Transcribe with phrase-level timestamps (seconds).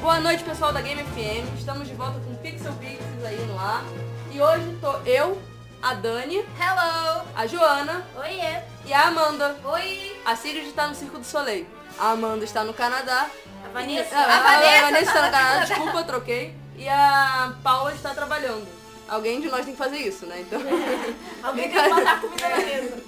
[0.00, 1.58] Boa noite, pessoal da Game FM.
[1.58, 3.84] Estamos de volta com Pixel Pixels aí no ar.
[4.32, 5.40] E hoje tô eu,
[5.82, 7.22] a Dani, Hello!
[7.34, 8.62] a Joana Oiê!
[8.86, 9.56] e a Amanda.
[9.62, 10.18] Oi!
[10.24, 11.66] A Siri está no Circo do Soleil.
[11.98, 13.28] A Amanda está no Canadá.
[13.64, 14.16] A Vanessa.
[14.16, 15.64] Ah, a Vanessa, Vanessa está no Canadá.
[15.66, 16.56] Desculpa, eu troquei.
[16.76, 18.66] E a Paula está trabalhando.
[19.06, 20.40] Alguém de nós tem que fazer isso, né?
[20.40, 20.60] Então...
[21.42, 23.02] Alguém tem que botar comida na mesa.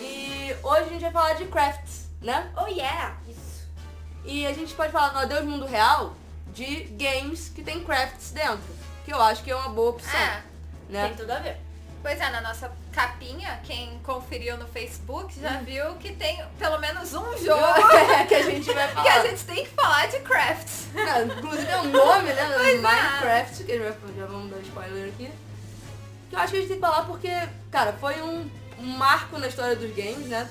[0.00, 2.50] E hoje a gente vai falar de crafts, né?
[2.56, 3.16] Oh yeah!
[4.24, 6.14] E a gente pode falar no Adeus Mundo Real
[6.52, 8.76] de games que tem crafts dentro.
[9.04, 10.18] Que eu acho que é uma boa opção.
[10.20, 10.42] É,
[10.90, 11.08] né?
[11.08, 11.56] Tem tudo a ver.
[12.02, 17.14] pois é, na nossa capinha, quem conferiu no Facebook já viu que tem pelo menos
[17.14, 17.62] um jogo
[18.18, 19.14] É, que a gente vai que falar.
[19.20, 20.86] a gente tem que falar de crafts.
[20.94, 22.50] É, inclusive é o nome, né?
[22.54, 22.78] Pois é.
[22.78, 23.84] Minecraft, que já,
[24.16, 25.30] já vamos dar spoiler aqui.
[26.28, 27.30] Que eu acho que a gente tem que falar porque,
[27.70, 30.48] cara, foi um, um marco na história dos games, né?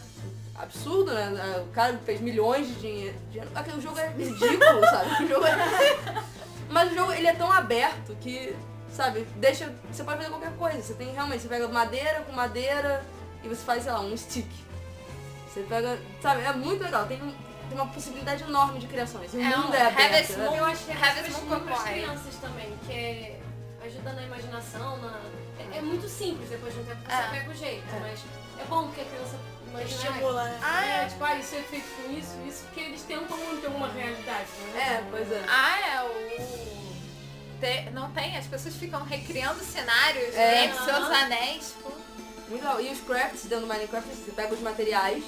[0.58, 1.64] Absurdo, né?
[1.68, 3.16] O cara fez milhões de dinheiro.
[3.54, 5.24] Aquele jogo é ridículo, sabe?
[5.24, 5.56] O jogo é...
[6.70, 8.56] Mas o jogo ele é tão aberto que,
[8.92, 9.72] sabe, deixa.
[9.92, 10.82] Você pode fazer qualquer coisa.
[10.82, 13.04] Você tem realmente, você pega madeira com madeira
[13.44, 14.50] e você faz, sei lá, um stick.
[15.48, 15.98] Você pega.
[16.22, 17.06] Sabe, é muito legal.
[17.06, 19.32] Tem, tem uma possibilidade enorme de criações.
[19.34, 20.38] O É mundo um é aberto.
[20.38, 20.46] Né?
[20.50, 20.56] Moon.
[20.56, 23.40] Eu acho que Moon para as crianças também, que é,
[23.86, 25.20] ajuda na imaginação, na...
[25.60, 27.28] É, é muito simples, depois de um tempo você É.
[27.30, 28.00] pega o jeito, É.
[28.00, 28.20] mas
[28.60, 29.36] é bom porque a criança
[29.82, 30.10] imagina.
[30.12, 30.60] Estimula, né?
[30.64, 31.06] Ah, é, é.
[31.08, 34.80] tipo, ah, isso é feito com isso, isso, porque eles tentam manter uma realidade, né?
[34.80, 35.44] É, pois é.
[35.48, 36.68] Ah, é o.
[37.60, 38.38] Te- Não tem?
[38.38, 40.68] As pessoas ficam recriando cenários É.
[40.68, 41.74] né, com seus anéis.
[41.82, 41.90] Pô.
[42.50, 42.80] Muito legal.
[42.82, 45.24] E os crafts dentro do Minecraft, você pega os materiais,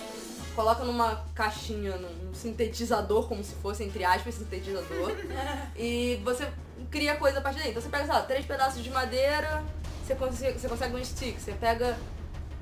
[0.55, 5.11] coloca numa caixinha, num sintetizador, como se fosse, entre aspas, sintetizador,
[5.75, 6.47] e você
[6.91, 7.69] cria coisa a partir daí.
[7.71, 9.63] Então você pega, sei lá, três pedaços de madeira,
[10.05, 11.97] você consegue, você consegue um stick, você pega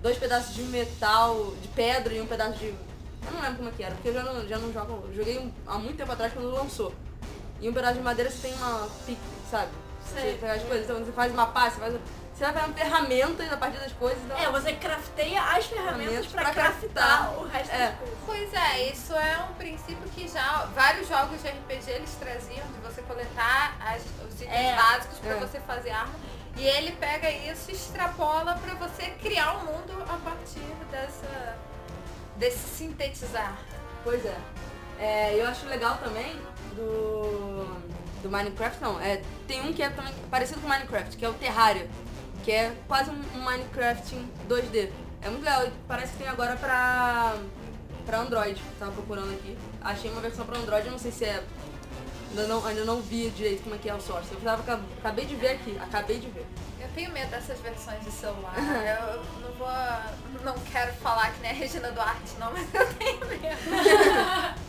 [0.01, 2.67] dois pedaços de metal, de pedra e um pedaço de.
[2.67, 5.13] Eu não lembro como é que era, porque eu já não, já não jogo.
[5.13, 6.93] Joguei há muito tempo atrás quando lançou.
[7.59, 9.71] E um pedaço de madeira você tem uma pique, sabe?
[10.05, 10.37] Você Sei.
[10.37, 11.93] pega as coisas, então você faz uma pá, você faz.
[12.33, 14.19] Você vai pegando ferramentas a partir das coisas.
[14.23, 14.37] Então...
[14.37, 17.33] É, você crafteia as ferramentas pra craftar craftar.
[17.39, 17.87] o resto É.
[17.89, 18.17] das coisas.
[18.27, 22.79] Pois é, isso é um princípio que já vários jogos de RPG eles traziam de
[22.85, 24.75] você coletar as- os itens É.
[24.75, 25.39] básicos pra É.
[25.39, 26.13] você fazer arma.
[26.57, 30.59] E ele pega isso e extrapola pra você criar um mundo a partir
[30.91, 31.57] dessa
[32.37, 33.57] desse sintetizar.
[34.03, 34.37] Pois é.
[34.99, 36.35] É, eu acho legal também
[36.75, 37.65] do,
[38.23, 41.33] do Minecraft, não, é, tem um que é também parecido com Minecraft, que é o
[41.33, 41.87] Terraria,
[42.43, 44.89] que é quase um, Minecraft em 2D.
[45.21, 47.35] É muito legal, parece que tem agora pra,
[48.05, 49.55] pra Android, tava procurando aqui.
[49.81, 51.43] Achei uma versão pra Android, não sei se é...
[52.29, 54.31] Ainda não, ainda não vi direito como é que é o source.
[54.33, 56.45] Eu tava, acabei de ver aqui, acabei de ver.
[56.79, 58.53] Eu tenho medo dessas versões de celular.
[58.57, 59.67] Eu não vou.
[60.43, 63.57] não quero falar que nem a Regina Duarte, não, mas eu tenho medo.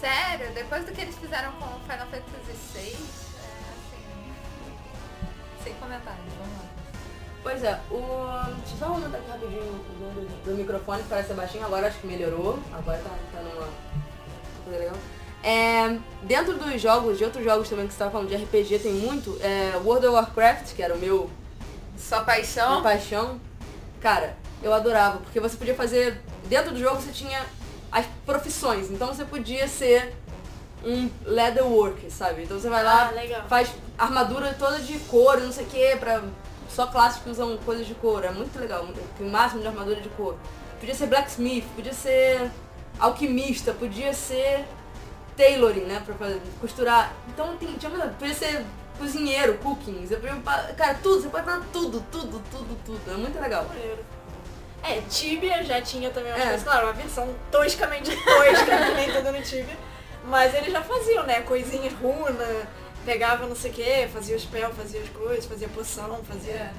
[0.00, 2.92] Sério, depois do que eles fizeram com o Final Fantasy VI, é
[3.72, 4.34] assim.
[5.62, 6.64] Sem comentários, vamos lá.
[7.42, 8.54] Pois é, o.
[8.56, 11.86] Deixa eu só aumentar aqui rapidinho o volume do, do microfone, que parece baixinho, agora
[11.88, 12.58] acho que melhorou.
[12.72, 13.68] Agora tá, tá numa
[14.64, 14.96] coisa legal.
[15.44, 18.92] É, dentro dos jogos, de outros jogos também que você tava falando de RPG, tem
[18.94, 19.38] muito.
[19.42, 21.28] É, World of Warcraft, que era o meu
[21.98, 22.82] Sua minha paixão?
[22.82, 23.40] paixão.
[24.00, 26.20] Cara, eu adorava, porque você podia fazer.
[26.48, 27.44] Dentro do jogo você tinha
[27.92, 28.90] as profissões.
[28.90, 30.14] Então você podia ser
[30.82, 32.44] um leatherworker, sabe?
[32.44, 36.22] Então você vai lá, Ah, faz armadura toda de couro, não sei o que, pra.
[36.70, 38.26] Só classes que usam coisas de couro.
[38.26, 38.84] É muito legal,
[39.20, 40.38] o máximo de armadura de couro.
[40.80, 42.50] Podia ser blacksmith, podia ser
[42.98, 44.64] alquimista, podia ser
[45.36, 46.02] tailoring, né?
[46.04, 47.12] Pra fazer, costurar.
[47.28, 48.64] Então tem, tinha, podia ser
[48.98, 50.06] cozinheiro, cooking.
[50.06, 50.36] Você podia,
[50.76, 53.10] cara, tudo, você pode fazer tudo, tudo, tudo, tudo.
[53.12, 53.66] É muito legal.
[54.82, 56.44] É, Tibia já tinha também umas É.
[56.46, 59.76] coisas, claro, uma versão toscamente tosca, que nem tudo no Tibia.
[60.26, 61.40] Mas eles já faziam, né?
[61.42, 62.66] Coisinhas, runa,
[63.04, 66.70] pegava não sei o que, fazia o spell, fazia as coisas, fazia poção, fazia.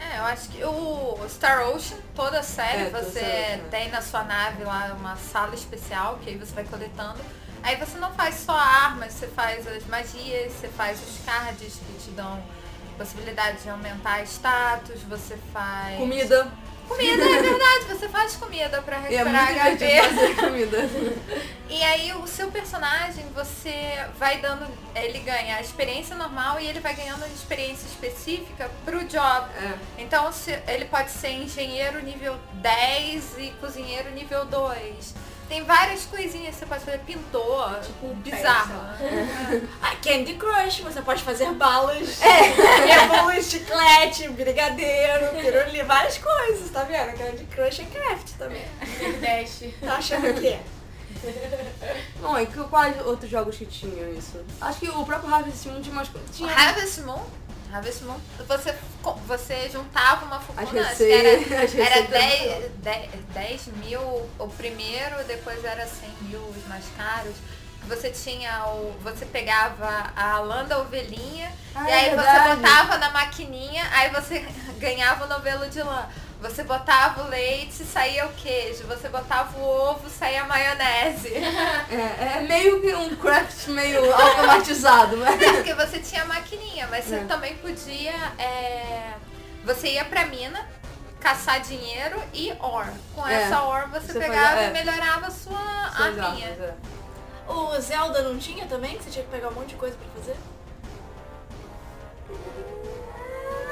[0.00, 3.60] É, eu acho que o Star Ocean, toda a série, É, você né?
[3.70, 7.18] tem na sua nave lá uma sala especial, que aí você vai coletando.
[7.64, 12.04] Aí você não faz só armas, você faz as magias, você faz os cards que
[12.04, 12.40] te dão
[12.96, 15.96] possibilidade de aumentar status, você faz.
[15.98, 16.46] Comida.
[16.86, 20.14] Comida, é verdade, você faz comida pra é recuperar muito divertido HP.
[20.14, 20.78] fazer comida.
[21.66, 24.68] E aí o seu personagem, você vai dando.
[24.94, 29.48] Ele ganha a experiência normal e ele vai ganhando experiência específica pro job.
[29.56, 29.72] É.
[29.98, 35.14] Então se- ele pode ser engenheiro nível 10 e cozinheiro nível 2.
[35.48, 38.74] Tem várias coisinhas, você pode fazer pintor, tipo, bizarro.
[39.82, 43.06] A Candy Crush, você pode fazer balas, é.
[43.08, 47.16] bolos, chiclete, brigadeiro, pirulito, várias coisas, tá vendo?
[47.18, 48.64] Candy Crush é craft também.
[49.20, 49.64] Dash.
[49.80, 50.58] Tá achando o quê?
[52.20, 54.42] Bom, e que- quais outros jogos que tinham isso?
[54.60, 56.36] Acho que o próprio Harvest Moon tinha umas coisas.
[56.36, 56.52] Tinha...
[56.52, 57.22] Harvest Moon,
[57.74, 58.72] Harvest Moon, você,
[59.26, 64.00] você juntava uma acho que era, era receitas 10, 10, 10 mil
[64.38, 67.34] o primeiro, depois era 100 mil os mais caros.
[67.88, 68.94] Você tinha o.
[69.02, 74.08] Você pegava a lã da ovelhinha Ah, e aí é você botava na maquininha, aí
[74.10, 74.46] você
[74.78, 76.08] ganhava o novelo de lã.
[76.44, 78.84] Você botava o leite, saía o queijo.
[78.86, 81.32] Você botava o ovo, saía a maionese.
[81.34, 85.40] É, é meio que um craft meio automatizado, mas.
[85.40, 87.24] É, porque você tinha a maquininha, mas você É.
[87.24, 88.12] também podia.
[88.38, 89.14] é,
[89.64, 90.68] Você ia pra mina,
[91.18, 92.86] caçar dinheiro e or.
[93.14, 93.42] Com É.
[93.44, 94.68] essa or você, Você pegava é.
[94.68, 96.48] e melhorava a sua arminha.
[96.48, 96.74] é.
[97.48, 98.96] O Zelda não tinha também?
[98.98, 100.36] Que você tinha que pegar um monte de coisa pra fazer?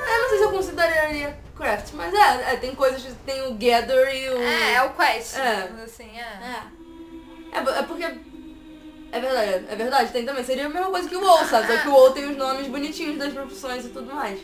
[0.08, 3.54] Eu não sei se eu consideraria craft, mas é, é, tem coisas que tem o
[3.54, 4.38] gather e o.
[4.42, 5.36] É, é o quest.
[5.36, 5.70] É.
[5.84, 6.20] Assim, é.
[7.52, 7.58] É.
[7.58, 8.04] É, é porque.
[9.14, 10.42] É verdade, é verdade, tem também.
[10.42, 11.66] Seria a mesma coisa que o WoW, sabe?
[11.66, 14.40] Só que o WoW tem os nomes bonitinhos das profissões e tudo mais.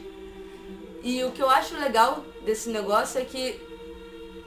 [1.02, 3.58] E o que eu acho legal desse negócio é que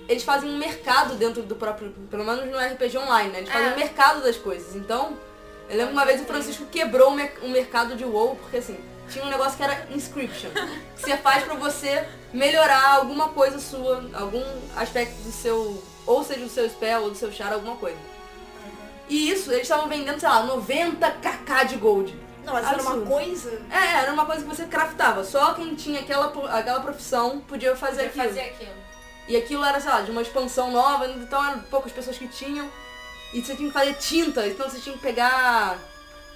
[0.08, 1.92] eles fazem um mercado dentro do próprio.
[2.12, 3.40] Pelo menos no RPG online, né?
[3.40, 3.74] Eles fazem É.
[3.74, 4.76] um mercado das coisas.
[4.76, 5.18] Então,
[5.70, 7.12] eu lembro uma vez o Francisco quebrou
[7.42, 8.78] o mercado de WoW, porque assim,
[9.12, 10.50] tinha um negócio que era inscription.
[10.96, 14.44] Que você faz pra você melhorar alguma coisa sua, algum
[14.76, 15.84] aspecto do seu.
[16.06, 17.98] Ou seja, do seu spell ou do seu char, alguma coisa.
[19.10, 22.16] E isso, eles estavam vendendo, sei lá, 90kk de gold.
[22.46, 23.62] Não, mas era uma coisa.
[23.70, 25.24] É, era uma coisa que você craftava.
[25.24, 28.28] Só quem tinha aquela, po- aquela profissão podia fazer Podia aquilo.
[28.28, 28.82] fazer aquilo.
[29.28, 32.68] E aquilo era, sei lá, de uma expansão nova, então eram poucas pessoas que tinham.
[33.34, 35.78] E você tinha que fazer tinta, então você tinha que pegar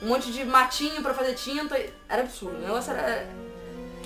[0.01, 1.75] um monte de matinho pra fazer tinta.
[2.07, 3.27] Era absurdo, o negócio era...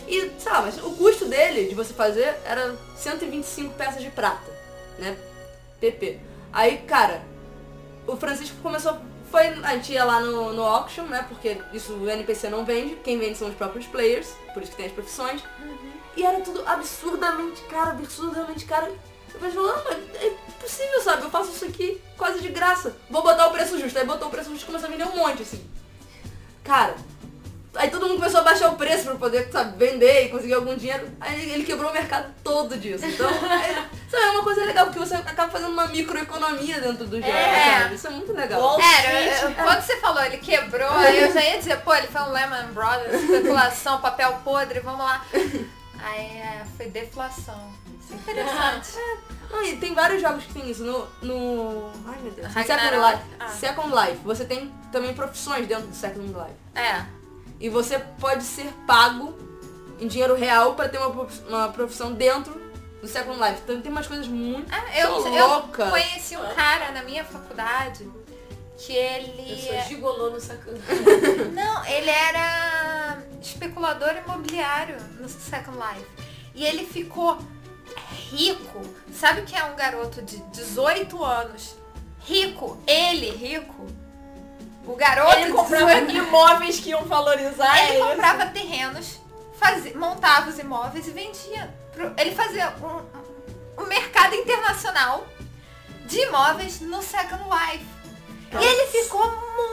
[0.07, 4.51] E, sei lá, mas o custo dele, de você fazer, era 125 peças de prata,
[4.97, 5.15] né?
[5.79, 6.19] PP.
[6.51, 7.21] Aí, cara,
[8.07, 8.97] o Francisco começou...
[9.29, 11.23] Foi, a gente ia lá no, no auction, né?
[11.29, 14.77] Porque isso o NPC não vende, quem vende são os próprios players, por isso que
[14.77, 15.43] tem as profissões.
[16.17, 18.87] E era tudo absurdamente caro, absurdamente caro.
[19.33, 21.23] Eu pensei, não, mas é possível, sabe?
[21.23, 22.97] Eu faço isso aqui quase de graça.
[23.09, 23.97] Vou botar o preço justo.
[23.99, 25.63] Aí botou o preço justo e começou a vender um monte, assim.
[26.63, 26.95] Cara,
[27.75, 30.75] aí todo mundo começou a baixar o preço pra poder, sabe, vender e conseguir algum
[30.75, 31.07] dinheiro.
[31.19, 33.05] Aí ele quebrou o mercado todo disso.
[33.05, 37.17] Então, é, sabe, é uma coisa legal, porque você acaba fazendo uma microeconomia dentro do
[37.17, 37.79] jogo, É.
[37.81, 37.95] sabe?
[37.95, 38.79] Isso é muito legal.
[38.79, 39.57] Era, Street.
[39.57, 42.31] eu- quando você falou ele quebrou, aí eu já ia dizer, pô, ele foi um
[42.31, 45.25] Lehman Brothers, especulação, papel podre, vamos lá.
[46.01, 47.71] Aí é, foi deflação.
[48.11, 48.91] É interessante.
[49.49, 50.83] Não, e tem vários jogos que tem isso.
[50.83, 51.07] No.
[51.21, 52.51] no ai meu Deus.
[52.53, 52.97] Second.
[52.97, 53.23] Life.
[53.39, 53.47] Ah.
[53.49, 54.19] Second Life.
[54.23, 56.55] Você tem também profissões dentro do Second Life.
[56.75, 57.05] É.
[57.59, 59.37] E você pode ser pago
[59.99, 62.53] em dinheiro real pra ter uma, uma profissão dentro
[63.01, 63.61] do Second Life.
[63.63, 68.09] Então tem umas coisas muito É, eu, Sou eu conheci um cara na minha faculdade
[68.77, 69.51] que ele.
[69.51, 70.79] Eu sou gigolô no sacana.
[71.53, 76.07] Não, ele era especulador imobiliário no Second Life.
[76.55, 77.37] E ele ficou
[78.31, 78.81] rico.
[79.13, 81.75] Sabe o que é um garoto de 18 anos?
[82.25, 83.87] Rico, ele rico.
[84.85, 88.07] O garoto Ele comprava 18 imóveis que iam valorizar é Ele isso?
[88.09, 89.19] comprava terrenos,
[89.59, 91.73] fazia, montava os imóveis e vendia.
[91.93, 95.27] pro- Ele fazia um, um mercado internacional
[96.05, 97.85] de imóveis no Second Life.
[98.51, 99.23] E ele ficou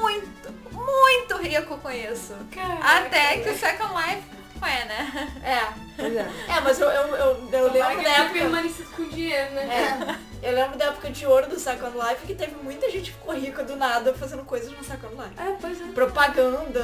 [0.02, 2.34] muito, muito rico com isso.
[2.82, 4.22] Até que o Second Life
[4.58, 5.30] foi, né?
[5.44, 5.72] É.
[5.96, 6.30] Pois é.
[6.56, 8.32] É, mas eu, eu, eu, eu lembro da época.
[8.38, 10.18] permanecido com dinheiro, né?
[10.42, 13.16] É, eu lembro da época de ouro do Second Life que teve muita gente que
[13.18, 15.34] ficou rica do nada fazendo coisas no Second Life.
[15.38, 15.84] É, pois é.
[15.92, 16.82] Propaganda,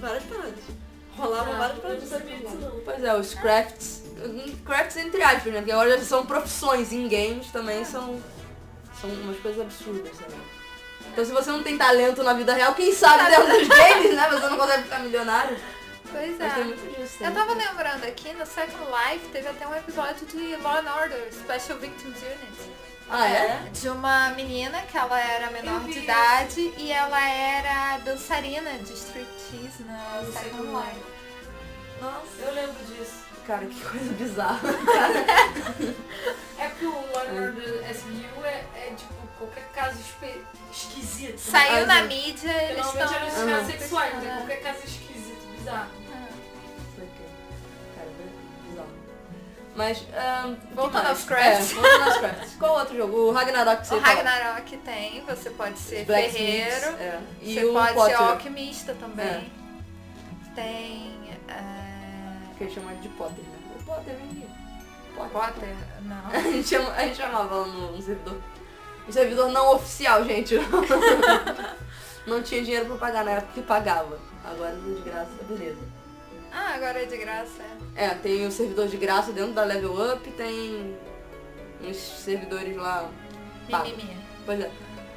[0.00, 0.64] várias paradas.
[1.16, 2.02] Rolavam Ah, várias paradas.
[2.02, 2.82] no Second Life.
[2.84, 4.02] Pois é, os crafts.
[4.64, 5.58] Crafts entre aspas, né?
[5.58, 8.18] Porque agora já são profissões em games também são.
[9.00, 10.34] São umas coisas absurdas, sabe?
[11.12, 14.28] Então se você não tem talento na vida real, quem sabe dentro dos games, né?
[14.30, 15.56] Você não consegue ficar milionário.
[16.14, 16.64] Pois é.
[16.64, 17.16] muito disso.
[17.20, 17.34] Eu né?
[17.40, 21.78] tava lembrando aqui, no Second Life teve até um episódio de Law and Order, Special
[21.78, 22.72] Victims Unit.
[23.10, 23.68] Ah, é?
[23.72, 29.82] De uma menina que ela era menor de idade e ela era dançarina de striptease
[29.84, 31.04] na No Second Life.
[32.00, 32.42] Nossa.
[32.42, 33.24] Eu lembro disso.
[33.46, 34.60] Cara, que coisa bizarra.
[36.58, 39.98] É porque o Law and Order SVU é, é tipo qualquer caso
[40.72, 41.32] esquisito.
[41.32, 41.36] né?
[41.36, 42.94] Saiu Ah, na mídia, eles estão...
[43.00, 43.64] Normalmente eram os casos Aham.
[43.66, 44.38] sexuais, é pesquisando.
[44.38, 45.13] qualquer caso esquisito,
[45.64, 45.90] bizarro.
[46.94, 47.24] Que-
[47.96, 48.08] Cara,
[48.68, 48.88] bizarro.
[49.76, 51.08] Mas, que Voltando mais?
[51.08, 51.70] aos crafts.
[51.70, 52.54] É, voltando aos crafts.
[52.58, 53.16] Qual outro jogo?
[53.16, 54.00] O Ragnarok que você O.
[54.00, 57.20] Ragnarok tem, você pode ser Blacksmiths, ferreiro, é.
[57.42, 59.26] E você pode Potter, ser alquimista também.
[59.26, 59.44] É.
[60.54, 61.38] Tem...
[61.48, 63.58] é, que eles chamam de Potter, né?
[63.80, 64.46] O Potter vem.
[65.16, 65.32] Potter.
[65.32, 65.74] Potter?
[66.02, 66.26] Não.
[66.30, 68.40] A gente, chama, a gente chamava lá no, no servidor.
[69.08, 70.54] Um servidor não oficial, gente.
[72.26, 74.18] não tinha dinheiro pra pagar na época que pagava.
[74.44, 75.80] Agora é de graça, tá beleza.
[76.52, 77.62] Ah, agora é de graça.
[77.96, 78.04] é.
[78.06, 80.96] É, tem o servidor de graça dentro da Level Up, tem
[81.82, 83.08] uns servidores lá.
[83.68, 84.16] Mimimi.
[84.46, 84.70] Pois é.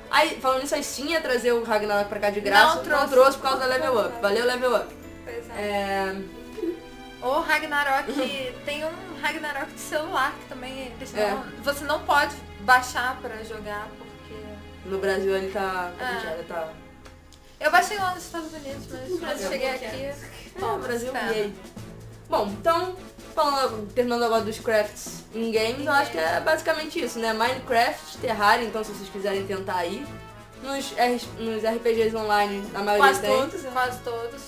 [0.10, 2.76] Aí, falando nisso, a Steam ia trazer o Ragnarok pra cá de graça.
[2.76, 3.08] Não trouxe.
[3.10, 4.22] trouxe por causa da Level Up.
[4.22, 4.96] Valeu, Level Up.
[5.26, 5.54] Pois é.
[5.54, 6.16] É...
[7.22, 8.14] O Ragnarok,
[8.64, 8.92] tem um
[9.22, 11.32] Ragnarok de celular que também eles É.
[11.32, 14.36] não, você não pode baixar pra jogar, porque...
[14.86, 15.92] No Brasil ele tá.
[16.00, 16.20] Ah.
[16.24, 16.70] já tá.
[17.60, 20.14] Eu baixei lá nos Estados Unidos, mas quando Brasil, cheguei aqui...
[20.60, 21.56] Toma, o Brasil aí.
[22.30, 22.96] Bom, então,
[23.34, 27.34] falando, terminando agora dos crafts em games, eu acho que é basicamente isso, né?
[27.34, 30.06] Minecraft, Terraria, então se vocês quiserem tentar aí.
[30.62, 33.30] Nos, R- nos RPGs online, a maioria Quase tem.
[33.38, 33.62] todos?
[33.72, 34.42] Quase todos.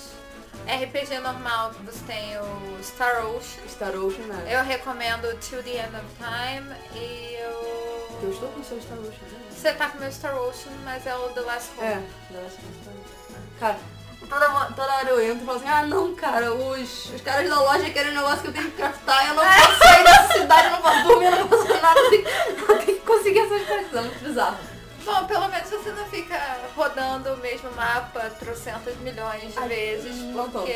[0.66, 3.66] RPG normal, você tem o Star Ocean.
[3.68, 4.46] Star Ocean, né?
[4.56, 8.30] Eu recomendo Till the End of Time e Eu eu...
[8.30, 9.49] estou com o seu Star Ocean, né?
[9.60, 11.84] Você tá com o meu Star Ocean, mas é o The Last Hope.
[11.84, 12.02] É,
[12.32, 13.40] The Last of Us Star Ocean.
[13.60, 13.78] Cara,
[14.26, 17.60] toda, toda hora eu entro e falo assim, ah não, cara, os, os caras da
[17.60, 20.64] loja querem um negócio que eu tenho que craftar, eu não posso sair dessa cidade,
[20.64, 22.24] eu não posso dormir, eu não posso fazer nada, eu tenho,
[22.70, 24.58] eu tenho que conseguir essas coisas, é muito bizarro.
[25.04, 30.16] Bom, pelo menos você não fica rodando o mesmo mapa trocentas milhões de Ai, vezes,
[30.16, 30.72] não porque,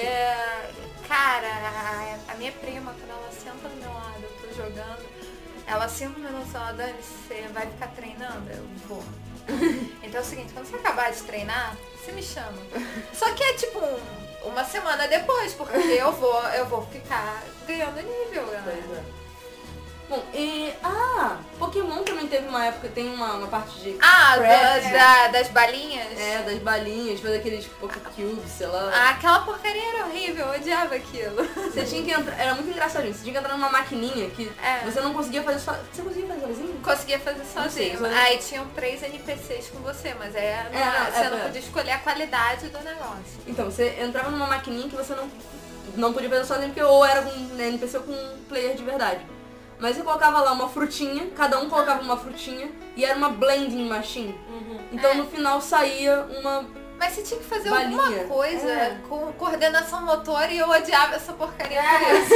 [1.08, 5.13] cara, a, a minha prima, quando ela senta do meu lado, eu tô jogando,
[5.66, 8.50] ela cinco minutos, ela, Dani, você vai ficar treinando?
[8.50, 9.02] Eu vou.
[10.02, 12.58] então é o seguinte, quando você acabar de treinar, você me chama.
[13.12, 17.96] Só que é tipo um- uma semana depois, porque eu vou, eu vou ficar ganhando
[17.96, 18.62] nível, galera.
[18.64, 19.23] Pois é.
[20.08, 20.72] Bom, e.
[20.82, 21.38] Ah!
[21.58, 23.96] Pokémon também teve uma época, tem uma, uma parte de.
[24.02, 26.18] Ah, da- craft, da- das balinhas?
[26.20, 28.90] É, das balinhas, fazer aqueles Pokécubes, sei lá.
[28.92, 31.42] Ah, aquela porcaria era horrível, eu odiava aquilo.
[31.72, 32.38] Você tinha que entrar.
[32.38, 34.80] Era muito engraçadinho, você tinha que entrar numa maquininha que É.
[34.84, 35.72] você não conseguia fazer só.
[35.92, 36.80] Você conseguia fazer sozinho?
[36.82, 37.98] Conseguia fazer sozinho.
[37.98, 41.42] só- Aí tinham três NPCs com você, mas é, É, não, você é, não é.
[41.44, 43.40] podia escolher a qualidade do negócio.
[43.46, 45.30] Então, você entrava numa maquininha que você não,
[45.96, 48.84] não podia fazer sozinho, porque ou era com um NPC ou com um player de
[48.84, 49.20] verdade.
[49.78, 53.88] Mas você colocava lá uma frutinha, cada um colocava uma frutinha, e era uma blending
[53.88, 54.38] machine.
[54.92, 55.14] Então É.
[55.14, 56.64] no final saía uma.
[56.98, 58.00] Mas você tinha que fazer Balinha.
[58.00, 58.98] alguma coisa É.
[59.08, 61.98] com coordenação motor e eu odiava essa porcaria É.
[61.98, 62.34] por isso.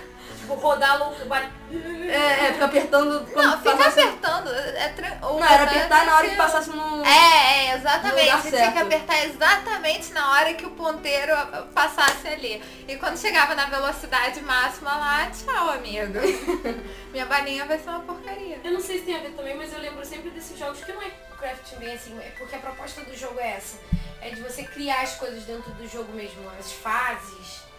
[0.50, 1.48] Tipo, rodar louco, bate...
[1.70, 4.50] É, é ficar apertando quando Não, fica passasse- apertando.
[4.52, 5.18] É tra...
[5.28, 7.04] o Não, era apertar na hora é que passasse no.
[7.04, 8.36] É, é, exatamente.
[8.42, 12.60] Você tinha que apertar exatamente na hora que o ponteiro ah, passasse ali.
[12.88, 16.18] E quando chegava na velocidade máxima lá, tchau, amigo.
[17.12, 18.58] Minha balinha vai ser uma porcaria.
[18.64, 20.92] Eu não sei se tem a ver também, mas eu lembro sempre desses jogos que
[20.92, 23.78] não é crafting bem assim, é porque a proposta do jogo é essa.
[24.20, 27.69] É de você criar as coisas dentro do jogo mesmo, as fases.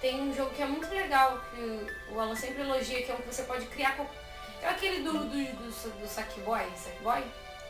[0.00, 3.18] Tem um jogo que é muito legal, que o Alan sempre elogia, que é um
[3.18, 4.06] que você pode criar com...
[4.62, 7.22] É aquele do, do, do, do Sackboy, Sackboy?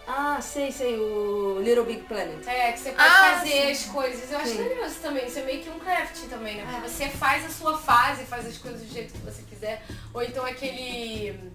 [0.09, 2.47] Ah, sei, sei, o Little Big Planet.
[2.47, 3.71] É, que você pode Ah, fazer sim.
[3.73, 4.31] as coisas.
[4.31, 4.85] Eu acho Sim.
[4.87, 5.27] isso também.
[5.27, 6.63] Isso é meio que um crafting também, né?
[6.63, 6.67] É.
[6.67, 9.83] Porque você faz a sua fase, faz as coisas do jeito que você quiser.
[10.15, 11.51] Ou então aquele.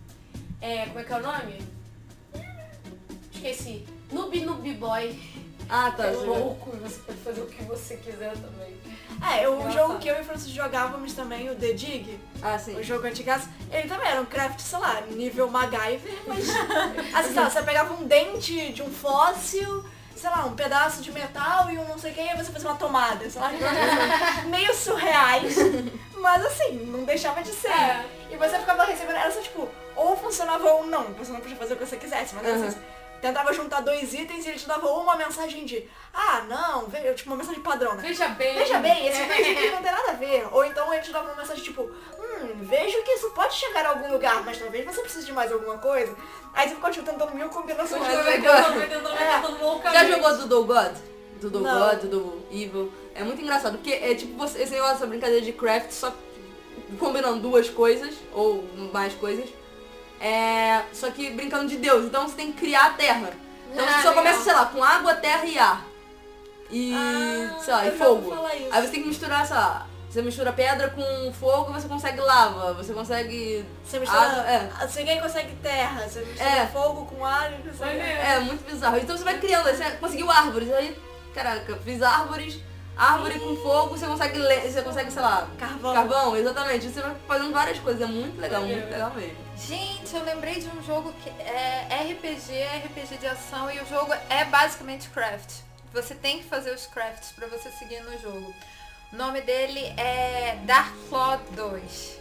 [0.59, 1.61] É, como é que é o nome?
[3.33, 3.87] Esqueci.
[4.11, 5.17] Noob Noob Boy.
[5.73, 6.05] Ah, tá.
[6.07, 8.75] É louco, você pode fazer o que você quiser também.
[9.39, 9.73] É, o Engraçado.
[9.87, 12.75] jogo que eu e o Francisco jogávamos também, o The Dig, Ah, sim.
[12.75, 16.45] o jogo antigaço, ele também era um craft, sei lá, nível MacGyver, mas
[17.15, 19.85] assim, lá, você pegava um dente de um fóssil,
[20.15, 22.69] sei lá, um pedaço de metal e um não sei o que, e você fazia
[22.69, 25.55] uma tomada, sei lá, coisas meio surreais,
[26.19, 27.69] mas assim, não deixava de ser.
[27.71, 28.05] É.
[28.29, 31.75] E você ficava recebendo, era só tipo, ou funcionava ou não, você não podia fazer
[31.75, 32.67] o que você quisesse, mas Uhum.
[32.67, 32.77] assim,
[33.21, 37.13] tentava juntar dois itens e ele te dava ou uma mensagem de, ah, não, veio,
[37.13, 38.01] tipo uma mensagem padrão, né?
[38.01, 38.55] Veja bem.
[38.55, 40.47] Veja bem, esse vejo aqui não tem nada a ver.
[40.51, 43.89] Ou então ele te dava uma mensagem tipo, hum, vejo que isso pode chegar a
[43.89, 46.15] algum lugar, mas talvez você precise de mais alguma coisa.
[46.53, 48.01] Aí você ficou tipo, tentando mil combinações.
[48.07, 49.93] Tentando, É.
[49.93, 50.97] Já jogou Doodle God?
[51.39, 51.89] Doodle Não.
[51.89, 52.91] God, Doodle Evil.
[53.13, 56.13] É muito engraçado, porque é tipo você, esse negócio, essa brincadeira de craft, só
[56.99, 59.49] combinando duas coisas, ou mais coisas.
[60.21, 62.05] É, só que brincando de Deus.
[62.05, 63.31] Então você tem que criar a terra.
[63.71, 64.13] Então Ah, você só legal.
[64.15, 65.85] começa, sei lá, com água, terra e ar.
[66.69, 68.33] E, Ah, sei lá, e fogo.
[68.71, 72.73] Aí você tem que misturar, sei lá, você mistura pedra com fogo, você consegue lava,
[72.73, 73.65] você consegue...
[73.83, 74.21] Você mistura.
[74.21, 74.87] Água, é.
[74.95, 76.67] Ninguém consegue terra, você mistura É.
[76.67, 77.99] fogo com ar e consegue.
[77.99, 78.97] É, muito bizarro.
[78.97, 80.97] Então você vai criando, você conseguiu árvores, aí,
[81.33, 82.59] caraca, fiz árvores,
[82.95, 85.93] árvore com fogo, você consegue, você consegue, sei lá, Carvão.
[85.93, 86.89] carvão, exatamente.
[86.89, 89.37] Você vai fazendo várias coisas, é muito legal, muito legal mesmo.
[89.57, 92.51] Gente, eu lembrei de um jogo que é RPG,
[92.85, 95.61] RPG de ação e o jogo é basicamente craft.
[95.93, 98.53] Você tem que fazer os crafts pra você seguir no jogo.
[99.11, 102.19] O nome dele é Dark Cloud 2.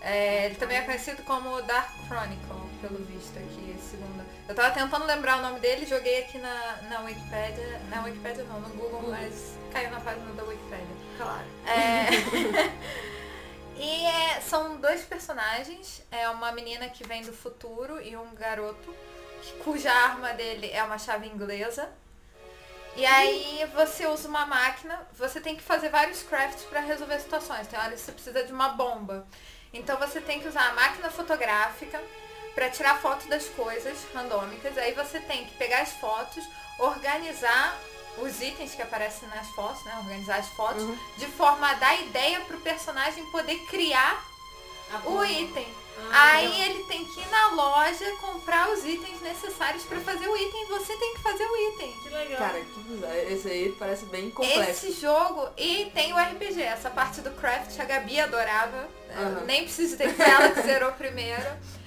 [0.00, 2.59] É, ele também é conhecido como Dark Chronicle.
[2.80, 4.24] Pelo visto aqui, segundo.
[4.48, 7.80] Eu tava tentando lembrar o nome dele, joguei aqui na, na Wikipedia.
[7.88, 10.96] Na Wikipedia não, no Google, mas caiu na página da Wikipedia.
[11.16, 11.44] Claro.
[11.66, 12.08] É...
[13.76, 16.02] e é, são dois personagens.
[16.10, 18.94] É uma menina que vem do futuro e um garoto
[19.64, 21.88] cuja arma dele é uma chave inglesa.
[22.96, 27.68] E aí você usa uma máquina, você tem que fazer vários crafts para resolver situações.
[27.68, 29.26] Tem hora que você precisa de uma bomba.
[29.72, 32.00] Então você tem que usar a máquina fotográfica
[32.54, 34.76] para tirar foto das coisas randômicas.
[34.78, 36.44] Aí você tem que pegar as fotos,
[36.78, 37.78] organizar
[38.18, 39.96] os itens que aparecem nas fotos, né?
[39.98, 40.82] Organizar as fotos,
[41.16, 44.22] de forma a dar ideia pro personagem poder criar
[44.92, 45.66] A o item.
[46.12, 50.36] Ah, Aí ele tem que ir na loja comprar os itens necessários para fazer o
[50.36, 50.66] item.
[50.68, 51.92] Você tem que fazer o item.
[52.02, 52.38] Que legal.
[52.38, 53.14] Cara, que bizarro.
[53.14, 54.86] Esse aí parece bem complexo.
[54.86, 58.88] Esse jogo e tem o RPG, essa parte do craft a Gabi adorava.
[59.10, 59.44] Eu Aham.
[59.44, 61.42] Nem preciso ter que ela que zerou primeiro.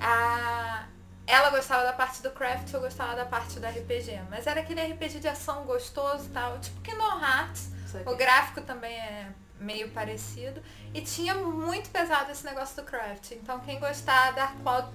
[0.00, 0.86] Ah,
[1.26, 4.20] ela gostava da parte do craft, eu gostava da parte do RPG.
[4.30, 7.70] Mas era aquele RPG de ação gostoso e tal, tipo Kingdom Hearts.
[8.06, 9.28] O gráfico também é
[9.58, 10.62] meio parecido.
[10.94, 13.32] E tinha muito pesado esse negócio do craft.
[13.32, 14.90] Então quem gostar da Cloud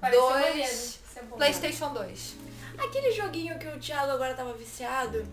[0.00, 0.72] Pareceu dois, maneiro.
[0.72, 1.36] Isso é bom.
[1.36, 2.36] Playstation 2.
[2.78, 5.26] Aquele joguinho que o Thiago agora tava viciado.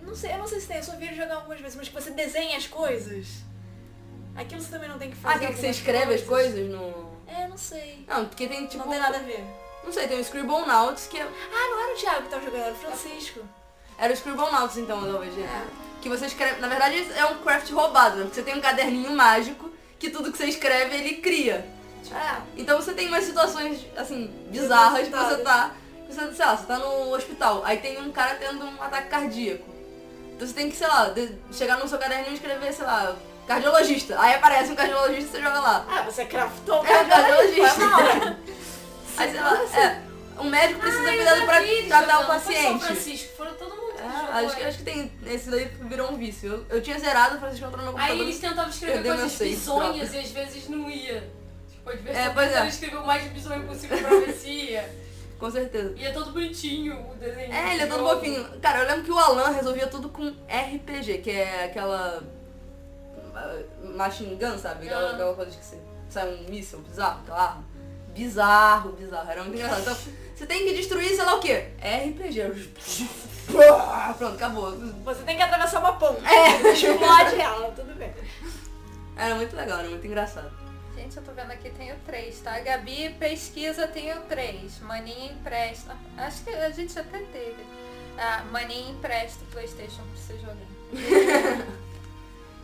[0.00, 1.88] Não sei, eu não sei se tem, eu só vi ele jogar algumas vezes, mas
[1.88, 3.44] que você desenha as coisas.
[4.34, 5.44] Aquilo você também não tem que fazer.
[5.44, 7.11] Ah, que, que você escreve as coisas no...
[7.36, 8.04] É, não sei.
[8.08, 8.84] Não, porque tem tipo...
[8.84, 9.44] não tem nada a ver.
[9.84, 11.22] Não sei, tem o Scribblenauts, que é...
[11.22, 13.40] Ah, não era o Thiago que tava jogando, era o Francisco.
[13.98, 15.36] Era o Scribblenauts, então, talvez.
[15.38, 15.64] É.
[16.00, 16.60] Que você escreve...
[16.60, 18.22] Na verdade, é um craft roubado, né?
[18.24, 21.66] Porque você tem um caderninho mágico que tudo que você escreve, ele cria.
[22.12, 22.42] É.
[22.56, 25.74] Então você tem umas situações, assim, bizarras que você tá...
[26.08, 29.64] Você, sei lá, você tá no hospital, aí tem um cara tendo um ataque cardíaco.
[30.34, 33.16] Então você tem que, sei lá, de- chegar no seu caderninho e escrever, sei lá,
[33.46, 34.20] cardiologista.
[34.20, 35.86] Aí aparece um cardiologista e você joga lá.
[35.88, 38.36] Ah, você craftou um É, cardiologista.
[39.18, 40.02] Aí, sei lá, é,
[40.40, 42.20] um médico precisa Ah, cuidado pra vi tratar o jogando.
[42.22, 42.84] Não paciente.
[42.84, 44.30] Francisco, foram todo mundo que É, jogou.
[44.46, 45.12] acho, que, acho que tem.
[45.26, 46.48] Esse daí virou um vício.
[46.70, 48.22] Eu, eu tinha zerado, o Francisco entrou no meu Aí computador.
[48.26, 51.30] eles tentavam escrever coisas bizonhas e às vezes não ia.
[51.70, 52.68] Tipo, a É, diversão pois tentando é.
[52.68, 55.02] escrever o mais bizonho possível pra ver se ia.
[55.38, 55.92] Com certeza.
[55.96, 57.52] E é todo bonitinho o desenho.
[57.52, 58.44] É, ele é do todo fofinho.
[58.62, 62.22] Cara, eu lembro que o Alan resolvia tudo com RPG, que é aquela.
[63.34, 63.58] Ah,
[63.96, 64.86] Machine gun, sabe?
[64.86, 65.12] Aquela, Ah.
[65.14, 67.64] aquela coisa que você, sai um míssil bizarro, aquela arma.
[68.14, 69.30] Bizarro, bizarro.
[69.30, 69.80] Era muito engraçado.
[69.82, 69.96] Então,
[70.36, 71.68] você tem que destruir, sei lá o quê?
[71.80, 72.68] RPG.
[73.46, 74.72] Pronto, acabou.
[75.04, 76.20] Você tem que atravessar uma ponte.
[76.26, 76.72] É.
[76.72, 78.12] Explode ela, tudo bem.
[79.16, 80.50] Era muito legal, era muito engraçado.
[80.94, 82.60] Gente, eu tô vendo aqui, tenho três, tá?
[82.60, 84.78] Gabi pesquisa, tenho três.
[84.80, 85.96] Maninha empresta.
[86.18, 87.64] Acho que a gente até teve.
[88.18, 91.66] Ah, Maninha empresta o Playstation pra você jogar.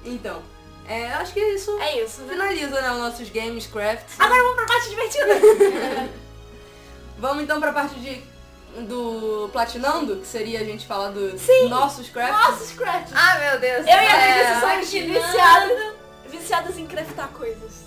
[0.05, 0.43] Então,
[0.89, 2.33] é, acho que isso É isso, né?
[2.33, 4.19] finaliza né, os nossos games, crafts.
[4.19, 6.09] Agora vamos pra parte divertida.
[7.19, 8.23] Vamos então pra parte de,
[8.83, 11.69] do platinando, que seria a gente falar dos Sim.
[11.69, 12.49] nossos crafts.
[12.49, 13.13] Nossos crafts.
[13.13, 13.81] Ah, meu Deus.
[13.81, 14.17] Eu e a.
[14.17, 15.93] Vicky somos viciadas,
[16.29, 17.83] viciadas em craftar coisas.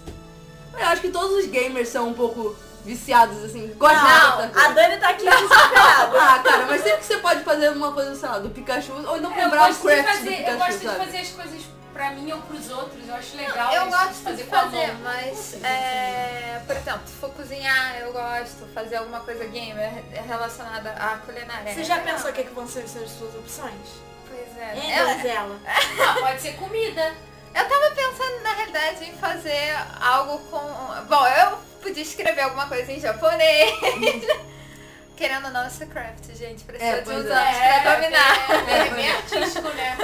[0.78, 4.66] Eu acho que todos os gamers são um pouco viciados, assim, gostam de Não, craftar
[4.66, 4.74] a.
[4.74, 6.12] Dani tá aqui desesperada.
[6.20, 9.16] Ah, cara, mas sempre que você pode fazer uma coisa, sei lá, do Pikachu, ou
[9.16, 11.06] Eu comprar o gosto, de craft do fazer, eu Pikachu, gosto de sabe?
[11.06, 11.62] fazer as coisas
[11.94, 13.08] pra mim ou pros outros.
[13.08, 15.02] Eu acho legal Eu isso gosto de fazer de com a fazer, mão.
[15.04, 18.66] mas, é, por exemplo, se for cozinhar, eu gosto.
[18.74, 19.92] Fazer alguma coisa gamer
[20.28, 21.74] relacionada à culinária.
[21.74, 23.88] Você já pensou o que, que vão ser as suas opções?
[24.28, 24.76] Pois é.
[24.78, 25.60] Hein, Eu, Donzela?
[25.68, 27.14] Ah, pode ser comida.
[27.54, 30.60] eu tava pensando, na realidade, em fazer algo com...
[31.08, 33.74] Bom, eu podia escrever alguma coisa em japonês.
[35.18, 36.64] Querendo ou não, é craft, gente.
[36.64, 37.34] Precisa É, de uns é.
[37.34, 38.70] anos pra dominar.
[38.70, 39.98] É, é bem artístico, né?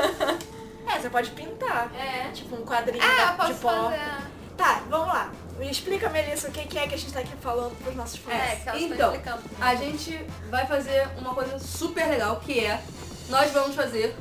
[0.87, 1.91] É, você pode pintar.
[1.95, 2.31] É.
[2.33, 3.89] Tipo um quadrinho Ah, eu de posso porta.
[3.97, 4.27] fazer.
[4.57, 5.31] Tá, vamos lá.
[5.59, 8.33] Me explica, Melissa, o que é que a gente tá aqui falando pros nossos fãs.
[8.35, 9.43] É, que elas Então, explicando.
[9.59, 12.81] a gente vai fazer uma coisa super legal, que é,
[13.29, 14.15] nós vamos fazer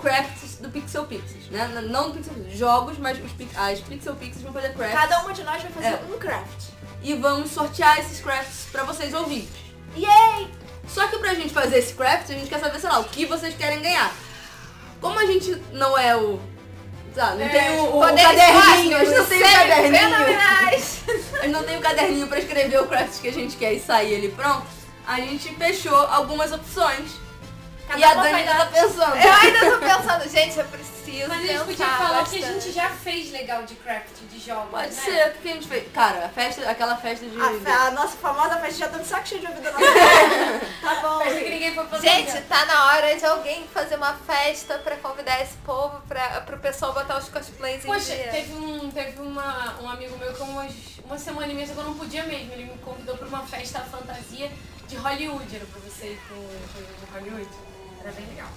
[0.00, 1.68] crafts do Pixel Pixies, né?
[1.88, 4.98] Não do Pixel Pixies, jogos, mas os, as Pixel Pixies vão fazer crafts.
[5.00, 6.00] Cada uma de nós vai fazer É.
[6.14, 6.70] um craft.
[7.02, 9.48] E vamos sortear esses crafts pra vocês ouvirem.
[9.96, 10.50] Yay!
[10.88, 13.26] Só que pra gente fazer esse craft, a gente quer saber, sei lá, o que
[13.26, 14.12] vocês querem ganhar.
[15.00, 16.38] Como a gente não é o...
[17.16, 20.40] Não tem o, o Poderes caderninho, a gente não tem o caderninho.
[21.40, 23.80] A gente não tem o caderninho pra escrever o craft que a gente quer e
[23.80, 24.66] sair ele pronto.
[25.06, 27.12] A gente fechou algumas opções.
[27.88, 29.16] Cada e a Dani já tá pensando.
[29.16, 30.89] Eu ainda tô pensando, gente, eu preciso
[31.28, 32.60] Mas a gente podia falar o que a bastante.
[32.64, 35.02] gente já fez legal de craft de jogos, Pode né?
[35.02, 35.92] ser, o que que a gente fez?
[35.92, 37.40] Cara, a festa, aquela festa de.
[37.40, 40.66] A, fe- a nossa famosa festa já tá de saco cheio de nossa festa.
[40.82, 41.18] Tá bom.
[41.18, 44.96] Parece que ninguém foi fazer Gente, tá na hora de alguém fazer uma festa pra
[44.96, 48.28] convidar esse povo pra, pro pessoal botar os cosplays em Poxa, dia.
[48.30, 50.72] teve um, teve uma, um amigo meu que umas,
[51.04, 52.52] uma semana e meia que eu não podia mesmo.
[52.52, 54.50] Ele me convidou pra uma festa fantasia
[54.88, 55.56] de Hollywood.
[55.56, 56.34] Era pra você ir com
[56.72, 57.50] coisa de Hollywood.
[58.02, 58.48] Era bem legal.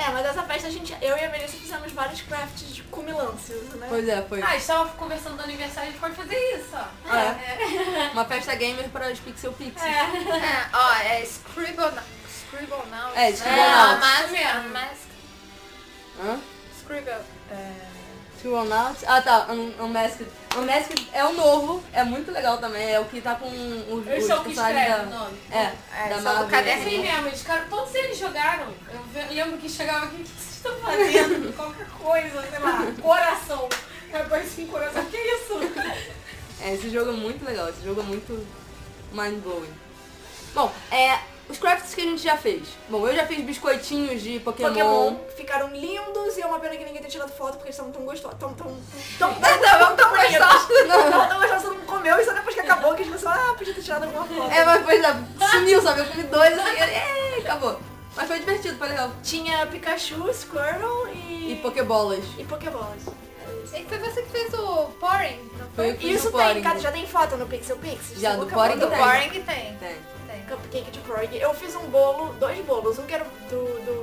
[0.00, 3.62] É, mas essa festa a gente, eu e a Melissa fizemos vários crafts de cumilâncias,
[3.74, 3.86] né?
[3.88, 4.40] Pois é, foi.
[4.42, 6.84] Ah, a gente tava conversando do aniversário, a gente pode fazer isso, ó.
[7.06, 8.10] Ah, é?
[8.12, 9.82] Uma festa gamer para os Pixel Pixies.
[9.82, 12.04] É, ó, é Scribble Now.
[12.28, 13.12] Scribble Now.
[13.14, 14.50] É, Scribble é, a Mask, Isso mesmo.
[14.50, 15.10] a Mask.
[16.22, 16.40] Hã?
[16.80, 17.89] Scribble.
[18.42, 19.04] Two on Out.
[19.06, 20.26] Ah tá, Un- Unmasked.
[20.56, 22.90] Unmasked é o novo, é muito legal também.
[22.90, 25.02] É o que tá com os, Eu sou o que escreve da.
[25.02, 25.38] o nome.
[25.50, 25.72] É,
[26.04, 26.48] É, da Marvel.
[26.48, 26.82] Caderno.
[26.86, 28.66] assim mesmo, eles, cara, todos eles jogaram.
[29.14, 31.52] Eu lembro que chegava aqui, o que vocês estão fazendo?
[31.56, 33.68] Qualquer coisa, sei lá, coração.
[34.12, 35.60] Eu conheci coração, que isso?
[36.62, 38.46] É, esse jogo é muito legal, esse jogo é muito
[39.12, 39.72] mind-blowing.
[40.54, 42.62] Bom, é, os crafts que a gente já fez.
[42.88, 44.68] Bom, eu já fiz biscoitinhos de Pokémon.
[44.68, 47.92] Pokémon ficaram lindos e é uma pena que ninguém tenha tirado foto porque eles estavam
[47.92, 48.38] tão gostosos.
[48.38, 48.76] Tão, tão,
[49.18, 50.88] tão, tão, tão bonitos.
[50.88, 53.30] Não, tão gostosos, todo mundo comeu e só depois que acabou que a gente pensou,
[53.30, 54.52] ah, podia ter tirado alguma foto.
[54.52, 56.00] É, mas pois é, sumiu, sabe?
[56.00, 56.76] Eu comi dois assim,
[57.36, 57.80] e acabou.
[58.16, 59.10] Mas foi divertido, foi legal.
[59.22, 61.52] Tinha Pikachu, Squirtle e...
[61.52, 62.24] E Pokébolas.
[62.38, 63.02] E Pokéballs.
[63.72, 66.10] E foi você que fez o Pouring, não Foi foi?
[66.10, 68.18] Isso tem, cara, já tem foto no Pixel Pix?
[68.18, 68.78] Já, do Do tem.
[68.88, 68.98] ver.
[68.98, 69.76] Pouring tem.
[69.76, 69.96] Tem.
[70.26, 70.40] Tem.
[70.48, 71.36] Cupcake de Poring.
[71.36, 72.98] Eu fiz um bolo, dois bolos.
[72.98, 73.64] Um que era do...
[73.84, 73.99] do,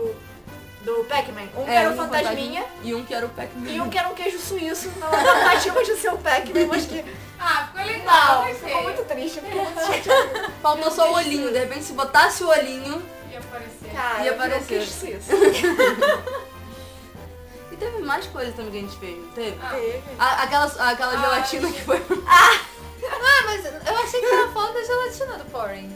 [0.88, 1.48] do Pac-Man.
[1.56, 2.66] Um que É, era o um Fantasminha.
[2.82, 3.70] E um que era o Pac-Man.
[3.70, 4.90] E um que era um queijo suíço.
[5.00, 7.04] Na tentativa de ser o Pac-Man, mas que...
[7.40, 9.40] Ah, ficou legal, Não, ficou muito triste.
[9.42, 10.52] Ficou muito chateado.
[10.62, 13.04] Faltou só o olhinho, de repente se botasse o olhinho.
[13.32, 13.92] Ia aparecer.
[13.94, 14.66] Cara, Ia um aparecer.
[14.68, 15.30] queijo suíço.
[17.72, 19.58] E teve mais coisas também que a gente fez, não teve?
[19.62, 19.70] Ah.
[19.70, 20.04] Teve.
[20.18, 21.98] A- aquela aquela Ah, gelatina que foi.
[23.10, 25.96] Ah, mas eu achei que tava falando da gelatina do Pouring.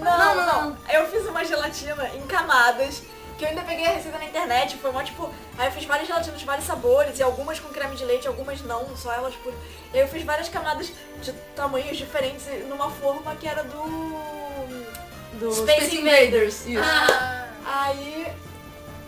[0.00, 0.70] Não, não, não.
[0.70, 0.76] não.
[0.92, 3.02] Eu fiz uma gelatina em camadas,
[3.38, 5.32] que eu ainda peguei a receita na internet, foi mó tipo.
[5.58, 8.60] Aí eu fiz várias gelatinas de vários sabores, e algumas com creme de leite, algumas
[8.62, 9.52] não, só elas por.
[9.92, 14.44] E aí eu fiz várias camadas de tamanhos diferentes numa forma que era do.
[15.34, 16.64] Do Space Invaders.
[16.66, 16.80] Isso.
[16.80, 18.26] Ah, Aí.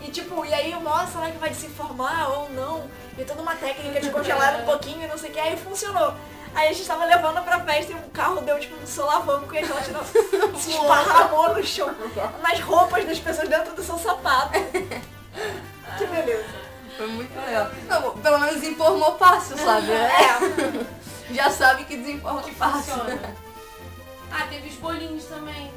[0.01, 2.89] E tipo, e aí eu, nossa, será que vai desinformar ou não?
[3.17, 6.13] E toda uma técnica de congelar um pouquinho e não sei o que, aí funcionou.
[6.57, 9.59] Aí a gente tava levando pra festa e o carro deu tipo um solavanco e
[9.59, 9.99] a gelatina
[10.57, 11.93] se esparramou no chão,
[12.41, 14.53] nas roupas das pessoas dentro do seu sapato.
[15.99, 16.45] Que beleza.
[16.97, 17.69] Foi muito legal.
[17.87, 19.91] Não, pelo menos informou fácil, sabe?
[19.91, 20.15] É.
[21.31, 22.93] Já sabe que desinforma Que fácil.
[22.95, 23.35] funciona.
[24.31, 25.71] Ah, teve os bolinhos também.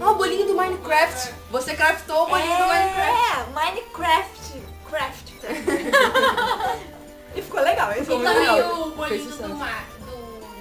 [0.00, 1.34] Ah, o bolinho do Minecraft.
[1.50, 3.10] Você craftou o bolinho do Minecraft.
[3.10, 4.62] É, Minecraft.
[4.88, 5.32] Craft.
[7.36, 8.80] e ficou legal, esse Ficou E também legal.
[8.80, 9.84] o bolinho do mar,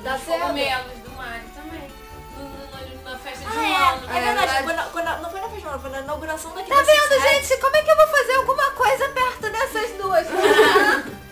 [0.08, 0.42] Da dos Zelda.
[0.42, 1.92] cogumelos do Mario também.
[2.38, 4.14] No- no- na festa de Ah, um é, ano.
[4.14, 4.64] é É verdade.
[4.64, 7.58] Quando, quando- não foi na festa, não, foi na inauguração daqui tá da vendo, gente?
[7.58, 10.28] Como é que eu vou fazer alguma coisa perto dessas duas?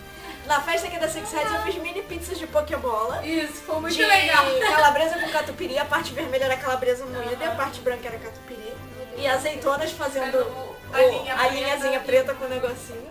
[0.46, 3.26] Na festa aqui da Six Heads eu fiz mini pizzas de Pokébola.
[3.26, 4.44] Isso, foi muito de legal.
[4.70, 8.72] calabresa com catupiry, a parte vermelha era calabresa moída e a parte branca era catupiry.
[9.16, 11.52] E azeitonas fazendo o- A linha a preta.
[11.54, 13.08] linhazinha preta com o negocinho.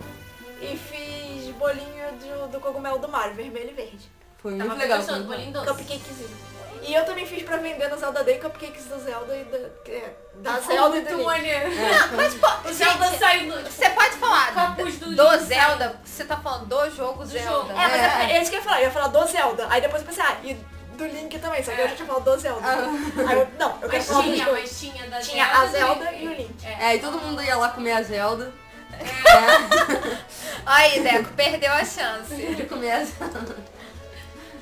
[0.62, 4.10] E fiz bolinho do, do cogumelo do Mario, vermelho e verde.
[4.46, 4.98] Foi Tava muito legal.
[4.98, 5.64] gostoso, foi muito bom.
[5.66, 6.46] Cupcakezinho.
[6.82, 9.58] E eu também fiz pra vender no Zelda Day cupcakes do Zelda e da,
[9.90, 11.24] é, da Zelda e do Link.
[11.26, 11.68] maneiro.
[12.14, 13.54] Mas, pô, O Zelda gente, saindo.
[13.68, 17.50] você pode falar do, do do Zelda, você tá falando do jogo Do Zelda.
[17.50, 17.70] jogo.
[17.72, 18.36] É, mas é, É.
[18.36, 18.78] é isso que eu ia falar.
[18.78, 19.66] Eu ia falar do Zelda.
[19.68, 20.54] Aí depois eu pensei, ah, e
[20.96, 22.68] do Link também, só que eu já tinha falado do Zelda.
[22.68, 24.78] Aí eu, não, eu quero falar dos tinha, dois.
[24.80, 26.54] tinha da Tinha Zelda a Zelda e o Link.
[26.64, 26.84] É.
[26.92, 28.52] É, e todo mundo ia lá comer a Zelda.
[30.64, 32.34] Aí, Deco, perdeu a chance.
[32.34, 33.56] De comer a Zelda.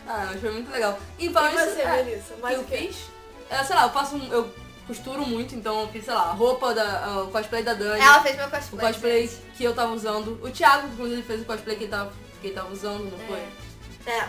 [0.07, 0.99] Ah, mas foi muito legal.
[1.19, 2.35] E E falando isso, você, é, Melissa?
[2.35, 2.97] que Mais eu o fiz?
[3.51, 4.55] É, sei lá, eu faço um, eu
[4.87, 7.23] costuro muito, então eu fiz, sei lá, a roupa da.
[7.23, 8.01] O cosplay da Dani.
[8.01, 8.87] Ela fez meu o cosplay.
[8.87, 10.39] cosplay que eu tava usando.
[10.43, 13.43] O Thiago, inclusive, fez o cosplay que ele tava, que ele tava usando, não foi?
[14.07, 14.29] É,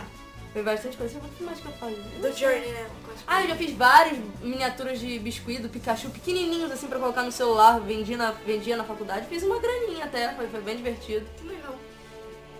[0.52, 1.18] Foi bastante coisa.
[1.18, 1.96] O que mais que eu falei?
[1.96, 2.86] do Journey, né?
[3.02, 3.24] o cosplay.
[3.26, 7.32] Ah, eu já fiz várias miniaturas de biscuit do Pikachu, pequenininhos assim pra colocar no
[7.32, 9.26] celular, vendia na, vendia na faculdade.
[9.26, 11.26] Fiz uma graninha até, foi, foi bem divertido.
[11.36, 11.74] Que legal.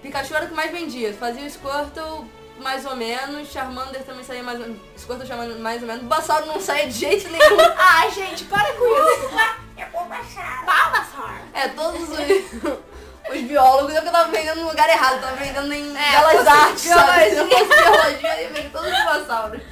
[0.02, 1.12] Pikachu era o que mais vendia.
[1.14, 2.26] Fazia o Squirtle
[2.58, 4.82] mais ou menos, Charmander também saía mais ou menos.
[4.98, 6.02] Squirtle Charmander mais ou menos.
[6.02, 7.56] Bulbasaur não saía de jeito nenhum.
[7.76, 9.30] Ai, gente, para com isso.
[9.78, 10.58] Eu vou baixar.
[10.64, 11.36] Bulbasaur.
[11.54, 12.18] É, todos os,
[13.34, 16.46] os biólogos, eu que eu tava vendendo no lugar errado, tava vendendo em É, belas
[16.46, 17.34] artes, sabe?
[17.34, 19.62] Eu fosse biologia, eu ia vender todos os dinossauros.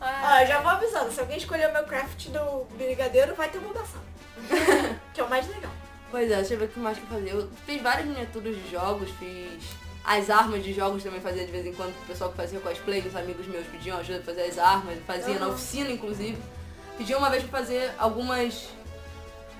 [0.00, 3.58] Ó, eu já vou avisando, se alguém escolher o meu craft do brigadeiro, vai ter
[3.58, 4.02] um Bulbasaur.
[5.14, 5.70] que é o mais legal.
[6.10, 7.30] Pois é, deixa eu ver o que mais que eu fazia.
[7.32, 9.62] Eu fiz várias miniaturas de jogos, fiz
[10.04, 13.00] as armas de jogos também fazia de vez em quando, o pessoal que fazia cosplay,
[13.06, 15.52] os amigos meus pediam ajuda pra fazer as armas, fazia na Uhum.
[15.54, 16.38] oficina inclusive.
[16.98, 18.68] Pediam uma vez pra fazer algumas.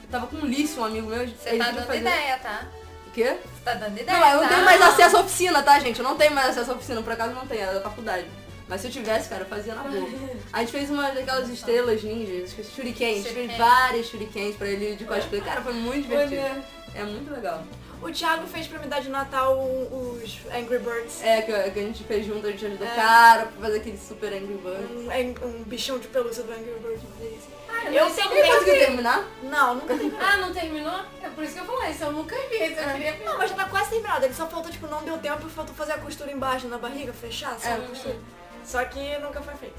[0.03, 1.27] Eu tava com um Lice, um amigo meu.
[1.29, 2.67] Você tá dando fazer- ideia, tá?
[3.07, 3.25] O quê?
[3.55, 4.49] Você tá dando ideia, Não, eu não tá?
[4.49, 5.99] tenho mais acesso à oficina, tá, gente?
[5.99, 8.27] Eu não tenho mais acesso à oficina, por acaso não tenho, era da faculdade.
[8.69, 10.09] Mas se eu tivesse, cara, eu fazia na boa.
[10.53, 13.59] A gente fez uma daquelas estrelas ninjas, shurikens, a gente fez Shuriken.
[13.59, 15.41] várias shurikens pra ele de cosplay.
[15.43, 16.63] Cara, foi muito divertido.
[16.95, 17.63] É muito legal.
[18.03, 21.23] O Thiago fez pra me dar de Natal os Angry Birds.
[21.23, 22.91] É, que, que a gente fez junto, a gente ajudou É.
[22.95, 25.41] cara pra fazer aquele super Angry Bird.
[25.45, 27.03] Um, um bichão de pelúcia do Angry Birds.
[27.05, 27.51] uma delícia.
[27.71, 28.79] Ah, Eu esse tenho conseguiu vi.
[28.81, 29.25] terminar?
[29.45, 30.19] Não, nunca terminei.
[30.21, 31.01] Ah, não terminou?
[31.23, 33.25] É por isso que eu falei, isso eu nunca vi, isso eu queria ver.
[33.25, 34.25] Não, mas já tá quase terminado.
[34.25, 37.57] Ele só faltou, tipo, não deu tempo, faltou fazer a costura embaixo na barriga, fechar,
[37.59, 37.83] sabe?
[37.83, 37.85] É.
[37.85, 38.17] a costura.
[38.65, 39.77] Só que nunca foi feito.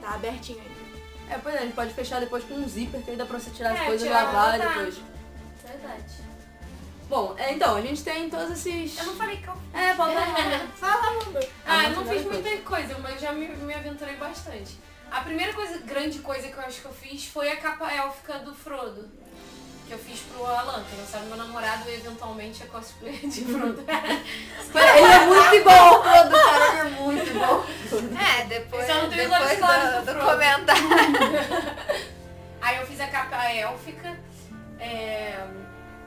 [0.00, 1.34] Tá abertinho ainda.
[1.34, 3.38] É, pois é, a gente pode fechar depois com um zíper, que aí dá pra
[3.38, 4.96] você tirar as É, coisas e lavar depois.
[5.66, 6.23] Verdade.
[7.08, 8.98] Bom, é, então, a gente tem todos esses...
[8.98, 9.54] Eu não falei que eu...
[9.72, 10.20] É, falta...
[10.76, 11.40] Fala, Amanda.
[11.66, 14.78] Ah, eu não fiz muita coisa, mas já me, me aventurei bastante.
[15.10, 18.38] A primeira coisa, grande coisa que eu acho que eu fiz foi a capa élfica
[18.40, 19.08] do Frodo.
[19.86, 23.84] Que eu fiz pro Alan, que não sabe, meu namorado eventualmente é cosplay de Frodo.
[23.86, 27.66] Ele é muito igual ao Frodo, cara, ele é muito igual.
[28.18, 30.30] É, depois, eu não tenho os olhos depois do, do do Frodo.
[30.30, 30.82] comentário.
[32.60, 34.18] Aí eu fiz a capa élfica.
[34.80, 35.38] É...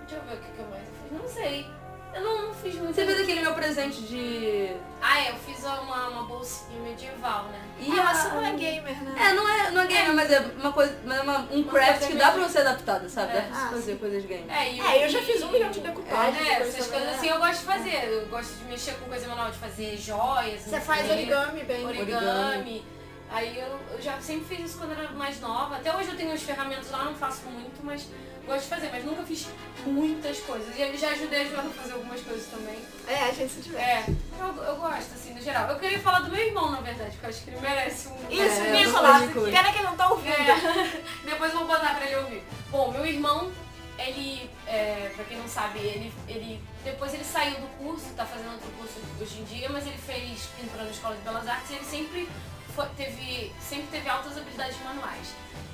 [0.07, 0.76] Deixa eu ver o que, que eu.
[1.11, 1.65] Não sei.
[2.13, 2.95] Eu não, não fiz muito.
[2.95, 4.75] Você fez aquele meu presente de...
[4.99, 7.61] Ah, é, eu fiz uma, uma bolsinha medieval, né?
[7.79, 9.15] E Ah, mas você não é gamer, né?
[9.29, 11.91] É, não é, não é gamer, mas é uma coisa, mas é uma- um craft
[11.99, 13.33] coisa que dá pra você adaptar, sabe?
[13.33, 13.41] Dá É.
[13.41, 14.49] pra você Ah, fazer coisas gamer.
[14.49, 16.47] É, e É, eu já fiz um milhão de decoupagem.
[16.49, 17.13] É, essas coisas né?
[17.15, 18.03] assim eu gosto de fazer.
[18.09, 20.61] Eu gosto de mexer com coisa manual, de fazer joias.
[20.61, 21.85] Você faz sei, origami bem.
[21.85, 22.85] origami.
[23.29, 25.75] Aí eu, eu já sempre fiz isso quando era mais nova.
[25.75, 28.07] Até hoje eu tenho as ferramentas lá, não faço muito, mas
[28.47, 28.89] gosto de fazer.
[28.91, 29.47] Mas nunca fiz
[29.85, 30.75] muitas coisas.
[30.75, 32.77] E já ajudei a Joana a fazer algumas coisas também.
[33.07, 34.11] É, a gente se diverte.
[34.11, 35.69] É, eu, eu gosto, assim, no geral.
[35.69, 38.15] Eu queria falar do meu irmão, na verdade, porque eu acho que ele merece um...
[38.31, 39.19] Isso, É, eu ia falar.
[39.21, 40.33] Pena que ele não tá ouvindo.
[40.33, 42.43] É, depois eu vou botar pra ele ouvir.
[42.71, 43.51] Bom, meu irmão,
[43.99, 48.53] ele, é, pra quem não sabe, ele, ele depois ele saiu do curso, tá fazendo
[48.53, 51.73] outro curso hoje em dia, mas ele fez pintura na Escola de Belas Artes e
[51.73, 52.29] ele sempre
[52.77, 55.27] foi- teve, sempre teve altas habilidades manuais.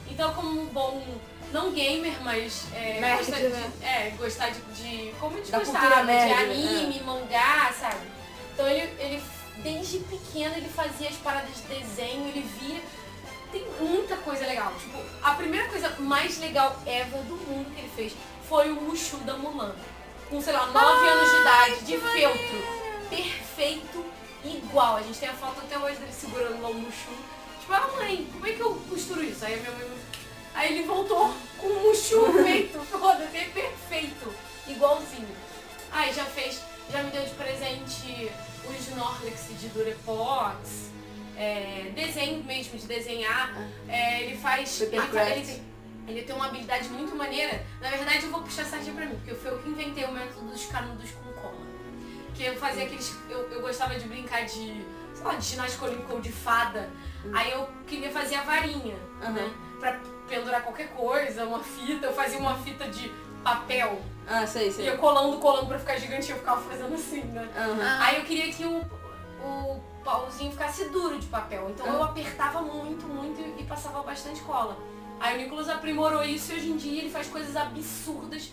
[0.09, 1.05] Então, como um bom,
[1.51, 3.71] não gamer, mas é, Nerd, gostar, né?
[3.79, 6.43] de, é, gostar de, de como gostar, cultura de nerd, né?
[6.43, 8.07] anime, mangá, sabe?
[8.53, 9.23] Então ele, ele,
[9.57, 12.81] desde pequeno, ele fazia as paradas de desenho, ele via
[13.51, 14.73] tem muita coisa legal.
[14.79, 18.13] Tipo, a primeira coisa mais legal ever do mundo que ele fez
[18.49, 19.75] foi o Mushu da Mulan.
[20.29, 22.83] Com, sei lá, 9 anos de idade, de feltro.
[23.11, 24.05] Perfeito,
[24.45, 24.97] igual.
[24.97, 27.11] A gente tem a foto até hoje dele segurando lá o Mushu.
[27.59, 29.45] Tipo, ah mãe, como é que eu costuro isso?
[29.45, 29.87] Aí a minha mãe.
[30.53, 32.79] Aí ele voltou com o Mushu feito.
[32.91, 34.33] Foda-se, é perfeito.
[34.67, 35.35] Igualzinho.
[35.91, 38.31] Aí já fez, já me deu de presente
[38.67, 40.91] os Snorlax de Durepox.
[41.37, 43.55] É, desenho mesmo, de desenhar.
[43.87, 44.81] É, ele faz.
[44.81, 45.63] Ele, ele, tem,
[46.07, 47.65] ele tem uma habilidade muito maneira.
[47.81, 50.47] Na verdade, eu vou puxar sardinha pra mim, porque foi eu que inventei o método
[50.47, 51.22] dos canudos com.
[52.33, 53.15] Que eu fazia aqueles.
[53.29, 54.83] Eu, eu gostava de brincar de.
[55.13, 56.89] sei lá, de ginástica olímpica ou de fada.
[57.33, 59.53] Aí eu queria fazer a varinha, né?
[59.79, 62.07] Pra pendurar qualquer coisa, uma fita.
[62.07, 63.11] Eu fazia uma fita de
[63.43, 64.01] papel.
[64.27, 64.89] Ah, sei, E sei.
[64.89, 67.47] eu colando, colando pra ficar gigante, eu ficava fazendo assim, né?
[67.55, 67.97] Aham.
[68.01, 68.81] Aí eu queria que o,
[69.43, 71.69] o pauzinho ficasse duro de papel.
[71.69, 74.77] Então eu apertava muito, muito e, e passava bastante cola.
[75.19, 78.51] Aí o Nicolas aprimorou isso e hoje em dia ele faz coisas absurdas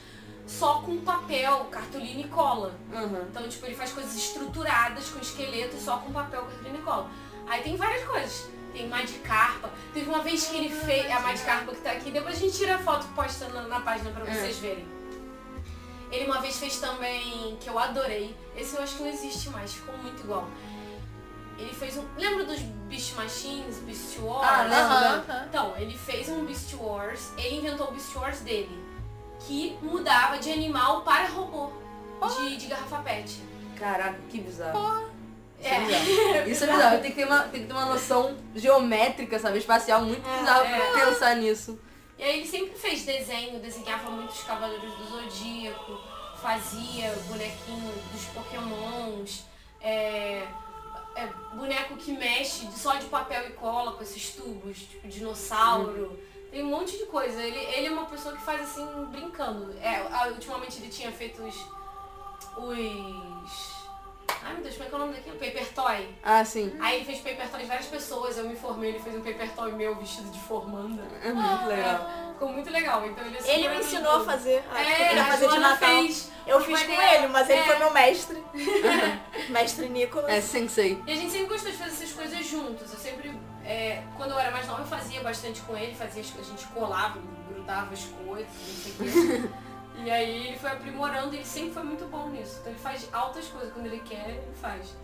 [0.59, 2.75] só com papel, cartolina e cola.
[2.93, 3.27] Aham.
[3.31, 7.09] Então, tipo, ele faz coisas estruturadas com esqueleto só com papel, cartolina e cola.
[7.47, 8.49] Aí tem várias coisas.
[8.73, 9.71] Tem Magikarpa.
[9.95, 11.11] Teve uma vez que ele fez.
[11.11, 13.81] A Magikarpa que tá aqui, depois a gente tira a foto e posta na, na
[13.81, 14.35] página pra É.
[14.35, 14.87] vocês verem.
[16.11, 18.35] Ele uma vez fez também, que eu adorei.
[18.57, 20.49] Esse eu acho que não existe mais, ficou muito igual.
[21.59, 22.05] Ele fez um.
[22.17, 22.59] Lembra dos
[22.89, 24.49] Beast Machines, Beast Wars?
[24.49, 24.77] Ah, lembro.
[25.35, 25.47] aham.
[25.49, 28.71] Então, ele fez um Beast Wars, ele inventou o Beast Wars dele,
[29.47, 31.71] que mudava de animal para robô,
[32.39, 33.41] de, de garrafa pet.
[33.79, 35.11] Caraca, que bizarro.
[35.59, 36.49] Isso é, É.
[36.49, 36.99] Isso é bizarro.
[37.01, 39.59] Tem que, ter uma, tem que ter uma noção geométrica, sabe?
[39.59, 40.91] Espacial muito bizarro é.
[40.91, 41.79] pra pensar nisso.
[42.19, 45.99] E aí ele sempre fez desenho, desenhava muitos Cavaleiros do Zodíaco,
[46.43, 49.45] fazia bonequinho dos Pokémons,
[49.81, 50.47] é,
[51.17, 56.19] é, boneco que mexe só de papel e cola com esses tubos, tipo dinossauro.
[56.51, 57.41] Tem um monte de coisa.
[57.43, 59.73] Ele, ele é uma pessoa que faz assim, brincando.
[59.81, 61.55] É, a- ultimamente ele tinha feito os.
[62.57, 63.81] os
[64.43, 65.37] Ai meu Deus, como é que é o nome daquilo?
[65.37, 66.09] Paper Toy.
[66.23, 66.75] Ah, sim.
[66.81, 69.51] Aí ele fez Paper Toy de várias pessoas, eu me formei, ele fez um Paper
[69.55, 71.03] Toy meu vestido de formanda.
[71.23, 72.09] É muito legal.
[72.09, 74.31] É, ficou muito legal, então ele é Ele me ensinou a amigo.
[74.31, 74.65] fazer.
[74.71, 75.77] Ah, É, a fazer de Natal.
[75.89, 76.31] fez.
[76.47, 77.65] Eu fiz com ele, mas ele É.
[77.67, 78.45] foi meu mestre.
[79.51, 80.31] mestre Nicolas.
[80.31, 81.03] É sensei.
[81.07, 82.93] E a gente sempre gostou de fazer essas coisas juntos.
[82.93, 83.39] Eu sempre,
[83.71, 86.57] é, quando eu era mais nova, eu fazia bastante com ele, fazia as coisas, a
[86.57, 88.97] gente colava, grudava as coisas, não sei o
[89.43, 89.49] quê.
[90.03, 92.57] E aí ele foi aprimorando e ele sempre foi muito bom nisso.
[92.61, 94.95] Então ele faz altas coisas, quando ele quer, ele faz.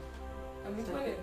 [0.65, 1.21] É muito maneiro.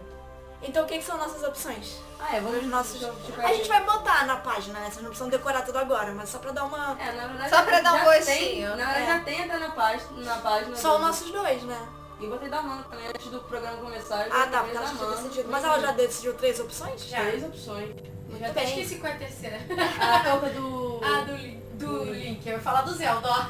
[0.62, 1.98] Então o que, que são nossas opções?
[2.20, 4.86] Ah, é, vamos Os nossos- tipo, A gente vai botar na página, né?
[4.86, 6.96] Vocês não precisam decorar tudo agora, mas só pra dar uma.
[7.02, 8.26] É, na verdade, Só pra dar um gostinho.
[8.26, 9.06] Tem, na verdade, É.
[9.08, 10.12] já tem até na página.
[10.24, 11.88] Na página Só os nossos dois, né?
[12.20, 14.28] E botei da Amanda também antes do programa começar.
[14.32, 15.50] Ah, tá, porque ela já tinha decidido.
[15.52, 17.06] Mas ela já decidiu três opções?
[17.06, 17.18] Já.
[17.22, 17.90] Três opções.
[17.90, 18.64] Já Muito bem.
[18.64, 19.60] esqueci qual é a terceira.
[20.00, 21.02] A touca do.
[21.04, 22.46] Ah, do, Lin- do Link.
[22.48, 23.46] Eu ia falar do Zelda, ó.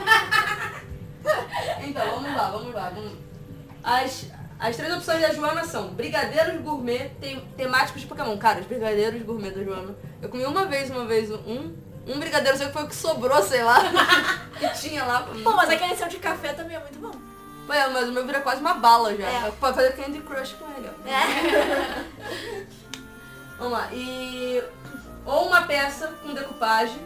[1.84, 2.90] Então, vamos lá, vamos lá.
[2.90, 3.14] Vamos...
[3.84, 4.26] As,
[4.60, 8.38] as três opções da Joana são brigadeiros gourmet te- temáticos de Pokémon.
[8.38, 9.96] Cara, os brigadeiros gourmet da Joana.
[10.22, 11.76] Eu comi uma vez, uma vez, um.
[12.06, 13.80] Um brigadeiro, sei que foi o que sobrou, sei lá.
[14.60, 15.22] que tinha lá.
[15.44, 17.12] Pô, mas aquele seu de café também é muito bom.
[17.70, 19.28] É, mas o meu vira quase uma bala já.
[19.28, 19.52] É.
[19.60, 21.10] Pode fazer Candy Crush com ele, ó.
[21.10, 22.04] É.
[23.58, 23.88] Vamos lá.
[23.92, 24.62] E.
[25.26, 27.00] Ou uma peça com decupagem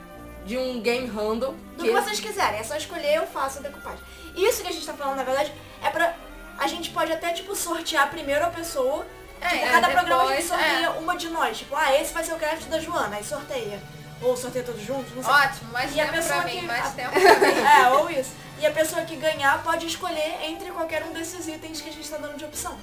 [0.45, 1.55] de um game handle.
[1.77, 3.99] Do que vocês quiserem, é só escolher, eu faço a decupagem.
[4.35, 6.13] Isso que a gente tá falando, na verdade, é pra.
[6.57, 9.05] A gente pode até, tipo, sortear primeiro a pessoa.
[9.39, 11.57] É, tipo, é, cada programa a gente depois, sorteia uma de nós.
[11.59, 13.79] Tipo, ah, esse vai ser o craft da Joana, aí sorteia.
[14.19, 15.31] Ou sorteia todos juntos, não sei.
[15.31, 17.83] Ótimo, mais E a tempo pessoa pra mim, que- mais a- tempo pra mim.
[17.83, 18.31] É, ou isso.
[18.59, 22.09] E a pessoa que ganhar pode escolher entre qualquer um desses itens que a gente
[22.09, 22.77] tá dando de opção.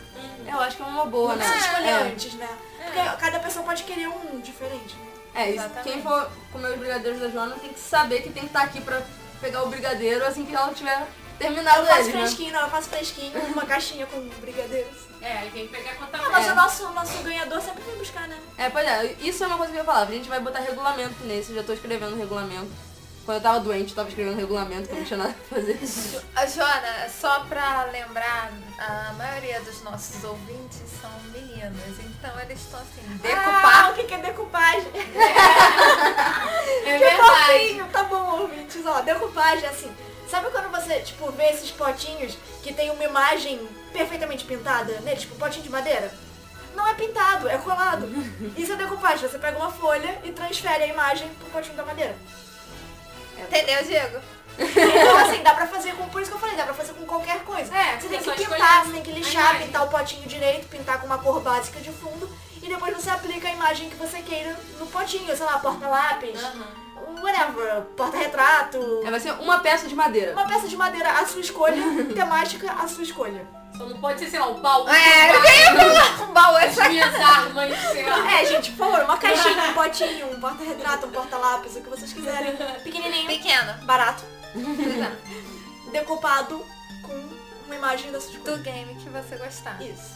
[0.47, 1.45] Eu acho que é uma boa, Não né?
[1.45, 2.03] precisa escolher é.
[2.03, 2.49] antes, né?
[2.85, 5.07] Porque cada pessoa pode querer um diferente, né?
[5.35, 5.83] É, Exatamente.
[5.93, 8.81] quem for comer os brigadeiros da Joana tem que saber que tem que estar aqui
[8.81, 9.03] pra
[9.41, 11.09] pegar o brigadeiro assim que ela tiver
[11.41, 12.19] terminado Eu faço ele, né?
[12.21, 14.97] fresquinho, não, eu faço fresquinho, uma caixinha com brigadeiros.
[15.21, 16.53] É, aí tem que pegar quanto Ah, mas É.
[16.53, 18.39] o nosso, nosso ganhador sempre vem buscar, né?
[18.57, 20.03] É, pois é, isso é uma coisa que eu ia falar.
[20.03, 22.71] A gente vai botar regulamento nesse, já tô escrevendo regulamento.
[23.25, 25.81] Quando eu tava doente, eu tava escrevendo regulamento, que eu não tinha nada pra fazer.
[26.37, 32.81] A Joana, só pra lembrar, a maioria dos nossos ouvintes são meninas, então eles estão
[32.81, 33.91] assim, Ah, decupar.
[33.91, 34.91] o que que é decupagem?
[36.87, 37.47] É que verdade.
[37.59, 38.85] fofinho, tá bom, ouvintes.
[38.85, 39.91] Ó, decupagem é assim.
[40.29, 45.35] Sabe quando você, tipo, vê esses potinhos que tem uma imagem perfeitamente pintada nele, tipo
[45.37, 46.13] potinho de madeira?
[46.75, 48.07] Não é pintado, é colado.
[48.57, 49.29] Isso é decupagem.
[49.29, 52.15] Você pega uma folha e transfere a imagem pro potinho da madeira.
[53.39, 54.21] Entendeu, Diego?
[54.59, 57.05] Então, assim, dá pra fazer com, por isso que eu falei, dá pra fazer com
[57.05, 57.75] qualquer coisa.
[57.77, 61.01] É, você é tem que pintar, você tem que lixar, pintar o potinho direito, pintar
[61.01, 62.31] com uma cor básica de fundo,
[62.63, 66.41] e depois você aplica a imagem que você queira no potinho, sei lá, porta-lápis,
[67.23, 70.33] whatever, porta-retrato, É, vai ser uma peça de madeira.
[70.33, 71.83] uma peça de madeira à sua escolha,
[72.15, 73.47] temática à sua escolha.
[73.77, 74.89] Só não pode ser, sei lá, o baú.
[74.89, 75.41] É, eu
[75.95, 78.33] falar, um baú é As minhas armas, sei lá.
[78.41, 82.13] É, gente, por favor, uma caixinha, um potinho, um porta-retrato, um porta-lápis, o que vocês
[82.13, 82.57] quiserem.
[82.85, 83.75] Pequenininho, pequeno.
[83.85, 84.23] barato,
[85.91, 86.65] decupado
[87.03, 87.13] com
[87.67, 88.57] uma imagem da sua escolha.
[88.59, 89.81] Do game que você gostar.
[89.83, 90.15] Isso.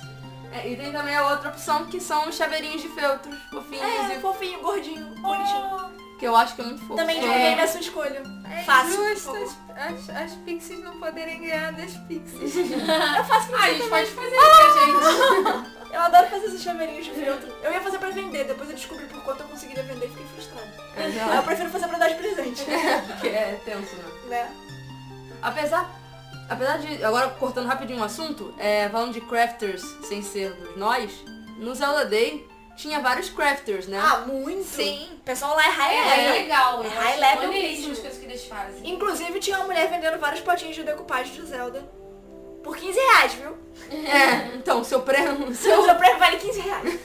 [0.53, 4.17] É, e tem também a outra opção que são os chaveirinhos de feltros, fofinhos, É,
[4.17, 5.98] e, fofinho, gordinho, bonitinho.
[6.19, 6.97] Que eu acho que é muito fofo.
[6.97, 7.67] Também de um É.
[7.67, 8.23] sua escolha.
[8.51, 9.05] É Fácil.
[9.13, 12.57] as, as, as pixies não poderem ganhar das pixies.
[12.57, 13.89] Eu faço pra Ah, a gente também.
[13.89, 15.79] pode fazer pra gente.
[15.95, 17.49] Eu adoro fazer esses chaveirinhos de feltro.
[17.63, 20.27] Eu ia fazer pra vender, depois eu descobri por quanto eu conseguiria vender e fiquei
[20.35, 20.71] frustrada.
[20.97, 22.65] É, eu prefiro fazer pra dar de presente.
[23.23, 24.05] que é tenso, né?
[24.29, 24.51] né?
[25.41, 25.91] Apesar,
[26.51, 31.11] apesar de, agora cortando rapidinho o assunto, é, falando de crafters sem ser dos nós,
[31.57, 32.47] no Zelda Day
[32.79, 34.01] tinha vários crafters, né?
[34.03, 34.65] Ah, muito.
[34.65, 35.09] Sim.
[35.15, 36.33] O pessoal lá é high É, é level.
[36.43, 36.85] legal.
[36.85, 37.93] É high level mesmo.
[37.93, 38.89] as coisas que eles fazem.
[38.91, 41.81] Inclusive tinha uma mulher vendendo vários potinhos de decupagem de Zelda.
[42.63, 43.59] Por 15 reais, viu?
[44.09, 45.85] É, então, seu prêmio, O seu...
[45.85, 47.01] seu prêmio vale 15 reais.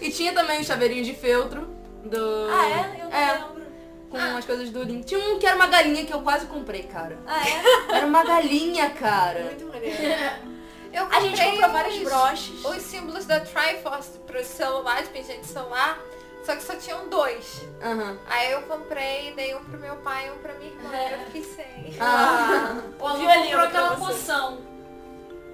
[0.00, 1.68] E tinha também os chaveirinhos de feltro,
[2.04, 2.48] do...
[2.50, 3.00] Ah, é?
[3.02, 3.62] Eu não É, lembro.
[4.10, 5.04] com as coisas do Link.
[5.04, 7.18] Tinha um que era uma galinha que eu quase comprei, cara.
[7.26, 7.96] Ah, é?
[7.96, 9.40] Era uma galinha, cara.
[9.44, 9.96] Muito maneiro.
[10.92, 12.64] Eu A gente comprei comprou vários os- broches.
[12.64, 15.98] Os símbolos da Triforce pro celular, de pingente de celular,
[16.44, 17.62] só que só tinham dois.
[17.82, 18.18] Aham.
[18.26, 20.90] Aí eu comprei, dei um pro meu pai e um pra minha irmã.
[21.10, 21.96] Eu fiquei sem.
[22.00, 22.76] Ah.
[23.00, 24.12] O Violino comprou aquela você.
[24.12, 24.71] poção.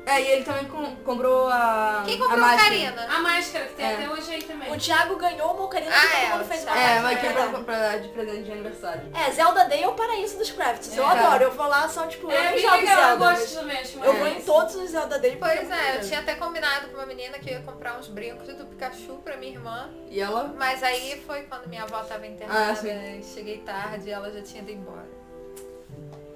[0.09, 2.03] É, e ele também com- comprou a.
[2.07, 2.65] Quem a comprou a máscara.
[2.71, 3.07] Karina?
[3.15, 3.95] A máscara, que tem É.
[3.95, 4.73] até hoje aí também.
[4.73, 6.79] O Thiago ganhou uma ocarina Ah, que todo é, mundo fez uma.
[6.79, 7.21] É, vai máscara.
[7.35, 9.03] quebrar pra, pra, de presente de aniversário.
[9.15, 10.97] É, Zelda Day é o paraíso dos crafts.
[10.97, 11.07] Eu É.
[11.19, 11.45] adoro.
[11.45, 13.25] Eu vou lá só, tipo, eu É, nem bem jogo legal, eu Zelda.
[13.27, 15.37] gosto mas também, acho Eu vou em todos os Zelda Day.
[15.37, 16.07] porque Pois muito é, eu maneiro.
[16.09, 19.37] tinha até combinado com uma menina que eu ia comprar uns brincos do Pikachu pra
[19.37, 19.91] minha irmã.
[20.11, 20.55] E ela.
[20.57, 23.23] Mas aí foi quando minha avó tava internada Ah, sim.
[23.35, 25.07] cheguei tarde e ela já tinha ido embora.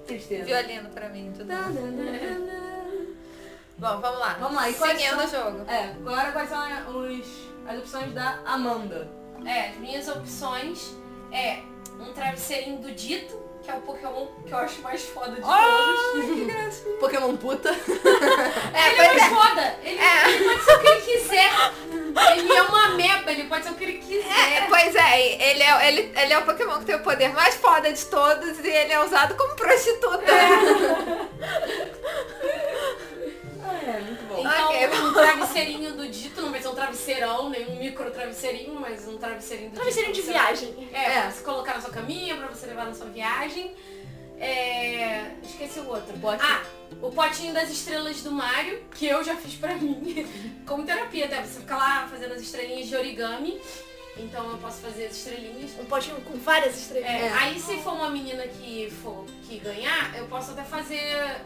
[0.05, 0.43] Tristeza.
[0.45, 1.47] Violino pra mim, tudo.
[3.83, 4.37] Bom, vamos lá.
[4.39, 5.69] Vamos lá, e quais Seguindo são- o jogo.
[5.69, 6.63] É, agora quais são
[7.01, 7.27] os,
[7.67, 9.09] as opções da Amanda?
[9.45, 10.95] É, as minhas opções
[11.33, 11.57] é
[11.99, 16.77] um travesseirinho do Dito, que é o Pokémon que eu acho mais foda de todos.
[17.01, 17.71] Pokémon puta.
[18.73, 19.29] É, ele é mais é.
[19.29, 19.75] foda.
[19.83, 20.29] Ele, É.
[20.29, 21.51] ele pode ser o que ele quiser.
[22.37, 24.67] Ele é uma meba, ele pode ser o que ele É, quiser.
[24.69, 25.19] pois é,
[25.51, 28.59] ele é, ele, ele é o Pokémon que tem o poder mais foda de todos
[28.59, 30.31] e ele é usado como prostituta.
[33.73, 34.39] É, muito bom.
[34.39, 38.73] Então, Ok, um travesseirinho do Dito, não vai ser um travesseirão, nem um micro travesseirinho,
[38.79, 40.33] mas um travesseirinho do Travesseirinho de Dito.
[40.33, 40.71] pra viagem.
[40.73, 43.75] você- É, pra você colocar na sua caminha, pra você levar na sua viagem.
[44.39, 45.31] É...
[45.43, 46.17] Esqueci o outro.
[46.19, 46.41] Potinho.
[46.49, 46.61] Ah,
[47.01, 50.27] o potinho das estrelas do Mario, que eu já fiz pra mim.
[50.67, 53.59] Como terapia, até você ficar lá fazendo as estrelinhas de origami.
[54.15, 55.71] Então eu posso fazer as estrelinhas.
[55.79, 57.09] Um potinho com várias estrelas.
[57.09, 57.33] É, É.
[57.33, 61.01] Aí se for uma menina que for que ganhar, eu posso até fazer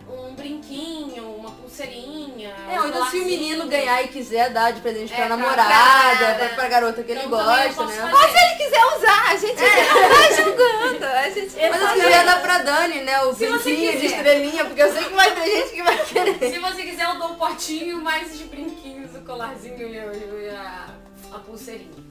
[0.09, 2.53] um brinquinho, uma pulseirinha.
[2.69, 5.27] É, ou então se o um menino ganhar e quiser dar de presente pra É,
[5.27, 7.93] pra- namorada, pra- pra, garota que ele Então eu gosta, né?
[7.95, 8.13] fazer.
[8.13, 11.05] Ou se ele quiser usar, a gente não tá julgando.
[11.05, 13.21] A gente Mas eu queria dar pra Dani, né?
[13.21, 16.37] O Se brinquinho de estrelinha, porque eu sei que vai ter gente que vai querer.
[16.53, 20.87] Se você quiser, eu dou o potinho, mais os brinquinhos, o colarzinho e, e a,
[21.33, 22.05] a pulseirinha.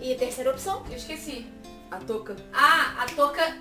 [0.00, 0.84] E terceira opção?
[0.90, 1.46] Eu esqueci.
[1.90, 2.36] A touca.
[2.52, 3.56] Ah, a touca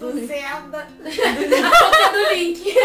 [0.00, 0.86] Do Zelda.
[0.98, 2.64] A touca do Link.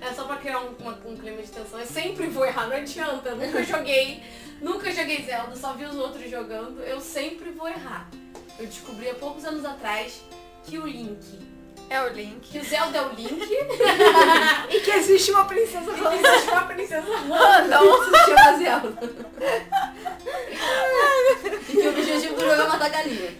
[0.00, 1.78] É só pra criar um, uma- um clima de tensão.
[1.80, 3.30] Eu sempre vou errar, não adianta.
[3.30, 4.22] Eu nunca joguei,
[4.60, 6.80] nunca joguei Zelda, só vi os outros jogando.
[6.82, 8.08] Eu sempre vou errar.
[8.58, 10.22] Eu descobri há poucos anos atrás
[10.64, 11.18] que o Link,
[11.90, 12.40] É o link.
[12.48, 13.40] que o Zelda é o Link,
[14.70, 17.02] E que existe uma princesa existe uma princesa
[17.68, 18.04] Não.
[18.04, 18.98] Se chama Zelda.
[21.68, 23.30] e que o objetivo do jogo é matar galinha.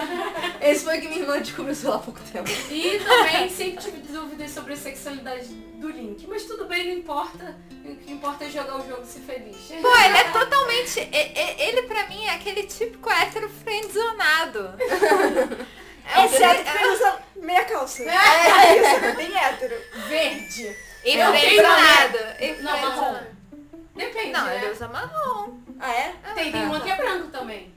[0.60, 2.50] Esse foi o que minha irmã descobriu sei lá há pouco tempo.
[2.70, 6.26] E também sempre tive dúvidas sobre a sexualidade do Link.
[6.26, 7.56] Mas tudo bem, não importa.
[7.84, 9.56] O que importa é jogar o jogo e ser feliz.
[9.82, 11.00] Pô, ele é totalmente.
[11.00, 14.74] Ele pra mim é aquele típico hétero friendzonado.
[16.06, 18.02] É, Exceto que usa meia calça.
[18.02, 18.06] É.
[18.08, 19.74] É isso, é bem hétero.
[20.08, 20.76] Verde.
[21.04, 22.18] E Não, friendzonado.
[22.40, 23.33] E Não, marrom.
[23.94, 24.56] Depende, Não, né?
[24.64, 25.58] ele usa marrom.
[25.78, 26.12] Ah, é?
[26.34, 27.72] Tem, tem uma que é branco também.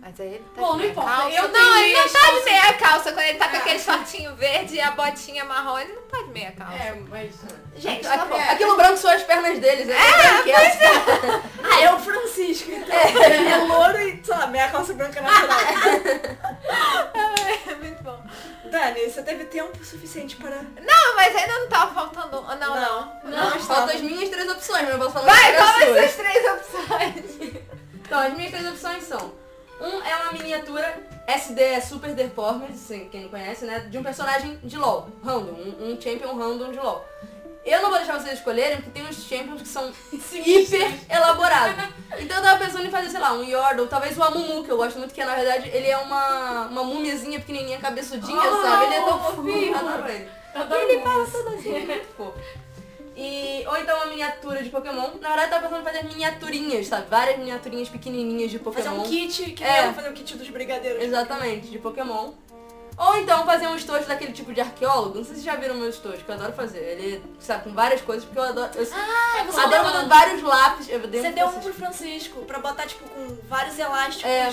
[0.00, 1.36] Mas aí ele tá Bom, não meia importa, calça.
[1.36, 3.12] eu não, ele não tá de meia calça.
[3.12, 3.58] Quando ele tá com É.
[3.58, 6.74] aquele shortinho verde e a botinha marrom, ele não tá de meia calça.
[6.74, 7.34] É, mas...
[7.76, 8.36] Gente, tá bom.
[8.36, 9.88] Aquilo branco são as pernas deles.
[9.88, 11.42] É, é.
[11.70, 12.96] Ah, é o Francisco, então.
[13.24, 15.58] Ele é louro e, sei lá, meia calça branca natural.
[17.66, 18.22] É muito bom.
[18.70, 20.56] Dani, você teve tempo suficiente para...
[20.80, 22.40] Não, mas ainda não tava faltando.
[22.40, 22.44] um.
[22.56, 23.20] Não, não.
[23.24, 23.92] Não, Faltam estava.
[23.92, 26.04] as minhas três opções, mas eu posso falar Vai, as qual vai ser suas.
[26.04, 27.58] as três opções?
[28.08, 29.34] Então, as minhas três opções são
[29.80, 33.80] Um é uma miniatura SD é Super Deformed, assim, quem não conhece, né?
[33.80, 37.04] De um personagem de LoL, random, um, um champion random de LoL.
[37.64, 39.92] Eu não vou deixar vocês escolherem, porque tem uns champions que são
[40.32, 41.84] hiper elaborados.
[42.18, 44.76] Então eu tava pensando em fazer, sei lá, um Yordle, talvez o Amumu, que eu
[44.78, 48.84] gosto muito, que na verdade ele é uma, uma múmiazinha pequenininha, cabeçudinha, Oh, sabe?
[48.86, 49.52] Ele é tão fofinho.
[49.52, 50.30] fofinho, adoro ele.
[50.54, 52.38] Adoro Ele fala todo assim, muito fofo.
[53.20, 55.10] E, ou então uma miniatura de Pokémon.
[55.20, 57.10] Na verdade, eu tava pensando em fazer miniaturinhas, sabe?
[57.10, 59.02] Várias miniaturinhas pequenininhas de Fazer Pokémon.
[59.02, 59.82] um kit, que É.
[59.86, 61.02] nem fazer o kit dos brigadeiros.
[61.02, 62.30] Exatamente, de Pokémon.
[62.96, 65.18] Ou então fazer um estojo daquele tipo de arqueólogo.
[65.18, 66.78] Não sei se vocês já viram o meu estojo, que eu adoro fazer.
[66.78, 68.70] Ele, sabe, com várias coisas, porque eu adoro.
[68.74, 70.86] Eu Ah, você adoro deu, fazer um, vários lápis.
[70.86, 74.24] Você um deu um pro Francisco, pra botar, tipo, com vários elásticos.
[74.30, 74.52] É.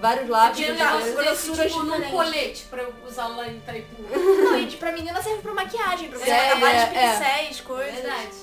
[0.00, 0.60] Vários lápis.
[0.60, 4.02] Eu desse grossuras tipo num colete pra eu usar lá em Itaipu.
[4.02, 7.12] Não, e de- pra menina serve pra maquiagem, pra você É, vários é, é.
[7.12, 7.94] pincéis, coisas.
[7.94, 8.36] Verdade.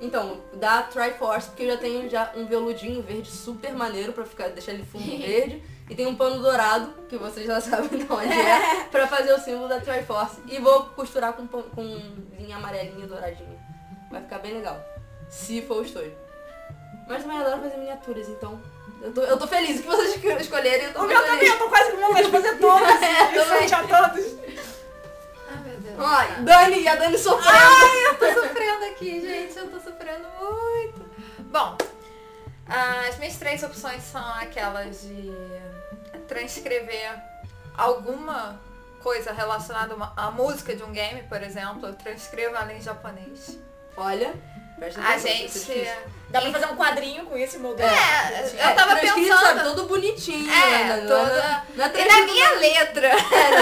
[0.00, 4.48] Então, da Triforce, porque eu já tenho já um veludinho verde super maneiro pra ficar,
[4.48, 5.62] deixar ele fundo verde.
[5.88, 9.38] E tem um pano dourado, que vocês já sabem de onde é, pra fazer o
[9.38, 10.40] símbolo da Triforce.
[10.48, 11.82] E vou costurar com, com
[12.38, 13.56] linha amarelinha douradinha.
[14.10, 14.78] Vai ficar bem legal.
[15.28, 16.12] Se for o estojo.
[17.08, 18.60] Mas também adoro fazer miniaturas, então.
[19.02, 19.78] Eu tô, eu tô feliz.
[19.78, 22.24] O que vocês esco- escolherem, eu tô O meu também, eu tô quase com vontade
[22.26, 22.88] de fazer todos.
[23.02, 23.68] É, e também.
[23.68, 24.24] sortear todos.
[25.48, 25.94] Ai, meu Deus.
[25.98, 27.56] Ai, Dani, e a Dani sofrendo.
[27.56, 29.56] Ai, eu tô sofrendo aqui, gente.
[29.58, 31.06] Eu tô sofrendo muito.
[31.40, 31.76] Bom,
[32.68, 35.30] as minhas três opções são aquelas de
[36.26, 37.14] transcrever
[37.76, 38.60] alguma
[39.02, 41.86] coisa relacionada a à música de um game, por exemplo.
[41.88, 43.58] Eu transcrevo ela em japonês.
[43.96, 44.34] Olha,
[45.02, 45.72] A gente...
[45.72, 46.04] é.
[46.28, 47.86] Dá pra fazer um quadrinho com isso e moldar.
[47.88, 49.38] É, É, eu tava pensando...
[49.38, 50.50] sabe, todo bonitinho.
[50.52, 50.96] É, né?
[50.96, 53.10] Não toda- Não é E na minha letra.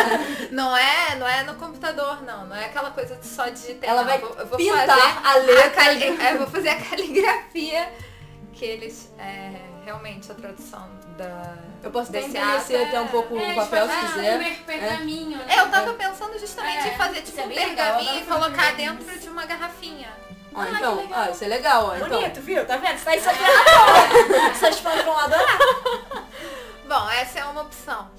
[0.50, 2.46] não é, não é no computador, não.
[2.46, 3.88] Não é aquela coisa de só digitar.
[3.90, 5.92] Ela vai Eu vou- pintar fazer a letra
[6.24, 7.92] é, eu vou fazer a caligrafia
[8.52, 9.52] que eles, é,
[9.84, 10.88] realmente, a tradução
[11.18, 11.56] da...
[11.82, 14.38] Eu posso até envelhecer até um pouco É, o papel se tipo, quiser.
[14.40, 15.44] um pergaminho, né?
[15.48, 19.18] É, eu tava pensando justamente É, em fazer tipo é um pergaminho e colocar dentro
[19.18, 20.08] de uma garrafinha.
[20.56, 21.96] Ah, então, ah, isso é legal, ó.
[21.96, 22.64] Então, Bonito, viu?
[22.66, 22.96] Tá vendo?
[22.98, 24.54] Você tá aí sofrendo à toa.
[24.54, 25.58] Seus fãs vão adorar.
[26.88, 28.10] Bom, essa é uma opção.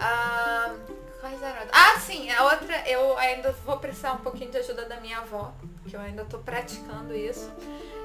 [0.00, 0.72] Ah,
[1.20, 1.62] quais eram?
[1.72, 5.52] Ah, sim, a outra, eu ainda vou precisar um pouquinho de ajuda da minha avó,
[5.86, 7.50] que eu ainda tô praticando isso,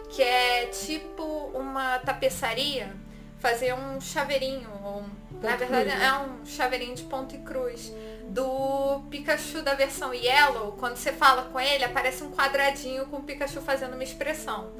[0.09, 1.23] que é tipo
[1.53, 2.93] uma tapeçaria,
[3.39, 6.05] fazer um chaveirinho, ou um- na verdade cruz, né?
[6.05, 7.93] é um chaveirinho de ponto e cruz.
[8.27, 13.23] Do Pikachu da versão Yellow, quando você fala com ele, aparece um quadradinho com o
[13.23, 14.71] Pikachu fazendo uma expressão.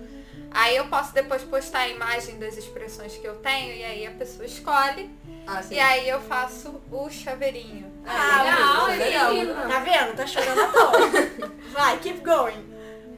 [0.51, 4.11] Aí eu posso depois postar a imagem das expressões que eu tenho e aí a
[4.11, 5.09] pessoa escolhe
[5.51, 7.91] ah, e aí eu faço o chaveirinho.
[8.05, 9.33] Ah, legal, é legal.
[9.33, 9.55] lindo.
[9.55, 10.15] muito Tá vendo?
[10.15, 11.49] Tá chorando à toa.
[11.73, 12.69] Vai, keep going.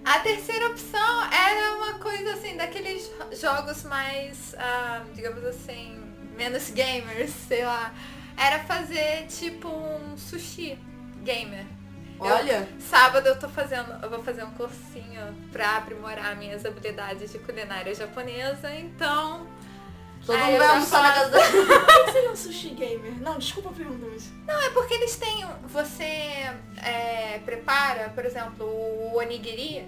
[0.06, 6.01] A terceira opção era uma coisa assim, daqueles jogos mais, ah, digamos assim,
[6.42, 7.94] menos gamers, sei lá.
[8.36, 10.78] Era fazer tipo um sushi
[11.24, 11.66] gamer.
[12.20, 15.22] Olha, Sábado eu tô fazendo, eu vou fazer um cursinho
[15.52, 19.48] pra aprimorar minhas habilidades de culinária japonesa, então.
[20.26, 21.40] todo mundo eu vai almoçar na casa da...
[21.40, 23.20] O que seria um sushi gamer?
[23.22, 24.32] Não, desculpa a pergunta, mas...
[24.48, 25.46] Não, é porque eles têm.
[25.68, 26.04] Você
[26.84, 29.88] é, prepara, por exemplo, o onigiri.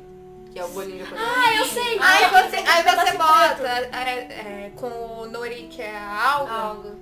[0.53, 1.27] Que é o bolinho japonês.
[1.35, 1.99] Ah, eu sei.
[1.99, 6.95] Aí você, aí você bota é, é, com o nori, que é a alga, Algo.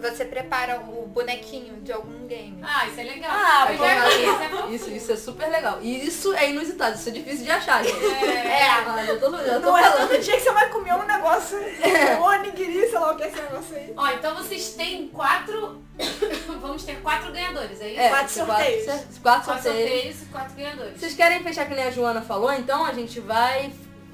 [0.00, 2.58] Você prepara o bonequinho de algum game.
[2.62, 3.30] Ah, isso é legal.
[3.32, 4.68] Ah, pô, isso é bom.
[4.70, 5.78] Isso, isso é super legal.
[5.82, 8.04] E isso é inusitado, isso é difícil de achar, gente.
[8.04, 8.62] É.
[8.68, 10.08] Ah, eu tô, eu tô Não é falando.
[10.08, 13.28] todo dia que você vai comer um negócio, um onigiri, sei lá o que é
[13.28, 13.92] esse negócio aí.
[13.96, 15.82] Ó, então vocês têm quatro.
[16.60, 18.00] Vamos ter quatro ganhadores, é isso?
[18.00, 18.84] É, Quatro sorteios.
[18.86, 19.90] Quatro, quatro Quatro sorteios.
[19.90, 20.98] sorteios e quatro ganhadores.
[21.00, 23.70] Vocês querem fechar que nem a Joana falou, então a gente vai,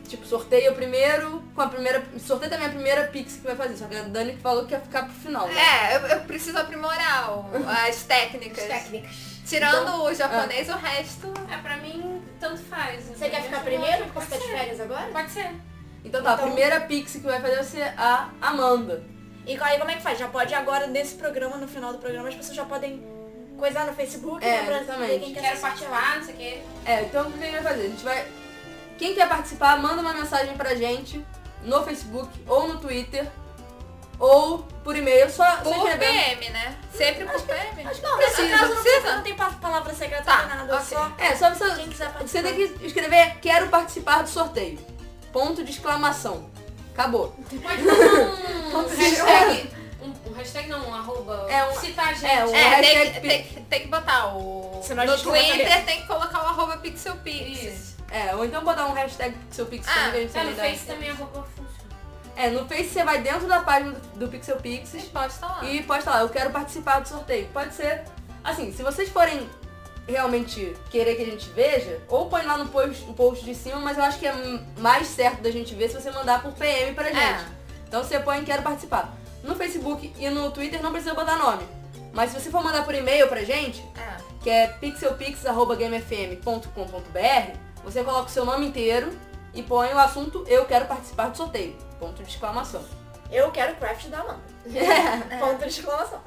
[0.09, 2.03] tipo, sorteia o primeiro com a primeira.
[2.19, 3.77] Sorteia também a primeira Pix que vai fazer.
[3.77, 5.47] Só que a Dani falou que ia ficar pro final.
[5.49, 5.55] né?
[5.93, 7.47] É, eu, eu preciso aprimorar o-
[7.87, 8.59] as técnicas.
[8.65, 9.11] As técnicas.
[9.47, 11.33] Tirando Então, o japonês, o resto.
[11.51, 13.05] É, pra mim, tanto faz.
[13.05, 14.59] Você quer ficar Eu primeiro porque você tá de pode ser.
[14.59, 15.07] férias agora?
[15.11, 15.51] Pode ser.
[16.05, 19.03] Então tá, a Então- primeira Pix que vai fazer vai ser a Amanda.
[19.47, 20.19] E aí como é que faz?
[20.19, 23.03] Já pode agora, nesse programa, no final do programa, as pessoas já podem
[23.59, 26.59] coisar no Facebook, É, né, pra quem quer Quero participar, não sei o quê.
[26.85, 27.83] É, então o que a gente vai fazer?
[27.83, 28.27] A gente vai.
[28.99, 31.25] Quem quer participar, manda uma mensagem pra gente
[31.63, 33.27] no Facebook ou no Twitter
[34.19, 35.97] ou por e-mail, só, Por.
[35.97, 36.77] PM, né?
[36.93, 37.85] Sempre por PM.
[37.85, 39.17] Não, precisa, nesse caso não precisa.
[39.17, 40.85] Não tem pa- palavra secreta Tá, nada, ok.
[40.87, 42.27] só É, só você, quem quiser participar.
[42.27, 44.79] você tem que escrever quero participar do sorteio.
[45.33, 46.51] Ponto de exclamação.
[46.93, 47.33] Acabou.
[47.63, 49.71] Pode um hashtag.
[50.03, 51.47] Um, um hashtag não, um arroba.
[51.49, 52.27] É um- citar a gente.
[52.27, 54.81] é um- É, tem, hashtag que- tem, que- tem que botar o.
[54.83, 57.63] Senão no não Twitter tem que colocar o arroba pixelpix.
[57.63, 57.98] Isso.
[58.11, 60.57] É, ou então botar um hashtag PixelPix Ah, também que a gente É, no.
[60.71, 61.79] Face também a roupa funciona.
[62.37, 65.65] É, no Face você vai dentro da página do, do Pixel Pix Vocês postam lá.
[65.65, 67.49] e posta lá, eu quero participar do sorteio.
[67.53, 68.05] Pode ser,
[68.45, 69.49] assim, se vocês forem
[70.07, 73.79] realmente querer que a gente veja, ou põe lá no post, no post de cima,
[73.81, 74.33] mas eu acho que é
[74.79, 77.19] mais certo da gente ver se você mandar por PM pra gente.
[77.19, 77.45] É.
[77.87, 79.15] Então você põe quero participar.
[79.43, 81.63] No Facebook e no Twitter não precisa botar nome.
[82.13, 84.17] Mas se você for mandar por e-mail pra gente, É.
[84.43, 89.11] que é pixelpix.gamefm.com.br, você coloca o seu nome inteiro
[89.55, 91.77] e põe o assunto eu quero participar do sorteio.
[91.99, 92.85] Ponto de exclamação.
[93.31, 94.41] Eu quero craft da Amanda.
[95.41, 96.23] Ponto de exclamação.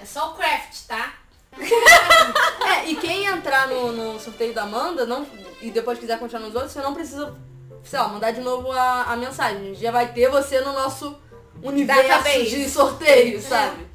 [0.00, 1.14] É só o craft, tá?
[2.66, 5.24] É, e quem entrar no, no sorteio da Amanda não,
[5.62, 7.34] e depois quiser continuar nos outros, você não precisa,
[7.84, 9.58] sei lá, mandar de novo a, a mensagem.
[9.58, 11.16] A gente já vai ter você no nosso
[11.62, 12.50] universo Database.
[12.50, 13.86] de sorteio, sabe?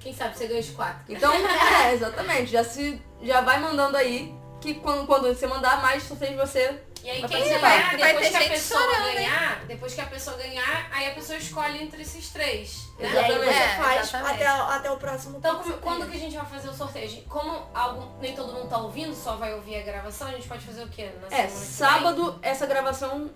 [0.00, 1.04] Quem sabe você ganha os quatro.
[1.08, 1.32] Então,
[1.84, 2.50] é, exatamente.
[2.50, 6.78] Já, se, já vai mandando aí que quando, quando você mandar mais sorteios você.
[7.04, 9.14] E aí Vai quem ganhar, Vai depois ter que a pessoa chorando, hein?
[9.14, 12.88] ganhar, depois que a pessoa ganhar, aí a pessoa escolhe entre esses três.
[12.98, 13.08] Né?
[13.12, 13.52] E aí Exatamente.
[13.54, 14.34] você É, faz exatamente.
[14.42, 17.22] até, até o próximo Então, como- quando que a gente vai fazer o sorteio?
[17.28, 20.64] Como algum, nem todo mundo tá ouvindo, só vai ouvir a gravação, a gente pode
[20.64, 21.08] fazer o quê?
[21.30, 23.30] Na É, sábado essa gravação.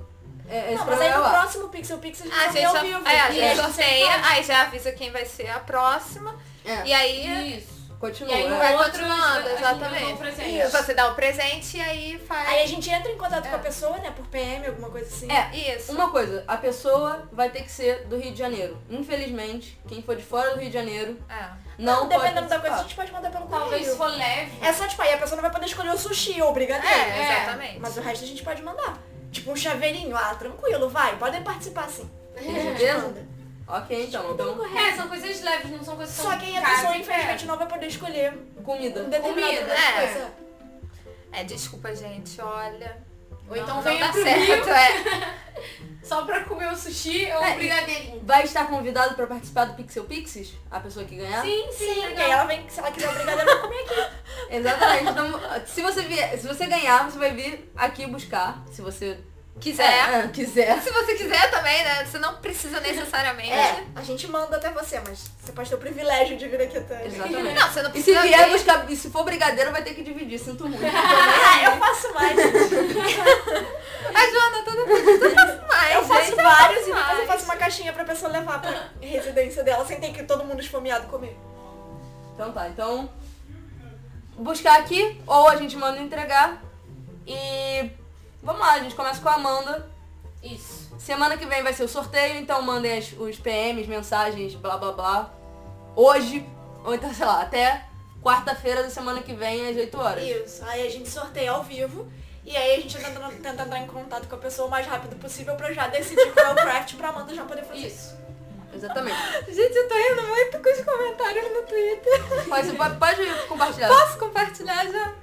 [0.49, 1.31] É, Não, mas aí é no lá.
[1.31, 3.09] próximo Pixel Pix a gente Ah, vai ao só- vivo.
[3.09, 6.35] é, a gente aí sorteia, aí já avisa quem vai ser a próxima.
[6.64, 7.82] É, E aí Isso.
[8.03, 8.33] Continua.
[8.33, 8.51] E aí é.
[8.51, 10.05] no vai outro, continuando, exatamente.
[10.05, 10.67] um.
[10.67, 10.77] Isso.
[10.77, 12.49] você dá o presente e aí faz.
[12.49, 13.49] Aí a gente entra em contato É.
[13.51, 15.31] com a pessoa, né, por PM, alguma coisa assim.
[15.31, 15.93] É, Isso.
[15.93, 18.77] Uma coisa, a pessoa vai ter que ser do Rio de Janeiro.
[18.91, 21.49] Infelizmente, quem for de fora do Rio de Janeiro É.
[21.79, 23.97] não, pode dependendo da coisa, a gente pode mandar pelo Talvez se correio.
[23.97, 24.53] for leve.
[24.61, 26.95] É só, tipo, aí a pessoa não vai poder escolher o sushi ou o brigadeiro.
[26.95, 27.79] É, É, exatamente.
[27.81, 28.99] Mas o resto a gente pode mandar.
[29.31, 32.11] Tipo um chaveirinho, ah, tranquilo, vai, podem participar sim.
[32.37, 33.27] A gente manda.
[33.67, 36.97] Ok, então, então É, são coisas leves, não são coisas Só que aí a pessoa,
[36.97, 38.33] infelizmente, não vai poder escolher
[38.65, 39.03] comida.
[39.03, 40.07] um Comida, é.
[40.07, 40.33] coisa.
[41.33, 43.01] É, desculpa, gente, olha.
[43.49, 44.75] Ou então não, venha não dá pro certo, Rio.
[44.75, 45.43] é.
[46.03, 48.21] Só pra comer o sushi ou É, o brigadeirinho.
[48.25, 50.53] Vai estar convidado pra participar do Pixel Pixies?
[50.71, 51.43] A pessoa que ganhar?
[51.43, 52.31] Sim, sim, Sim, legal.
[52.31, 54.11] ela vem, se ela quiser o brigadeiro, vai comer aqui.
[54.57, 55.11] Exatamente.
[55.11, 58.63] Então, se você vier, se você ganhar, você vai vir aqui buscar.
[58.73, 59.19] Se você
[59.61, 59.85] Quiser.
[59.85, 60.81] é, é, quiser.
[60.83, 62.05] Se você quiser também, né?
[62.05, 63.53] Você não precisa necessariamente.
[63.53, 66.79] É, a gente manda até você, mas você pode ter o privilégio de vir aqui
[66.79, 67.07] até.
[67.07, 67.55] Exatamente.
[67.55, 70.03] Não, você não E se precisa vier buscar, e se for brigadeiro, vai ter que
[70.03, 70.83] dividir, sinto muito.
[70.93, 72.39] Ah, eu faço mais.
[72.39, 72.43] A
[74.31, 76.35] Joana toda toda faz mais, Eu faço gente.
[76.43, 77.07] vários e mais.
[77.07, 80.45] depois eu faço uma caixinha pra pessoa levar pra residência dela, sem ter que todo
[80.45, 81.37] mundo esfomeado comer.
[82.35, 83.09] Então tá, então
[84.37, 86.61] buscar aqui ou a gente manda entregar
[87.27, 87.91] e
[88.43, 89.88] vamos lá, a gente começa com a Amanda.
[90.43, 90.90] Isso.
[90.99, 94.93] Semana que vem vai ser o sorteio, então mandem as- os PMs, mensagens, blá blá
[94.93, 95.30] blá.
[95.95, 96.47] Hoje,
[96.84, 97.84] ou então, sei lá, até
[98.22, 100.22] quarta-feira da semana que vem às 8 horas.
[100.24, 100.64] Isso.
[100.66, 102.11] Aí a gente sorteia ao vivo.
[102.45, 105.14] E aí a gente tenta, tenta entrar em contato com a pessoa o mais rápido
[105.16, 107.86] possível pra já decidir qual é o craft pra Amanda já poder fazer.
[107.86, 108.16] Isso.
[108.74, 109.16] Exatamente.
[109.53, 112.49] Gente, eu tô rindo muito com os comentários no Twitter.
[112.49, 113.88] Pode, pode compartilhar.
[113.88, 115.14] Posso compartilhar já?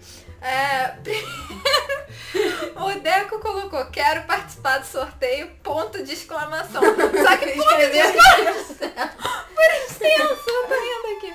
[0.41, 0.95] É,
[2.79, 6.81] o Deco colocou, quero participar do sorteio, ponto de exclamação.
[6.81, 9.09] Só que ponto de exclamação.
[9.53, 11.33] Por extenso, eu tô rindo aqui.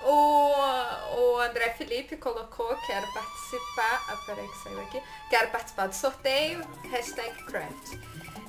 [0.00, 0.54] O,
[1.18, 4.04] o André Felipe colocou, quero participar.
[4.08, 5.02] Ah, peraí que saiu aqui.
[5.28, 7.98] Quero participar do sorteio, hashtag craft.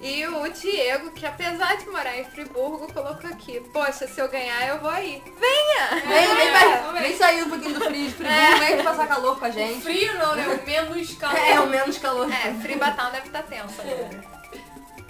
[0.01, 4.67] E o Diego, que apesar de morar em Friburgo, colocou aqui, poxa, se eu ganhar
[4.67, 5.21] eu vou aí.
[5.37, 6.01] Venha!
[6.07, 9.37] Vem, vem, É, vem, vem sair um pouquinho do frio de Friburgo, vem passar calor
[9.37, 9.81] com a gente.
[9.81, 10.47] Frio não, né?
[10.47, 11.37] O menos calor.
[11.37, 12.29] É, o menos calor.
[12.31, 14.23] É, Batal deve estar tenso agora.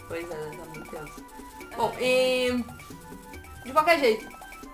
[0.08, 1.26] Pois é, tá muito tenso.
[1.78, 2.64] Bom, e...
[3.64, 4.28] De qualquer jeito,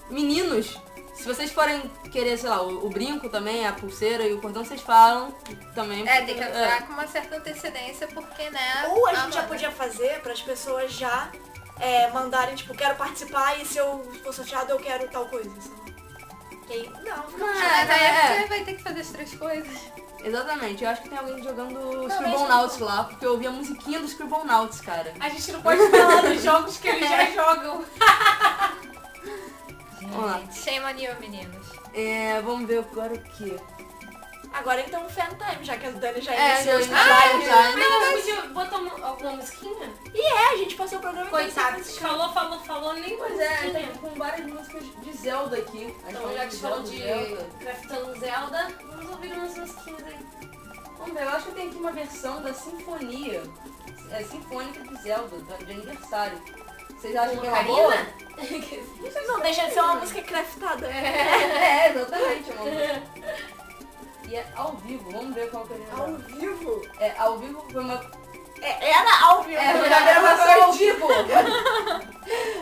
[0.10, 0.80] meninos,
[1.26, 4.64] se vocês forem querer, sei lá, o, o brinco também, a pulseira e o cordão,
[4.64, 5.34] vocês falam
[5.74, 6.08] também.
[6.08, 8.86] É, tem que avisar com uma certa antecedência, porque, né?
[8.90, 11.32] Ou a gente já podia fazer para as pessoas já
[11.80, 15.50] é, mandarem, tipo, quero participar e se eu for sorteado eu quero tal coisa.
[16.70, 19.80] aí, não, fica Mas aí é, você vai ter que fazer as três coisas.
[20.24, 24.06] Exatamente, eu acho que tem alguém jogando Scribblenauts lá, porque eu ouvi a musiquinha do
[24.06, 25.12] Scribblenauts, cara.
[25.20, 27.84] A gente não pode falar dos jogos que eles já jogam.
[30.12, 30.38] Vamos lá.
[30.40, 31.68] Gente, shame on you, meninos.
[31.94, 33.56] É, vamos ver agora o que.
[34.54, 37.46] Agora então fan time, já que a Dani já É, iniciou os já- trabalhos.
[37.46, 39.94] já- Mas não podia botar uma- alguma musiquinha?
[40.14, 42.08] E é, a gente passou o programa inteiro sem Coitado, música.
[42.08, 43.88] falou, falou, falou, nem Pois é, musiquinha.
[43.92, 45.84] tá com várias músicas de Zelda aqui.
[46.08, 47.50] A gente Então, já que você falou de Zelda.
[47.60, 50.26] Craftando Zelda, vamos ouvir umas musiquinhas aí.
[51.00, 53.44] Vamos ver, eu acho que tem aqui uma versão da Sinfonia.
[54.12, 56.42] É Sinfônica de Zelda, da- de aniversário.
[57.06, 57.94] Vocês acham que é uma boa?
[59.28, 60.88] Não, deixa de ser uma música craftada.
[60.88, 62.50] É, exatamente.
[62.50, 63.04] é Uma música.
[64.28, 66.82] E é ao vivo, vamos ver qual que é Ao vivo.
[67.00, 68.04] É, ao vivo foi uma.
[68.62, 69.60] É, era ao vivo.
[69.60, 71.08] É, gravação ao vivo!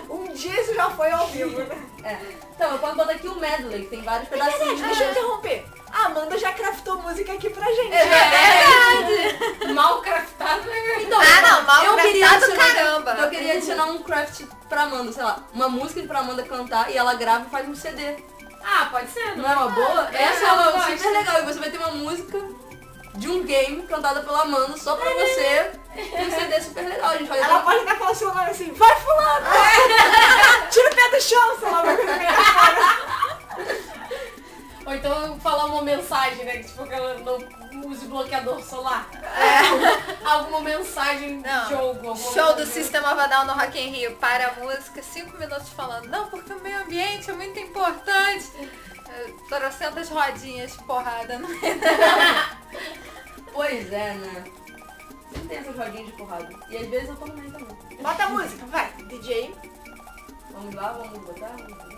[0.10, 1.78] Um dia isso já foi ao vivo, né?
[2.04, 2.18] É.
[2.56, 4.82] Então, eu posso botar aqui o medley, que tem vários Verdade, pedacinhos.
[4.82, 5.66] deixa eu interromper.
[5.92, 7.94] A Amanda já craftou música aqui pra gente.
[7.94, 9.74] É verdade!
[9.74, 13.12] Mal craftado é Então, Ah, não, mal eu queria craftado, adicionar, caramba.
[13.12, 16.98] Eu queria adicionar um craft pra Amanda, sei lá, uma música pra Amanda cantar e
[16.98, 18.18] ela grava e faz um CD.
[18.66, 19.38] Ah, pode ser.
[19.38, 20.10] Não é uma boa?
[20.14, 21.40] É, Essa é uma super legal.
[21.42, 22.40] E você vai ter uma música
[23.16, 25.72] de um game cantada pela Amanda só pra você.
[25.96, 27.12] E um CD super legal.
[27.12, 29.46] A gente faz Ela pode até falar seu nome assim, vai fulano!
[30.72, 32.20] Tira o pé do chão, sei lá, vai comer
[34.86, 36.58] Ou então falar uma mensagem, né?
[36.58, 37.38] Que tipo, que ela não
[37.90, 39.08] use bloqueador solar.
[40.26, 41.64] Alguma mensagem Não.
[41.64, 42.10] de jogo.
[42.10, 42.66] alguma Show do.
[42.66, 44.16] Sistema Vadal no Rock in Rio.
[44.16, 46.08] Para a música, cinco minutos falando.
[46.08, 48.52] Não, porque o meio ambiente é muito importante.
[49.48, 51.38] Trocentas rodinhas, porrada.
[51.38, 51.48] No...
[53.54, 54.44] Pois é, né?
[55.48, 56.50] Tem essas rodinhas de porrada.
[56.70, 57.98] E às vezes eu tô no meio também.
[58.02, 58.92] Bota a música, vai.
[59.08, 59.54] DJ.
[60.52, 61.93] Vamos lá, vamos botar, vamos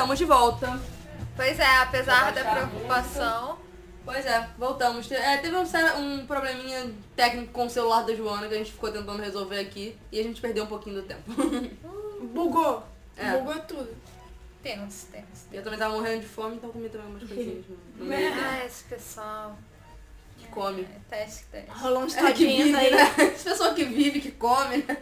[0.00, 0.80] estamos de volta.
[1.36, 3.58] Pois é, apesar da preocupação.
[4.02, 5.10] Pois é, voltamos.
[5.12, 5.62] É, teve um,
[5.98, 9.94] um probleminha técnico com o celular da Joana que a gente ficou tentando resolver aqui
[10.10, 11.22] e a gente perdeu um pouquinho do tempo.
[12.32, 12.82] Bugou.
[13.14, 13.36] É.
[13.36, 13.94] Bugou tudo.
[14.62, 15.28] Temos, temos.
[15.52, 17.64] E eu também tava morrendo de fome, então comi também umas coisinhas
[17.96, 19.58] meio Ah, esse pessoal.
[20.38, 20.82] que come.
[20.82, 21.70] É, teste, teste.
[21.72, 22.90] Rolou uns É, tadinhos vive, aí.
[22.90, 23.02] né?
[23.34, 24.96] Essa pessoa que vive, que come, né?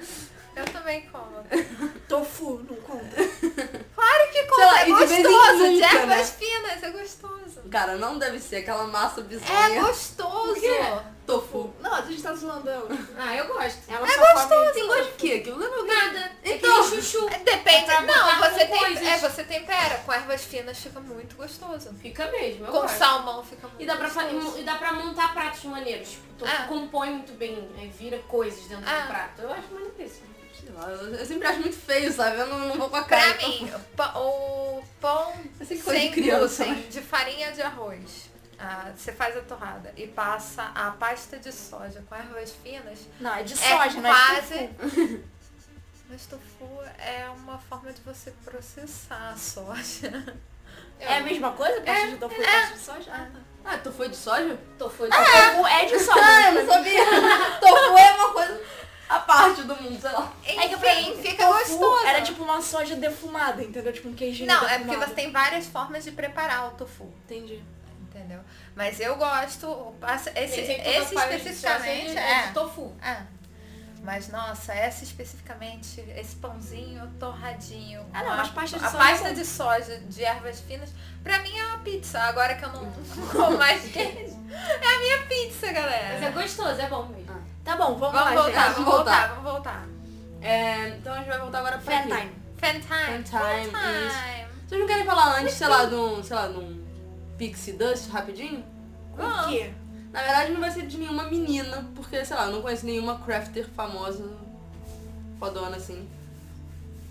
[0.56, 1.44] Eu também como.
[2.08, 3.16] Tofu, não conta.
[4.32, 5.16] Que Sei lá, é gostoso.
[5.16, 6.24] De nunca, ervas né?
[6.38, 7.38] finas, é gostoso.
[7.70, 9.80] Cara, não deve ser aquela massa É bizonha.
[9.82, 10.60] gostoso.
[11.26, 11.74] Tofu.
[11.80, 12.88] Não, a gente tá zoando ela.
[13.18, 13.80] Ah, eu gosto.
[13.86, 14.72] Ela só come...
[14.72, 15.32] Tem gosto de quê?
[15.34, 16.32] Aquilo não é Nada.
[16.42, 16.54] Então.
[16.54, 17.28] É que nem chuchu.
[17.28, 17.84] É, Depende.
[17.84, 19.06] pra não, você tem, coisas.
[19.06, 19.98] é, você tempera.
[20.06, 21.90] Com ervas finas fica muito gostoso.
[22.00, 22.96] Fica mesmo, eu Com gosto.
[22.96, 24.58] salmão fica muito E dá, pra, gostoso.
[24.58, 26.08] e dá pra montar pratos maneiros.
[26.08, 26.64] Tipo, tu Ah.
[26.66, 29.00] compõe muito bem, aí vira coisas dentro Ah.
[29.02, 29.42] do prato.
[29.42, 30.37] Eu acho maneiríssimo.
[30.68, 32.36] Sei lá, eu eu sempre acho muito feio, sabe?
[32.38, 33.34] Eu não, não vou com a cara.
[33.34, 33.72] Pra mim,
[34.16, 36.64] o pão coisa sem de criança.
[36.64, 38.28] glúten, de farinha de arroz.
[38.58, 42.98] Ah, você faz a torrada e passa a pasta de soja com ervas finas.
[43.18, 44.70] Não, é de É soja, não é quase.
[46.10, 50.36] Mas tofu é uma forma de você processar a soja.
[51.00, 51.80] É a mesma coisa?
[51.80, 53.10] Pasta de tofu e pasta de soja?
[53.12, 53.40] Ah, tá.
[53.64, 54.58] Ah, tofu é de soja?
[54.76, 56.20] Tofu de Tofu é de soja.
[56.24, 57.04] Ah, eu não sabia.
[57.60, 58.60] tofu é uma coisa
[59.08, 60.32] à parte do mundo, sei lá.
[60.44, 62.06] Enfim, É que pra mim, fica tofu gostoso.
[62.06, 63.92] Era tipo uma soja defumada, entendeu?
[63.92, 64.84] Tipo um queijinho Não, é defumado.
[64.84, 67.04] porque você tem várias formas de preparar o tofu.
[67.24, 67.62] Entendi.
[68.02, 68.40] Entendeu?
[68.74, 69.94] Mas eu gosto.
[70.34, 72.46] Esse, esse, Esse, especificamente é é.
[72.48, 72.92] de tofu.
[73.00, 73.22] Ah,
[74.02, 78.04] mas nossa, essa especificamente, esse pãozinho torradinho.
[78.12, 80.90] Ah, não, a, mas pasta de a soja pasta é de soja de ervas finas,
[81.22, 82.18] pra mim é uma pizza.
[82.20, 82.90] Agora que eu não
[83.32, 86.30] como mais queijo, é a minha pizza, Mas é galera.
[86.30, 87.47] gostoso, é bom mesmo.
[87.68, 88.74] Tá bom, vamos, Vamos lá, voltar, gente.
[88.76, 89.86] vamos voltar, vamos voltar.
[90.40, 92.32] É, então a gente vai voltar agora pra Fan time.
[92.56, 92.82] Fan time.
[92.82, 94.48] Fan time, time.
[94.66, 96.82] Vocês não querem falar antes, sei lá, de um, sei lá, de um
[97.36, 98.64] Pixie Dust rapidinho?
[99.18, 99.70] O quê?
[100.10, 103.18] Na verdade não vai ser de nenhuma menina, porque, sei lá, eu não conheço nenhuma
[103.18, 104.24] crafter famosa,
[105.38, 106.08] fodona assim.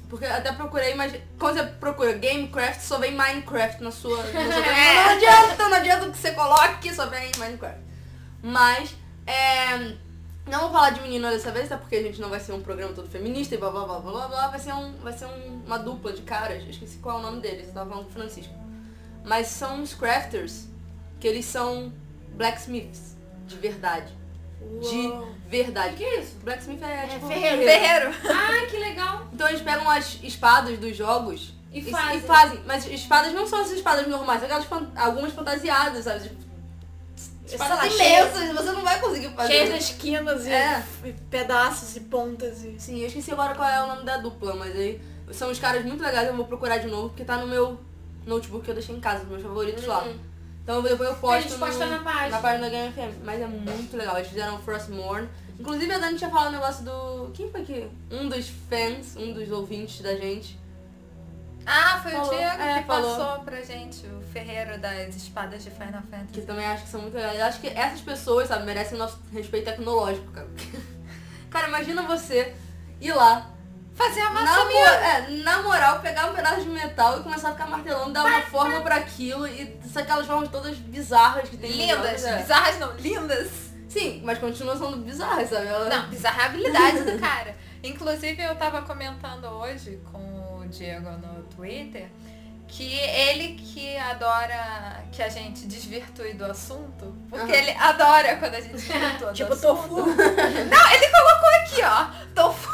[0.10, 4.18] Porque até procurei, mas quando você procura Gamecraft, só vem Minecraft na sua.
[4.24, 4.94] Na sua É.
[4.96, 7.80] Não adianta, não adianta que você coloque, só vem Minecraft.
[8.42, 8.96] Mas,
[9.28, 10.07] é.
[10.50, 11.78] Não vou falar de menina dessa vez, tá?
[11.78, 14.12] Porque a gente não vai ser um programa todo feminista e blá blá blá blá
[14.12, 14.48] blá blá.
[14.48, 16.64] Vai ser, um, vai ser um- uma dupla de caras.
[16.68, 18.54] Esqueci qual é o nome deles, eu tava falando com o Francisco.
[19.26, 20.68] Mas são uns crafters
[21.20, 21.92] que eles são
[22.32, 23.16] blacksmiths.
[23.46, 24.12] De verdade.
[24.82, 25.30] De Uou.
[25.48, 25.94] verdade.
[25.94, 26.36] O que é isso?
[26.44, 27.28] Blacksmith é, tipo.
[27.28, 27.62] ferreiro.
[27.64, 28.12] Ferreiro.
[28.34, 29.28] Ai, que legal.
[29.34, 32.18] Então eles pegam as espadas dos jogos E e, fazem.
[32.18, 32.60] e fazem.
[32.66, 36.32] Mas espadas não são as espadas normais, aquelas fan- algumas fantasiadas, sabe?
[37.56, 39.54] Espadas lá, imensas, você não vai conseguir fazer.
[39.54, 40.84] Cheias de esquinas e, É.
[41.06, 42.80] e pedaços e pontas e...
[42.80, 45.84] Sim, eu esqueci agora qual é o nome da dupla, mas aí são os caras
[45.86, 47.80] muito legais, eu vou procurar de novo, porque tá no meu
[48.26, 50.04] notebook que eu deixei em casa, os meus favoritos lá.
[50.04, 50.16] Uhum.
[50.64, 52.30] Então depois eu posto A gente posta no- na página.
[52.30, 53.24] Na página da Game FM.
[53.24, 54.18] Mas é muito legal.
[54.18, 55.30] Eles fizeram Frostmourne.
[55.58, 57.32] Inclusive a Dani tinha falado o negócio do.
[57.34, 57.88] Quem foi que?
[58.12, 60.60] Um dos fans, um dos ouvintes da gente.
[61.70, 62.28] Ah, foi Falou.
[62.28, 63.18] o Diego É, que falou.
[63.18, 66.42] passou pra gente o ferreiro das espadas de Final Que Fantasy.
[66.44, 67.38] também acho que são muito legais.
[67.38, 70.48] Eu acho que essas pessoas, sabe, merecem o nosso respeito tecnológico, cara.
[71.52, 72.56] cara, imagina você
[73.02, 73.52] ir lá,
[73.94, 77.50] Fazer a Na, massa mo- é, na moral, pegar um pedaço de metal e começar
[77.50, 81.72] a ficar martelando, dar uma forma pra aquilo e aquelas formas todas bizarras que tem
[81.72, 82.38] Lindas, é.
[82.38, 83.50] bizarras não, lindas.
[83.90, 85.66] Sim, mas continua sendo bizarras, sabe?
[85.66, 87.56] Ela- Não, bizarra é a habilidade do cara.
[87.82, 92.10] Inclusive eu tava comentando hoje com o Diego no Twitter
[92.68, 97.62] que ele que adora que a gente desvirtue do assunto, porque Aham.
[97.62, 99.76] ele adora quando a gente desvirtua do Tipo assunto.
[99.76, 99.96] tofu.
[100.06, 102.06] Não, ele colocou aqui, ó.
[102.36, 102.70] Tofu,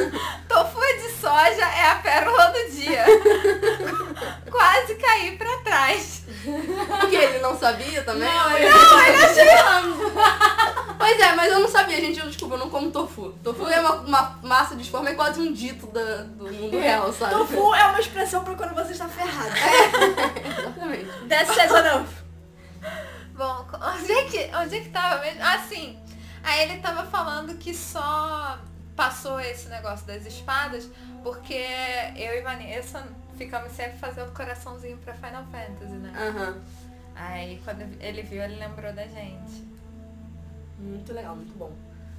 [0.48, 3.04] tofu de soja é a pérola do dia.
[4.50, 6.22] Quase caí pra trás.
[7.00, 8.28] Porque ele não sabia também?
[8.28, 8.98] Não, não, ele achou.
[10.98, 12.18] Pois é, mas eu não sabia, gente.
[12.20, 13.30] Eu, desculpa, eu não como tofu.
[13.42, 17.12] Tofu é uma, uma massa de forma, é quase um dito da, do mundo real,
[17.12, 17.34] sabe?
[17.34, 19.33] Tofu é uma expressão pra quando você está ferrado.
[20.46, 21.10] Exatamente.
[21.28, 22.24] That says enough.
[23.36, 25.40] Bom, onde é que, onde é que tava mesmo?
[25.42, 25.98] Ah, sim.
[26.42, 28.58] Aí ele tava falando que só
[28.94, 30.88] passou esse negócio das espadas
[31.22, 31.66] porque
[32.16, 33.02] eu e Vanessa
[33.36, 36.12] ficamos sempre fazendo coraçãozinho pra Final Fantasy, né?
[36.16, 36.62] Aham.
[37.16, 39.64] Aí quando ele viu, ele lembrou da gente.
[40.78, 41.72] Muito legal, muito bom.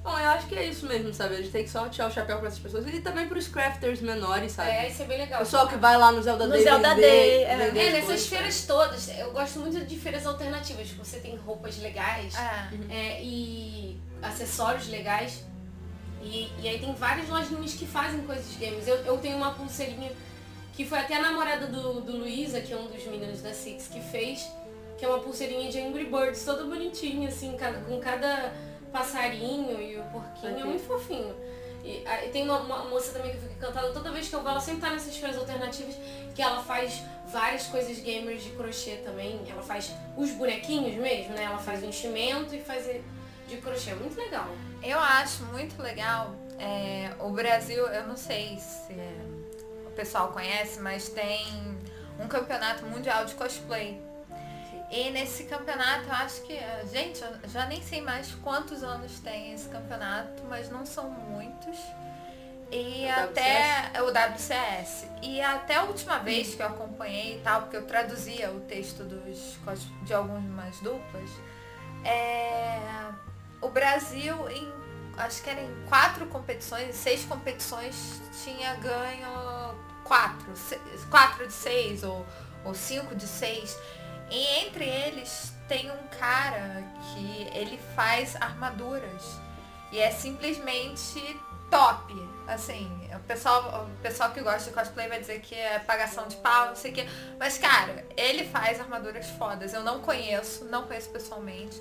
[0.06, 1.34] Bom, eu acho que é isso mesmo, sabe?
[1.34, 4.00] A gente tem que só tirar o chapéu pra essas pessoas e também pros crafters
[4.00, 4.70] menores, sabe?
[4.70, 5.40] É, isso é bem legal.
[5.40, 7.56] Pessoal que vai lá no Zelda No Day Zelda vender, Day, é.
[7.56, 10.88] vender É, as nessas coisas, feiras todas, eu gosto muito de feiras alternativas.
[10.92, 15.42] Você tem roupas legais Ah, é, e acessórios legais.
[16.22, 18.86] E, e aí tem várias lojinhas que fazem coisas de games.
[18.86, 20.12] Eu, eu tenho uma pulseirinha
[20.72, 23.88] que foi até a namorada do, do Luísa, que é um dos meninos da Six,
[23.88, 24.48] que fez,
[24.98, 28.52] que é uma pulseirinha de Angry Birds, toda bonitinha, assim, cada- com cada
[28.96, 30.64] passarinho e o porquinho, é Ok.
[30.64, 31.34] muito fofinho.
[31.84, 34.50] E aí tem uma, uma moça também que fica cantando toda vez que eu vou,
[34.50, 35.94] ela sempre tá nessas feiras alternativas,
[36.34, 39.40] que ela faz várias coisas gamers de crochê também.
[39.48, 41.44] Ela faz os bonequinhos mesmo, né?
[41.44, 42.86] Ela faz o enchimento e faz
[43.46, 43.90] de crochê.
[43.90, 44.48] É muito legal.
[44.82, 46.34] eu acho muito legal.
[46.58, 48.94] é, o Brasil, eu não sei se
[49.86, 51.44] o pessoal conhece, mas tem
[52.18, 54.00] um campeonato mundial de cosplay.
[54.90, 59.18] E nesse campeonato, eu acho que, eh, gente, eu já nem sei mais quantos anos
[59.20, 61.76] tem esse campeonato, mas não são muitos.
[62.70, 65.08] E O até é o WCS.
[65.22, 69.04] E até a última vez que eu acompanhei e tal, porque eu traduzia o texto
[69.04, 69.58] dos,
[70.02, 71.30] de algumas duplas,
[72.04, 72.80] é,
[73.60, 74.72] o Brasil em
[75.16, 80.52] acho que era em quatro competições, seis competições, tinha ganho quatro,
[81.10, 82.24] quatro de seis ou,
[82.64, 83.76] ou cinco de seis.
[84.30, 89.40] E entre eles tem um cara que ele faz armaduras.
[89.92, 91.40] E é simplesmente
[91.70, 92.14] top.
[92.46, 96.36] Assim, o pessoal, o pessoal que gosta de cosplay vai dizer que é pagação de
[96.36, 97.08] pau, não sei o quê.
[97.38, 99.74] Mas, cara, ele faz armaduras fodas.
[99.74, 101.80] Eu não conheço, não conheço pessoalmente.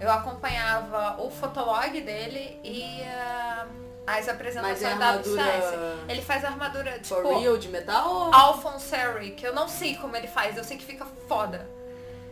[0.00, 3.68] Eu acompanhava o fotolog dele e ah,
[4.06, 5.96] as Mas é apresentações da armadura.
[6.08, 8.34] Ele faz armadura, for tipo, real de metal ou...
[8.34, 11.68] Alphonsary, que eu não sei como ele faz, eu sei que fica foda.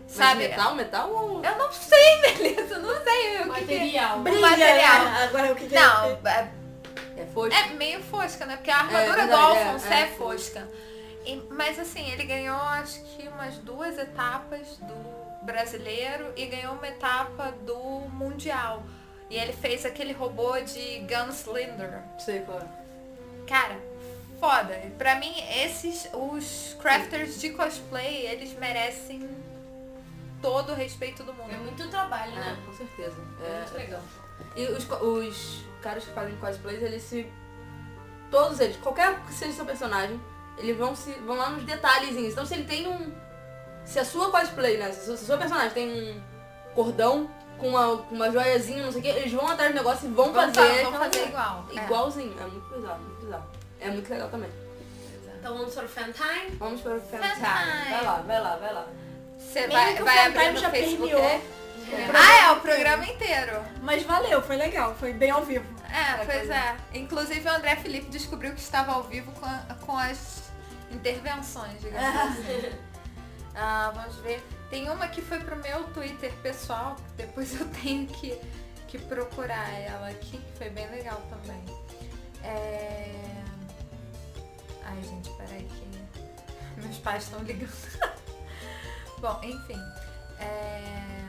[0.02, 0.48] Mas Sabe?
[0.48, 1.44] metal, metal ou...
[1.44, 3.78] Eu não sei, beleza, eu não sei o que que é.
[3.78, 4.18] Material.
[4.20, 5.04] Brilha, material.
[5.04, 5.24] né?
[5.24, 5.80] Agora o que que é?
[5.80, 6.50] Não, é,
[7.16, 7.54] É fosco?
[7.54, 8.56] é meio fosca, né?
[8.56, 10.00] Porque a armadura verdade, do é, Alphonse é.
[10.00, 10.68] é, fosca.
[11.24, 16.88] E- mas assim, ele ganhou acho que umas duas etapas do brasileiro e ganhou uma
[16.88, 18.82] etapa do mundial.
[19.30, 22.02] E ele fez aquele robô de Gunslinger.
[22.18, 22.66] Sei qual é.
[23.46, 23.78] Cara,
[24.40, 24.74] foda.
[24.98, 25.32] Pra mim,
[25.64, 29.28] esses, os crafters de cosplay, eles merecem
[30.42, 31.56] todo o respeito do É mundo.
[31.64, 32.58] muito trabalho, É, né?
[32.66, 33.16] com certeza.
[33.44, 34.00] É muito É, legal.
[34.56, 37.26] E os, os caras que fazem cosplays, eles se.
[38.30, 40.20] Todos eles, qualquer que seja seu personagem,
[40.58, 41.12] eles vão se.
[41.12, 42.32] vão lá nos detalhezinhos.
[42.32, 43.12] Então se ele tem um.
[43.84, 44.90] Se a sua cosplay, né?
[44.92, 46.20] Se o seu personagem tem um
[46.74, 47.28] cordão
[47.60, 50.12] com uma, com uma joiazinha, não sei o que, eles vão atrás do negócio e
[50.12, 50.86] vão Vamos fazer.
[50.86, 51.64] fazer igual.
[51.70, 51.84] É.
[51.84, 52.36] Igualzinho.
[52.38, 52.42] É.
[52.44, 53.44] muito bizarro, muito bizarro.
[53.80, 54.50] É muito legal também.
[55.38, 56.56] Então vamos para o fan time.
[56.58, 57.34] Vamos para o fan Fan time.
[57.46, 57.90] time.
[57.90, 58.86] Vai lá, vai lá, vai lá.
[59.38, 61.14] Você vai, vai abrir no Facebook?
[61.14, 61.40] é?
[61.92, 62.08] É.
[62.14, 63.64] Ah, é, o programa inteiro.
[63.82, 65.64] Mas valeu, foi legal, foi bem ao vivo.
[65.90, 66.76] É, pois é.
[66.94, 70.50] Inclusive o André Felipe descobriu que estava ao vivo com, a- com as
[70.92, 72.72] intervenções, digamos assim.
[73.52, 74.40] Ah, vamos ver.
[74.70, 78.38] Tem uma que foi pro meu Twitter pessoal, depois eu tenho que,
[78.88, 81.62] que procurar ela aqui, que foi bem legal também.
[82.44, 83.42] É...
[84.84, 87.70] Ai, gente, peraí que meus pais estão ligando.
[89.18, 89.78] Bom, enfim.
[90.38, 91.26] É...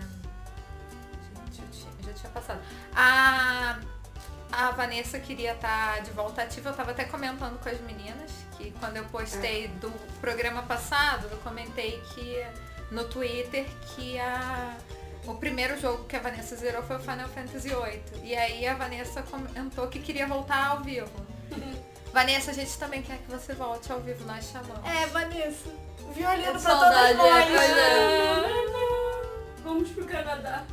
[1.52, 2.62] Gente, eu tinha- já tinha passado.
[2.96, 3.80] A,
[4.52, 6.70] a Vanessa queria estar de volta ativa.
[6.70, 9.92] Eu tava até comentando com as meninas que quando eu postei do
[10.22, 12.46] programa passado, eu comentei que
[12.92, 13.66] no Twitter
[13.96, 14.76] que a,
[15.26, 18.04] o primeiro jogo que a Vanessa zerou foi o Final Fantasy VIII.
[18.24, 21.10] E aí a Vanessa comentou que queria voltar ao vivo.
[22.14, 24.86] Vanessa, a gente também quer que você volte ao vivo, nós chamamos.
[24.86, 25.70] É, Vanessa.
[26.14, 27.50] Violino É pra saudade, todas nós.
[27.50, 28.44] é, é.
[29.64, 30.64] Vamos pro Canadá.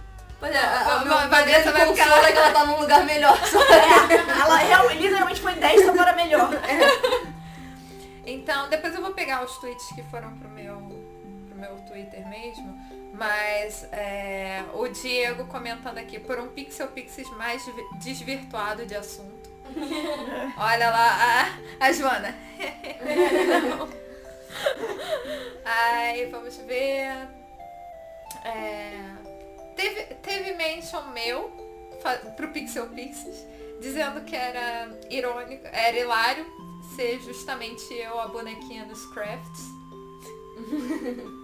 [0.42, 3.36] É, a, a, a Vanessa vai ficar é que ela tá num lugar melhor.
[3.44, 3.58] Só.
[4.40, 6.48] Ela real- literalmente foi 10 só para melhor.
[8.26, 10.80] Então, depois eu vou pegar os tweets que foram pro meu,
[11.58, 12.78] meu Twitter mesmo.
[13.12, 19.48] Mas é, o Diego comentando aqui, por um Pixel Pixies mais desvi- desvirtuado de assunto.
[20.56, 21.18] Olha lá,
[21.80, 22.34] a, a Joana.
[25.64, 27.28] Ai, vamos ver.
[28.44, 29.00] É,
[29.76, 31.50] teve, teve mention meu
[32.36, 33.44] pro Pixel Pixies,
[33.80, 36.46] dizendo que era irônico, era hilário
[36.94, 39.64] ser justamente eu a bonequinha dos crafts.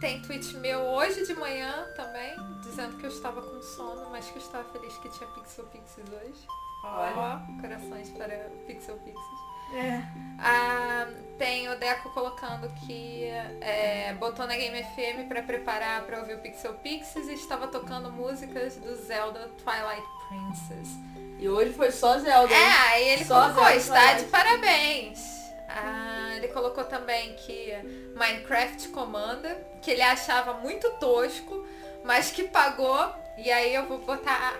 [0.00, 4.36] Tem tweet meu hoje de manhã também, dizendo que eu estava com sono, mas que
[4.36, 6.46] eu estava feliz que tinha Pixel Pixies hoje.
[6.84, 7.16] Olha.
[7.16, 9.46] Ó, corações para o Pixel Pixies.
[9.74, 10.02] É.
[10.38, 11.08] Ah,
[11.38, 13.24] tem o Deco colocando que
[13.60, 18.12] é, botou na Game FM para preparar para ouvir o Pixel Pixies e estava tocando
[18.12, 20.90] músicas do Zelda Twilight Princess.
[21.38, 22.54] E hoje foi só Zelda.
[22.54, 24.24] É, aí ele Só colocou, Zelda está Twilight.
[24.24, 25.35] de parabéns.
[25.68, 27.72] Ah, ele colocou também que
[28.14, 31.66] Minecraft Comanda, que ele achava muito tosco,
[32.04, 34.54] mas que pagou, e aí eu vou botar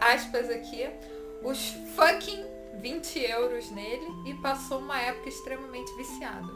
[0.00, 0.88] aspas aqui,
[1.42, 2.44] os fucking
[2.80, 6.52] 20 euros nele e passou uma época extremamente viciado.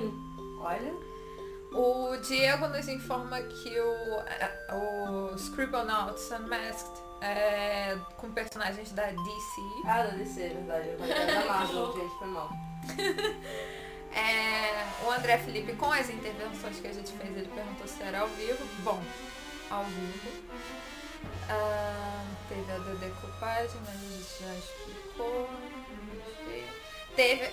[0.60, 1.14] Olha.
[1.72, 9.60] O Diego nos informa que o, o Scribblenauts Unmasked é com personagens da DC.
[9.84, 10.88] Ah, da DC, é verdade.
[10.90, 12.50] Eu da Marvel, gente, foi mal.
[14.16, 18.20] É, o André Felipe, com as intervenções que a gente fez, ele perguntou se era
[18.20, 18.64] ao vivo.
[18.84, 19.02] Bom,
[19.68, 20.30] ao vivo.
[21.50, 25.50] Ah, teve a da decupagem, mas a gente já explicou.
[27.16, 27.50] Teve.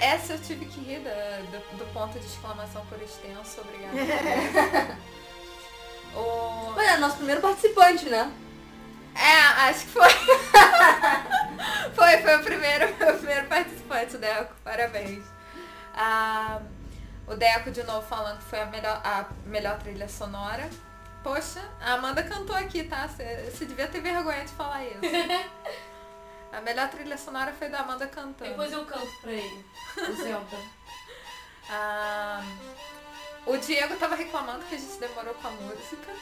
[0.00, 3.96] Essa eu tive que rir da- do, do ponto de exclamação por extenso, obrigada.
[6.14, 8.32] o, Pois é, nosso primeiro participante, né?
[9.14, 10.10] É, acho que foi.
[11.94, 14.54] foi, foi o primeiro, o primeiro participante, Deco.
[14.62, 15.24] Parabéns.
[15.94, 16.60] Ah,
[17.26, 20.68] o Deco de novo falando que foi a melhor, a melhor trilha sonora.
[21.22, 23.08] Poxa, a Amanda cantou aqui, tá?
[23.08, 25.00] Você devia ter vergonha de falar isso.
[26.52, 28.50] A melhor trilha sonora foi da Amanda cantando.
[28.50, 29.66] Depois eu canto pra ele.
[30.08, 30.56] O Zelda.
[31.68, 32.40] Ah,
[33.44, 36.12] o Diego tava reclamando que a gente demorou com a música.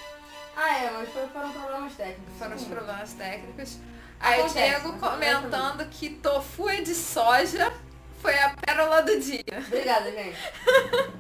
[0.57, 2.39] Ah, é, mas foi, foram problemas técnicos.
[2.39, 3.79] Foram os problemas técnicos.
[4.21, 7.73] Aí o Acontece, Diego comentando que tofu é de soja
[8.21, 9.45] foi a pérola do dia.
[9.67, 10.39] Obrigada, gente.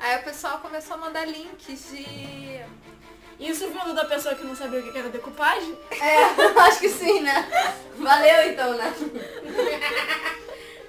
[0.00, 2.60] Aí o pessoal começou a mandar links de.
[3.38, 5.78] Isso vindo da pessoa que não sabia o que era decupagem.
[5.92, 6.24] É,
[6.66, 7.48] acho que sim, né?
[7.96, 8.92] Valeu então, né?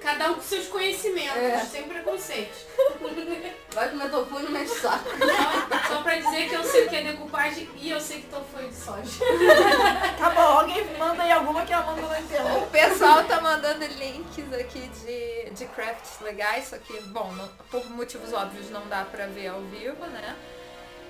[0.04, 1.58] Cada um com seus conhecimentos, É.
[1.60, 2.58] sem preconceitos.
[3.72, 5.08] Vai comer tofu e não mexe saco.
[5.08, 8.26] Só, só pra dizer que eu sei o que é decupagem e eu sei que
[8.28, 9.24] tofu é de soja.
[10.18, 12.58] Tá bom, alguém manda aí alguma que a Amanda não entendeu.
[12.62, 17.84] O pessoal tá mandando links aqui de, de crafts legais, só que, bom, não- por
[17.90, 20.36] motivos óbvios não dá pra ver ao vivo, né?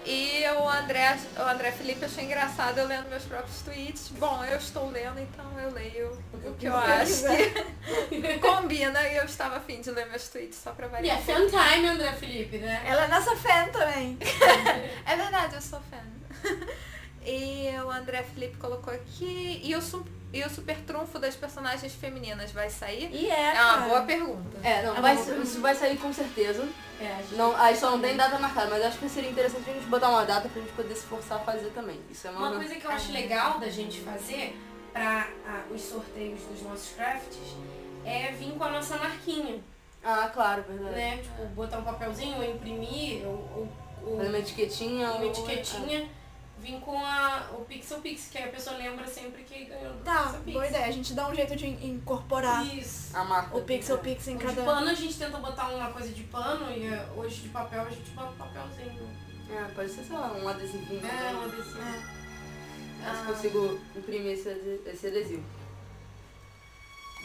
[0.07, 4.09] E o André, o André Felipe achou engraçado eu lendo meus próprios tweets.
[4.11, 7.23] Bom, eu estou lendo, então eu leio o que eu acho
[8.11, 11.19] que combina e eu estava afim de ler meus tweets só pra E variar.
[11.19, 12.83] é fan time, André Felipe, né?
[12.87, 14.19] Ela é nossa fan também.
[15.07, 15.99] É verdade, eu sou fã.
[17.25, 19.61] E o André Felipe colocou aqui.
[19.63, 19.81] E o,
[20.33, 23.09] e o super trunfo das personagens femininas vai sair?
[23.13, 23.89] E é, É uma cara.
[23.89, 24.59] boa pergunta.
[24.63, 26.67] É, não, É vai, isso vai sair com certeza.
[27.01, 29.69] É, a gente- Não, aí só não tem data marcada, mas acho que seria interessante
[29.69, 32.01] a gente botar uma data pra gente poder se forçar a fazer também.
[32.11, 34.57] Isso é uma, Uma coisa que eu acho legal da gente fazer
[34.93, 35.29] para
[35.75, 37.39] os sorteios dos nossos crafts
[38.05, 39.61] é vir com a nossa marquinha,
[40.05, 40.95] Ah, claro, verdade.
[40.95, 41.17] né?
[41.19, 43.69] Tipo, botar um papelzinho, ou imprimir, ou, ou,
[44.07, 45.11] ou Fazer uma etiquetinha.
[45.11, 46.09] uma ou- etiquetinha,
[46.65, 50.03] vir com a, o Pixel Pix, que aí a pessoa lembra sempre que ganhou do
[50.03, 50.53] Tá, Pixel Pix.
[50.55, 50.87] boa ideia.
[50.87, 53.17] A gente dá um jeito de incorporar Isso.
[53.17, 53.57] A marca.
[53.57, 54.63] o Pixel Pix em O de cada...
[54.65, 57.91] pano a gente tenta botar uma coisa de pano e eh, hoje de papel a
[57.91, 59.11] gente bota um papelzinho.
[59.51, 61.07] É, pode ser, sei lá, um adesivinho.
[61.07, 61.79] É, uma adesivo.
[61.81, 63.15] É.
[63.15, 65.45] Se consigo imprimir esse, esse adesivo.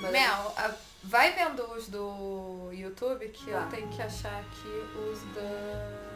[0.01, 3.61] Mas- Mel, a- vai vendo os do YouTube que Tá.
[3.61, 6.08] eu tenho que achar aqui os da.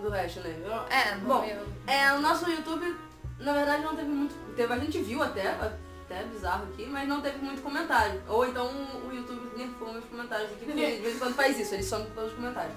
[0.00, 0.54] Do resto, né?
[0.90, 1.44] É, no Bom.
[1.86, 2.96] É, o nosso YouTube,
[3.38, 4.34] na verdade, não teve muito.
[4.54, 8.22] Teve a gente viu até, até bizarro aqui, mas não teve muito comentário.
[8.28, 8.70] Ou então
[9.04, 12.06] o YouTube nerfou meus comentários aqui, porque de vez em quando faz isso, ele some
[12.14, 12.74] todos os comentários.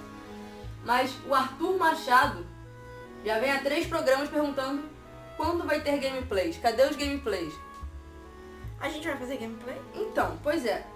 [0.84, 2.46] Mas o Arthur Machado
[3.24, 4.82] já vem há três programas perguntando
[5.36, 6.58] quando vai ter gameplays.
[6.58, 7.52] Cadê os gameplays?
[8.80, 9.80] A gente vai fazer gameplay?
[9.94, 10.86] Então, pois é.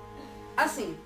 [0.56, 0.98] Assim,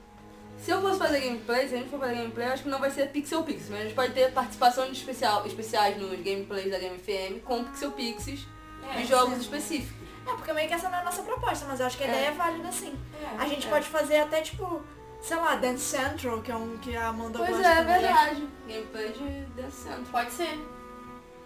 [0.58, 2.78] se eu fosse fazer gameplay, se a gente for fazer gameplay, eu acho que não
[2.78, 6.70] vai ser Pixel Pix, mas a gente pode ter participação de especial, especiais nos gameplays
[6.70, 8.46] da Game FM com Pixel Pixies
[8.90, 9.96] É, de jogos específicos.
[10.26, 12.06] É, porque meio que essa não é a nossa proposta, mas eu acho que a
[12.06, 12.10] É.
[12.10, 12.94] ideia é válida sim.
[13.22, 13.70] É, A gente é.
[13.70, 14.82] pode fazer até tipo,
[15.22, 18.00] sei lá, Dance Central, que é um que a Amanda Pois gosta é, é também.
[18.00, 18.48] verdade.
[18.66, 20.04] Gameplay de Death Central.
[20.12, 20.58] Pode ser.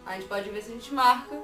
[0.04, 1.34] A gente pode ver se a gente marca.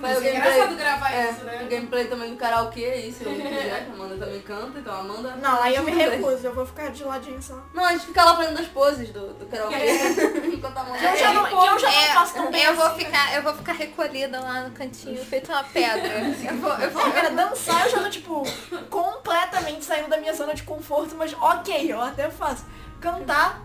[0.00, 0.52] Faz o ser gameplay.
[0.54, 1.62] engraçado gravar É, isso, né?
[1.64, 4.92] o gameplay também do karaokê aí, se eu quiser, que a Amanda também canta, então
[4.94, 5.36] a Amanda.
[5.36, 7.58] Não, aí eu me recuso, eu vou ficar de ladinho só.
[7.72, 9.76] Não, a gente fica lá fazendo as poses do, do karaokê
[10.52, 10.98] enquanto a Amanda.
[11.02, 13.04] Eu já não, eu já não faço tão bem É, eu vou assim.
[13.04, 16.06] ficar, eu vou ficar recolhida lá no cantinho, feito uma pedra.
[16.46, 18.42] Eu vou, eu vou cara, dançar eu já tô, tipo,
[18.90, 22.64] completamente saindo da minha zona de conforto, mas ok, eu até faço.
[23.00, 23.60] Cantar,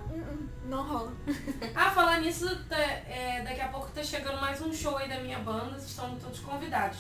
[0.71, 1.13] não rola.
[1.75, 5.19] Ah, falar nisso, tá- é, daqui a pouco tá chegando mais um show aí da
[5.19, 6.99] minha banda, vocês estão todos convidados.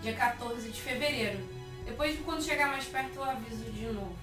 [0.00, 1.38] Dia 14 de fevereiro.
[1.84, 4.16] Depois, quando chegar mais perto, eu aviso de novo.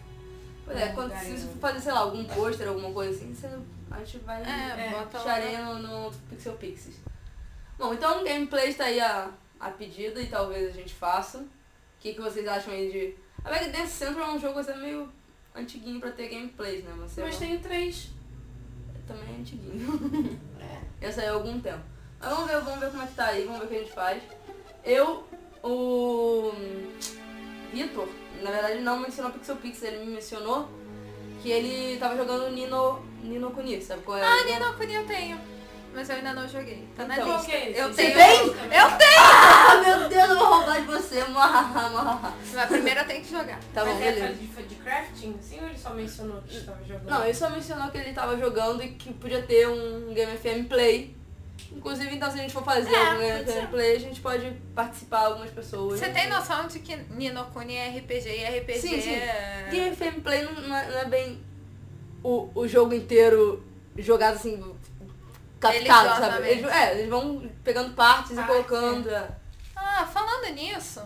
[0.63, 3.47] Pois é, quando, se você for fazer, sei lá, algum pôster, alguma coisa assim, você,
[3.91, 5.23] a gente vai É, É, bota lá.
[5.23, 6.95] acharia no, no Pixel Pixies.
[7.77, 11.39] Bom, então o gameplay está aí a, a pedida e talvez a gente faça.
[11.39, 11.47] O
[11.99, 13.15] que, que vocês acham aí de.
[13.43, 15.11] A Mega Dance Central é um jogo assim, meio
[15.53, 16.93] antiguinho pra ter gameplays, né?
[17.01, 18.09] Você Mas tem três.
[19.07, 20.39] Também é antiguinho.
[21.01, 21.83] Já saiu há algum tempo.
[22.19, 23.79] Mas vamos ver, vamos ver como é que tá aí, vamos ver o que a
[23.79, 24.23] gente faz.
[24.83, 25.23] Eu,
[25.63, 26.51] o
[27.71, 28.07] Vitor,
[28.41, 30.69] na verdade não mencionou Pixel Pix, ele me mencionou
[31.41, 34.23] que ele tava jogando Nino, Nino Kuni, sabe qual é?
[34.23, 35.54] Ah, Nino Kuni eu tenho.
[35.95, 36.85] Mas eu ainda não joguei.
[36.95, 37.51] Tá na Então, lista.
[37.55, 38.15] Eu Você tenho.
[38.17, 38.47] tem?
[38.47, 39.15] Eu tenho!
[39.17, 41.23] Ah, meu Deus, eu vou roubar de você.
[42.53, 43.59] Mas primeiro eu tenho que jogar.
[43.73, 44.33] Tá bom, Mas é beleza.
[44.33, 47.09] de, de crafting, assim, ou ele só mencionou que estava jogando?
[47.09, 50.67] Não, ele só mencionou que ele tava jogando e que podia ter um Game FM
[50.67, 51.15] Play.
[51.71, 53.69] Inclusive, então, se a gente for fazer É, algum Game pode FM.
[53.69, 55.99] Play, a gente pode participar algumas pessoas.
[55.99, 59.11] Você tem noção de que Nino Kuni é RPG e RPG Sim, sim.
[59.13, 59.67] é...
[59.71, 61.41] Game FM Play não, não é, não é bem
[62.23, 63.63] o, o jogo inteiro
[63.97, 64.61] jogado assim,
[65.73, 66.47] captado, sabe?
[66.49, 69.09] Eles, é, eles vão pegando partes e Ah, colocando.
[69.09, 69.27] é.
[69.75, 71.01] Ah, falando nisso,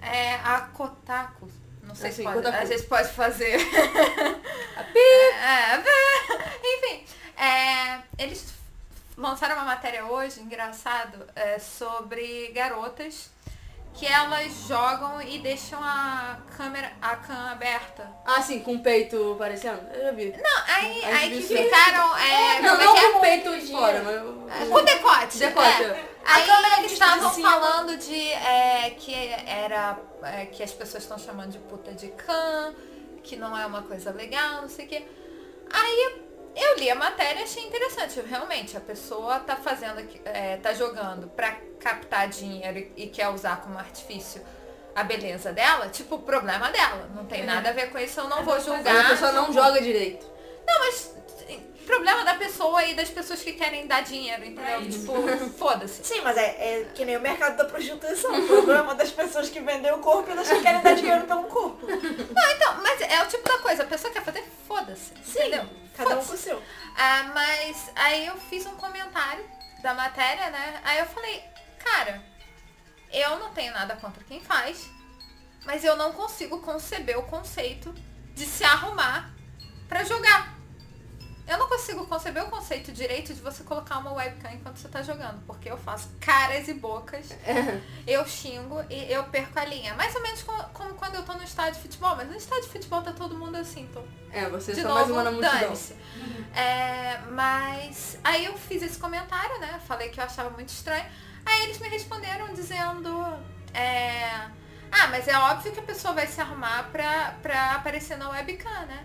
[0.00, 1.48] é a Kotaku.
[1.82, 2.56] Não sei se Assim, pode, Kotaku.
[2.62, 3.56] a gente pode fazer.
[4.76, 5.82] A pi- É,
[6.64, 7.04] enfim,
[7.36, 8.52] é, eles
[9.16, 13.30] lançaram uma matéria hoje, engraçado, é, sobre garotas
[13.94, 18.10] que elas jogam e deixam a câmera, a cam aberta.
[18.24, 19.80] Ah, sim, com o peito parecendo?
[19.92, 20.34] Eu já vi.
[20.36, 22.16] Não, aí, Aí aí que ficaram.
[22.16, 23.10] É, não, como é não que é?
[23.10, 24.62] com o peito de fora, mas...
[24.62, 25.38] É, Com decote.
[25.38, 25.86] Decote, é.
[25.86, 26.08] é.
[26.24, 26.48] Aí
[26.78, 27.50] eles estavam cima.
[27.50, 32.74] falando de é, que era é, que as pessoas estão chamando de puta de can,
[33.22, 35.06] que não é uma coisa legal, não sei o quê.
[35.70, 36.22] Aí
[36.54, 38.20] eu li a matéria e achei interessante.
[38.20, 43.78] Realmente, a pessoa tá fazendo, é, tá jogando pra captar dinheiro e, quer usar como
[43.78, 44.42] artifício
[44.94, 47.08] a beleza dela, tipo, o problema dela.
[47.14, 49.08] Não tem nada a ver com isso, eu não vou Mas a julgar.
[49.08, 50.26] pessoa não joga direito.
[50.66, 51.14] Não, mas
[51.82, 54.80] problema da pessoa e das pessoas que querem dar dinheiro, entendeu?
[54.80, 55.12] É tipo,
[55.58, 56.04] foda-se.
[56.04, 58.32] Sim, mas é, é que nem o mercado da prostituição.
[58.38, 61.44] O problema das pessoas que vendem o corpo e das que querem dar dinheiro pelo
[61.44, 61.86] corpo.
[61.86, 65.12] Não, então, mas é o tipo da coisa, a pessoa quer fazer, foda-se.
[65.28, 65.66] Entendeu?
[65.96, 66.62] Cada um com o seu.
[66.96, 69.44] Ah, mas aí eu fiz um comentário
[69.82, 70.80] da matéria, né?
[70.84, 71.42] Aí eu falei,
[71.78, 72.22] cara,
[73.12, 74.88] eu não tenho nada contra quem faz,
[75.64, 77.92] mas eu não consigo conceber o conceito
[78.34, 79.30] de se arrumar
[79.88, 80.61] pra jogar.
[81.46, 85.02] Eu não consigo conceber o conceito direito de você colocar uma webcam enquanto você tá
[85.02, 87.30] jogando, porque eu faço caras e bocas,
[88.06, 89.92] eu xingo e eu perco a linha.
[89.94, 92.64] Mais ou menos como, como quando eu tô no estádio de futebol, mas no estádio
[92.64, 95.24] de futebol tá todo mundo assim, então É, você é de só novo, mais uma
[95.24, 95.76] na multidão.
[96.54, 99.80] É, mas aí eu fiz esse comentário, né?
[99.86, 101.04] Falei que eu achava muito estranho.
[101.44, 103.10] Aí eles me responderam dizendo.
[103.74, 104.48] é,
[104.92, 108.86] ah, mas é óbvio que a pessoa vai se arrumar pra, pra aparecer na webcam,
[108.86, 109.04] né?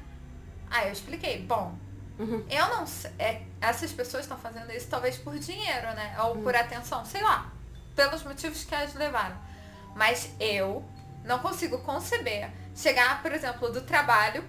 [0.69, 1.77] Aí eu expliquei, bom,
[2.19, 2.44] Uhum.
[2.49, 3.11] eu não sei.
[3.19, 6.15] é, essas pessoas estão fazendo isso talvez por dinheiro, né?
[6.23, 7.52] Ou por atenção, sei lá.
[7.95, 9.38] Pelos motivos que elas levaram.
[9.95, 10.84] Mas eu
[11.23, 14.44] não consigo conceber chegar, por exemplo, do trabalho,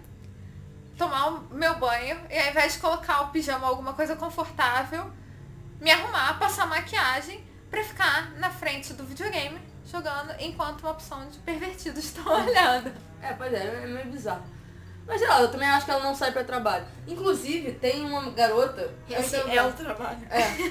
[0.96, 5.10] tomar o meu banho e ao invés de colocar o pijama ou alguma coisa confortável,
[5.80, 11.38] me arrumar, passar maquiagem pra ficar na frente do videogame jogando enquanto uma opção de
[11.38, 12.92] pervertidos estão olhando.
[13.22, 14.44] É, pois é, é meio bizarro.
[15.08, 16.84] Mas sei lá, eu também acho que ela não sai pra trabalho.
[17.06, 18.92] Inclusive, tem uma garota.
[19.08, 20.18] Esse é o trabalho.
[20.30, 20.70] É.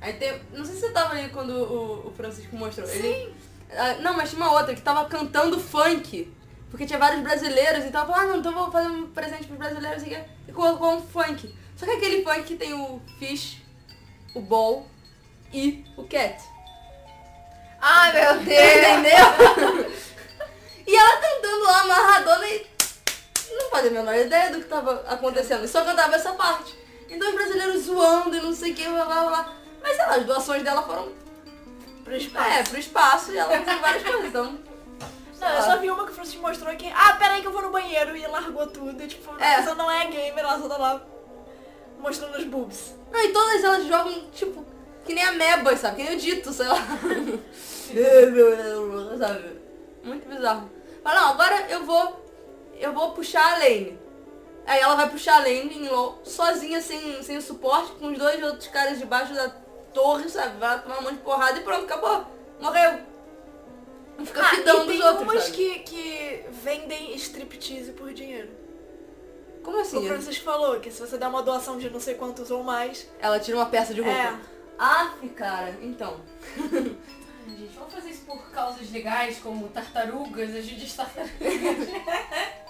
[0.00, 0.40] Aí tem.
[0.52, 2.86] Não sei se você tava aí quando o, o Francisco mostrou.
[2.86, 2.98] Sim.
[2.98, 3.34] Ele,
[3.70, 6.34] Ah, não, mas tinha uma outra que tava cantando funk.
[6.70, 9.58] Porque tinha vários brasileiros e tava falando, ah, não, então vou fazer um presente pros
[9.58, 10.18] brasileiros e,
[10.48, 11.54] e colocou um funk.
[11.76, 13.62] Só que aquele funk que tem o fish,
[14.34, 14.86] o ball
[15.52, 16.42] e o cat.
[17.80, 18.76] Ai meu Deus!
[18.76, 19.98] Entendeu?
[21.68, 22.66] lá amarradona e
[23.56, 25.64] não fazia a menor ideia do que tava acontecendo.
[25.64, 26.76] E só cantava essa parte.
[27.08, 29.52] Então os brasileiros zoando e não sei o que, blá blá blá.
[29.82, 31.12] Mas sei lá, as doações dela foram
[32.04, 32.50] Pro espaço.
[32.50, 34.24] é, pro espaço e ela fez várias coisas.
[34.26, 34.58] Então.
[35.40, 37.62] Não, eu só vi uma que o Francisco mostrou que, ah, peraí que eu vou
[37.62, 39.00] no banheiro e largou tudo.
[39.02, 39.56] E, tipo, a É.
[39.58, 41.00] pessoa não é gamer, ela só tá lá
[42.00, 42.94] mostrando os boobs.
[43.12, 44.66] Não, e todas elas jogam, tipo,
[45.06, 45.96] que nem amebas, sabe?
[45.96, 46.76] Que nem o dito, sei lá.
[49.18, 49.60] sabe?
[50.04, 50.70] Muito bizarro.
[51.02, 52.27] Fala, não, agora eu vou.
[52.80, 53.98] Eu vou puxar a lane.
[54.66, 58.18] Aí ela vai puxar a lane em LOL, sozinha, sem, sem o suporte, com os
[58.18, 59.48] dois outros caras debaixo da
[59.94, 60.58] torre, sabe?
[60.58, 62.26] Vai tomar um monte de porrada e pronto, acabou.
[62.60, 63.00] Morreu.
[64.18, 65.22] Não fica Ah, fidão tem dos outros.
[65.22, 65.56] umas sabe?
[65.56, 68.50] que, que vendem striptease por dinheiro.
[69.62, 70.06] Como O assim?
[70.06, 73.38] Francisco falou que se você der uma doação de não sei quantos ou mais, Ela
[73.40, 74.16] tira uma peça de roupa.
[74.18, 74.38] É.
[74.78, 76.20] Aff, cara, então.
[76.58, 76.96] Ai,
[77.56, 81.32] Gente, vamos fazer isso por causas legais, como tartarugas, ajude as tartarugas.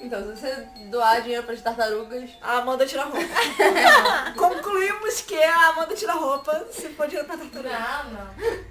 [0.00, 3.18] Então, se você doar dinheiro para as tartarugas, a Amanda tira roupa.
[4.36, 7.70] Concluímos que a Amanda tira roupa se for dinheiro pra tartaruga.
[7.70, 8.64] Não, não.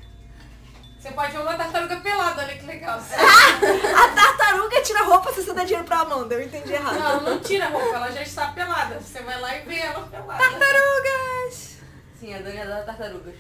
[1.00, 2.98] Você pode ver uma tartaruga pelada, olha que legal.
[3.04, 6.36] A tartaruga tira roupa se você der dinheiro pra Amanda.
[6.36, 7.00] Eu entendi errado.
[7.00, 9.00] Não, não tira a roupa, ela já está pelada.
[9.00, 10.38] Você vai lá e vê ela pelada.
[10.42, 11.78] Tartarugas!
[12.20, 13.36] sim, a Dani adora tartarugas.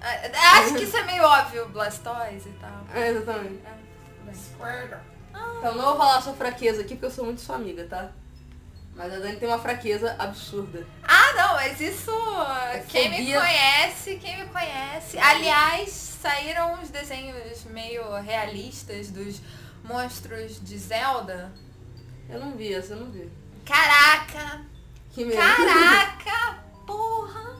[0.00, 2.84] Ah, Acho que isso é meio óbvio, Blastoise e tal.
[2.94, 3.62] É, exatamente.
[4.32, 5.13] Squirtle.
[5.58, 8.10] Então, não vou falar sua fraqueza aqui, porque eu sou muito sua amiga, tá?
[8.94, 10.86] Mas a Dani tem uma fraqueza absurda.
[11.02, 12.12] Ah, não, mas isso.
[12.88, 13.40] quem me fobia.
[13.40, 15.18] conhece, quem me conhece.
[15.18, 19.40] Aliás, saíram uns desenhos meio realistas dos
[19.82, 21.52] monstros de Zelda.
[22.28, 23.28] Eu não vi essa, eu não vi.
[23.64, 24.64] Caraca!
[25.12, 25.38] Que medo.
[25.38, 26.58] Caraca!
[26.86, 27.56] Porra!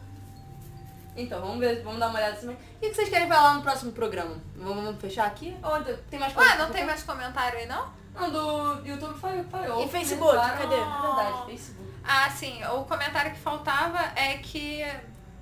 [1.16, 2.56] Então, vamos ver, vamos dar uma olhada também.
[2.56, 4.36] O que vocês querem falar no próximo programa?
[4.56, 5.56] Vamos fechar aqui?
[5.62, 6.34] Ou tem mais?
[6.36, 7.92] Ué, pra não tem mais comentário aí não?
[8.14, 10.74] Não, do YouTube foi, foi E Facebook, cadê?
[10.74, 11.90] É verdade, Facebook.
[12.04, 14.84] Ah, sim, o comentário que faltava é que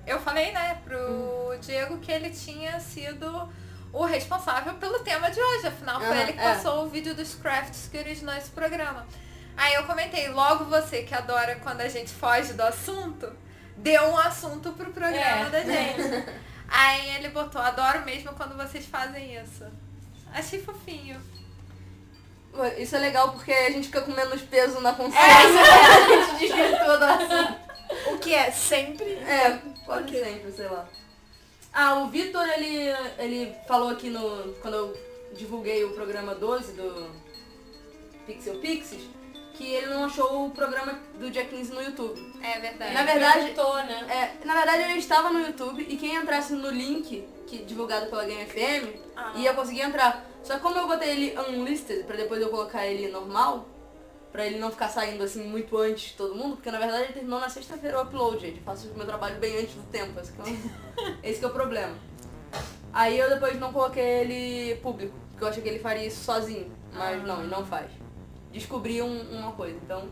[0.05, 3.49] eu falei, né, pro Diego que ele tinha sido
[3.91, 6.53] o responsável pelo tema de hoje, afinal foi Aham, ele que é.
[6.53, 9.05] passou o vídeo dos crafts que originou esse programa.
[9.55, 13.31] Aí eu comentei, logo você que adora quando a gente foge do assunto,
[13.77, 15.49] deu um assunto pro programa É.
[15.49, 16.25] da gente.
[16.67, 19.65] Aí ele botou, adoro mesmo quando vocês fazem isso.
[20.33, 21.19] Achei fofinho.
[22.77, 25.25] Isso é legal porque a gente fica com menos peso na consciência.
[25.27, 27.63] a gente desvirtua do assunto.
[28.13, 29.05] O que é sempre.
[29.05, 30.23] É, quase Ok.
[30.23, 30.87] sempre, sei lá.
[31.71, 34.53] Ah, o Vitor, ele, ele falou aqui no.
[34.61, 34.97] Quando eu
[35.35, 37.09] divulguei o programa 12 do
[38.27, 39.01] Pixel Pixies,
[39.53, 42.19] que ele não achou o programa do dia 15 no YouTube.
[42.41, 42.93] É verdade.
[42.93, 44.05] Na verdade- Perguntou, né?
[44.41, 48.25] É, na verdade ele estava no YouTube e quem entrasse no link que, divulgado pela
[48.25, 49.31] Game FM Ah.
[49.35, 50.25] ia conseguir entrar.
[50.43, 53.67] Só que como eu botei ele unlisted pra depois eu colocar ele normal,
[54.31, 57.13] pra ele não ficar saindo assim muito antes de todo mundo, porque na verdade ele
[57.13, 58.57] terminou na sexta-feira o upload, gente.
[58.57, 60.45] Eu faço o meu trabalho bem antes do tempo, esse que é
[61.29, 61.95] esse que é o problema.
[62.91, 66.71] Aí eu depois não coloquei ele público, porque eu achei que ele faria isso sozinho,
[66.93, 67.89] mas não, ele não faz.
[68.53, 70.07] Descobri um- uma coisa, então...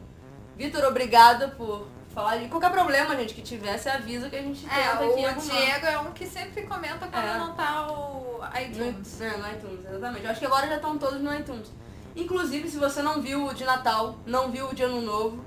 [0.58, 4.62] Vitor, obrigada por falar de qualquer problema, gente, que tiver, você avisa que a gente
[4.62, 5.40] tenta É, aqui o arrumar.
[5.56, 7.38] Diego é um que sempre comenta quando É.
[7.38, 9.22] não tá o No, iTunes.
[9.22, 10.26] é, no iTunes, exatamente.
[10.26, 11.72] Eu acho que agora já estão todos no iTunes.
[12.16, 15.42] Inclusive, se você não viu o de Natal, não viu o de Ano Novo,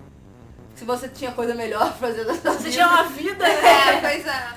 [0.75, 3.97] se você tinha coisa melhor pra fazer da sua Você vida, tinha uma vida, né?
[3.97, 4.55] É, pois é.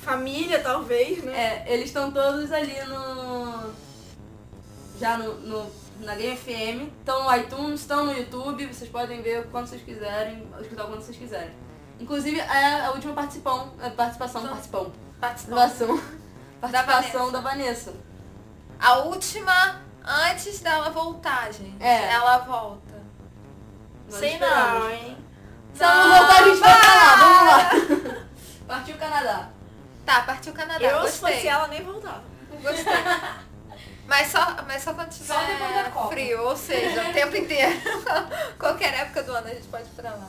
[0.00, 1.64] Família, talvez, né?
[1.66, 3.72] é, eles estão todos ali no...
[5.00, 9.48] Já no, no- na Game FM, estão no iTunes, estão no YouTube, vocês podem ver
[9.50, 11.50] quando vocês quiserem, escutar quando vocês quiserem.
[12.00, 16.00] Inclusive, é a última participão, é, participação, participão, participação,
[16.60, 17.92] participação da Vanessa.
[18.78, 21.82] A última antes dela voltar, gente.
[21.82, 22.12] É.
[22.12, 22.94] Ela volta.
[24.08, 24.84] Nós Sei esperamos.
[24.84, 25.18] não, hein?
[25.74, 28.26] Se ela não voltar, a gente vai pra lá, vamos lá.
[28.68, 29.48] Partiu o Canadá.
[30.04, 30.82] Tá, partiu o Canadá.
[30.82, 31.34] Eu, se Gostei.
[31.34, 32.22] fosse ela, nem voltava.
[32.62, 32.84] Gostei.
[34.08, 36.08] Mas só, mas só quando tiver Só Copa.
[36.08, 37.72] frio, ou seja, o tempo inteiro.
[38.58, 40.26] Qualquer época do ano a gente pode ir pra lá.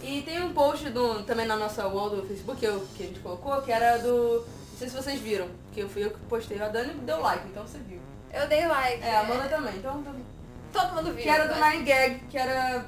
[0.00, 3.06] E tem um post do, também na nossa wall do Facebook que, eu- que a
[3.06, 4.46] gente colocou, que era do.
[4.70, 6.60] Não sei se vocês viram, que eu fui eu que postei.
[6.62, 8.00] A Dani deu like, então você viu.
[8.32, 9.02] Eu dei like.
[9.02, 9.76] É, a Amanda também.
[9.76, 10.02] Então,
[10.72, 11.22] Todo mundo viu.
[11.22, 11.70] que era do né?
[11.70, 12.84] Nine Gag, que era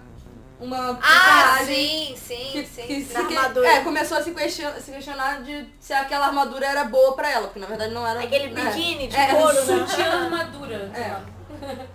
[0.61, 2.84] uma Ah, sim, sim, que, sim.
[3.19, 3.69] Armadura.
[3.69, 7.47] é, começou a se questionar, se questionar de se aquela armadura era boa pra ela,
[7.47, 8.21] porque na verdade não era.
[8.21, 8.65] Aquele né?
[8.65, 9.87] biquíni de É, couro, né?
[9.87, 10.91] Sutiã armadura.
[10.95, 11.85] É.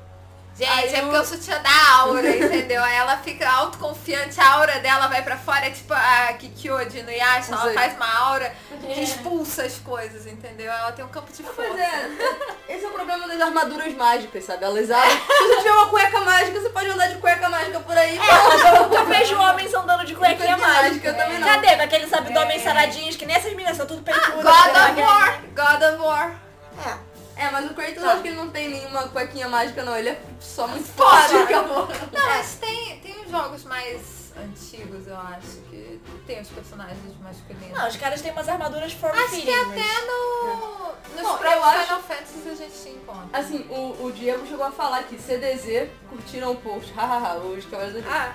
[0.60, 2.84] Gente, Aí é porque o sutiã dá aura, entendeu?
[2.84, 7.00] Aí ela fica autoconfiante, a aura dela vai pra fora, é tipo a Kikyo de
[7.00, 10.70] Inuyasha, ela faz uma aura que expulsa as coisas, entendeu?
[10.70, 11.62] Ela tem um campo de força.
[11.66, 12.10] Pois é,
[12.76, 14.66] esse é o problema das armaduras mágicas, sabe?
[14.66, 15.18] Elas abrem.
[15.18, 18.20] Se você tiver uma cueca mágica, você pode andar de cueca mágica por aí.
[18.20, 21.08] Mas eu nunca vejo homens andando de cuequinha mágica, mágica.
[21.08, 21.48] eu também não.
[21.48, 21.76] Cadê?
[21.78, 24.44] Com aqueles abdômenes saradinhos, que nem essas meninas, são tudo peitudas.
[24.44, 24.92] God né?
[24.92, 25.42] of War!
[25.56, 26.50] God of War!
[26.86, 27.09] É.
[27.40, 28.12] É, mas o Kratos Tá.
[28.14, 29.96] acho que ele não tem nenhuma cuequinha mágica, não.
[29.96, 31.88] Ele é só muito forte, acabou.
[32.12, 37.78] Não, mas tem, tem uns jogos mais antigos, eu acho, que tem os personagens masculinos.
[37.78, 41.64] Não, os caras têm umas armaduras form Acho que até no, nos Bom, próprios eu
[41.64, 43.40] acho- Final Fantasy a gente se encontra.
[43.40, 48.02] Assim, o, o Diego chegou a falar que CDZ curtiram o post, hahaha, os Cavaleiros
[48.04, 48.10] do.
[48.10, 48.34] Ah,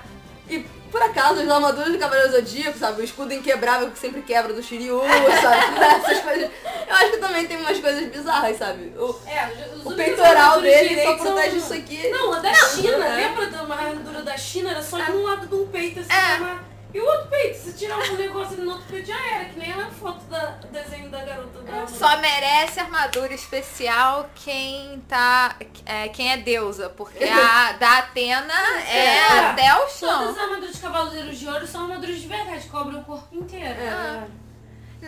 [0.49, 0.59] E
[0.91, 3.01] por acaso, as armaduras do Cavaleiro Zodíaco, sabe?
[3.01, 5.01] O escudo inquebrável que sempre quebra do Shiryu,
[5.41, 5.61] sabe?
[6.05, 6.49] Essas coisas.
[6.87, 8.93] Eu acho que também tem umas coisas bizarras, sabe?
[8.97, 9.49] O, É,
[9.83, 12.09] o peitoral dele só protege são- isso aqui.
[12.09, 13.15] Não, a da China, é.
[13.27, 14.71] lembra da armadura da China?
[14.71, 16.37] Era só de um lado de um peito, assim, É.
[16.37, 19.59] uma- E o outro peito, se tirar um negócio no outro peito já era, que
[19.59, 25.57] nem a foto da do desenho da garota da Só merece armadura especial quem tá.
[25.85, 28.53] É, quem é deusa, porque a da Atena
[28.87, 29.39] é, É.
[29.39, 30.29] até o Todas chão.
[30.29, 33.65] as armaduras de Cavaleiros de Ouro são armaduras de verdade, cobrem o corpo inteiro.
[33.81, 34.23] É.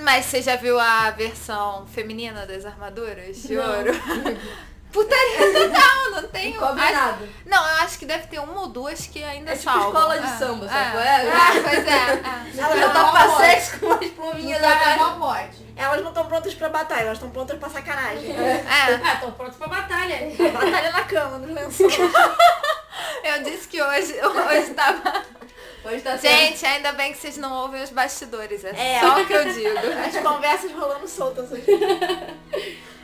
[0.02, 3.78] Mas você já viu a versão feminina das armaduras de Não.
[3.78, 3.92] ouro?
[4.92, 6.54] Putaria total, não tem.
[6.54, 7.30] Não cobre acho- nada.
[7.46, 10.26] Não, eu acho que deve ter uma ou duas que ainda É tipo escola de
[10.26, 10.70] É, samba, é.
[10.70, 11.28] sabe é?
[11.28, 11.92] É, pois é.
[11.92, 12.62] é.
[12.64, 13.38] Ela Já tá tá pra pode.
[13.46, 14.62] sexo com umas pluminhas.
[14.62, 15.68] Não pode.
[15.76, 18.32] Elas não estão prontas pra batalha, elas estão prontas pra sacanagem.
[18.32, 20.32] É, Ah, tô pronto pra batalha.
[20.52, 21.88] Batalha na cama, no lençol.
[23.24, 25.24] eu disse que hoje, hoje tava.
[25.88, 26.20] Sendo.
[26.22, 28.62] Gente, ainda bem que vocês não ouvem os bastidores.
[28.66, 29.00] É, É.
[29.00, 29.78] só o que eu digo.
[30.06, 31.72] As conversas rolando soltas aqui.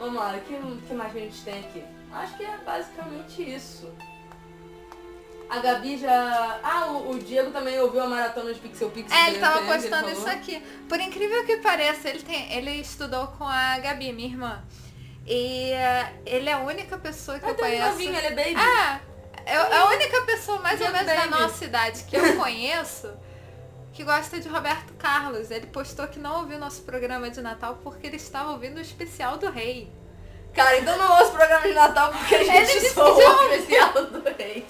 [0.00, 0.56] Vamos lá, o que,
[0.88, 1.84] que mais a gente tem aqui?
[2.12, 3.88] Acho que é basicamente isso.
[5.48, 6.58] A Gabi já.
[6.62, 9.16] Ah, o, o Diego também ouviu a maratona de Pixel Pixel.
[9.16, 10.62] É, ele tava postando isso aqui.
[10.88, 14.64] Por incrível que pareça, ele, tem, ele estudou com a Gabi, minha irmã.
[15.26, 17.90] E eh, ele é a única pessoa que Ah, eu tem um conheço.
[17.90, 19.00] novinho, ele é baby.
[19.46, 21.42] É, é a única pessoa mais ou Diego menos da Baby.
[21.42, 23.12] nossa idade que eu conheço
[24.00, 25.50] que gosta de Roberto Carlos.
[25.50, 29.36] Ele postou que não ouviu nosso programa de Natal porque ele estava ouvindo o especial
[29.36, 29.92] do rei.
[30.54, 34.22] Cara, então não ouço programa de Natal porque a Ele gente já o especial do
[34.38, 34.66] rei.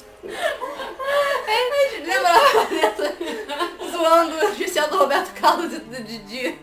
[1.90, 6.58] Gente lembra a zoando o especial do Roberto Carlos e do Didi?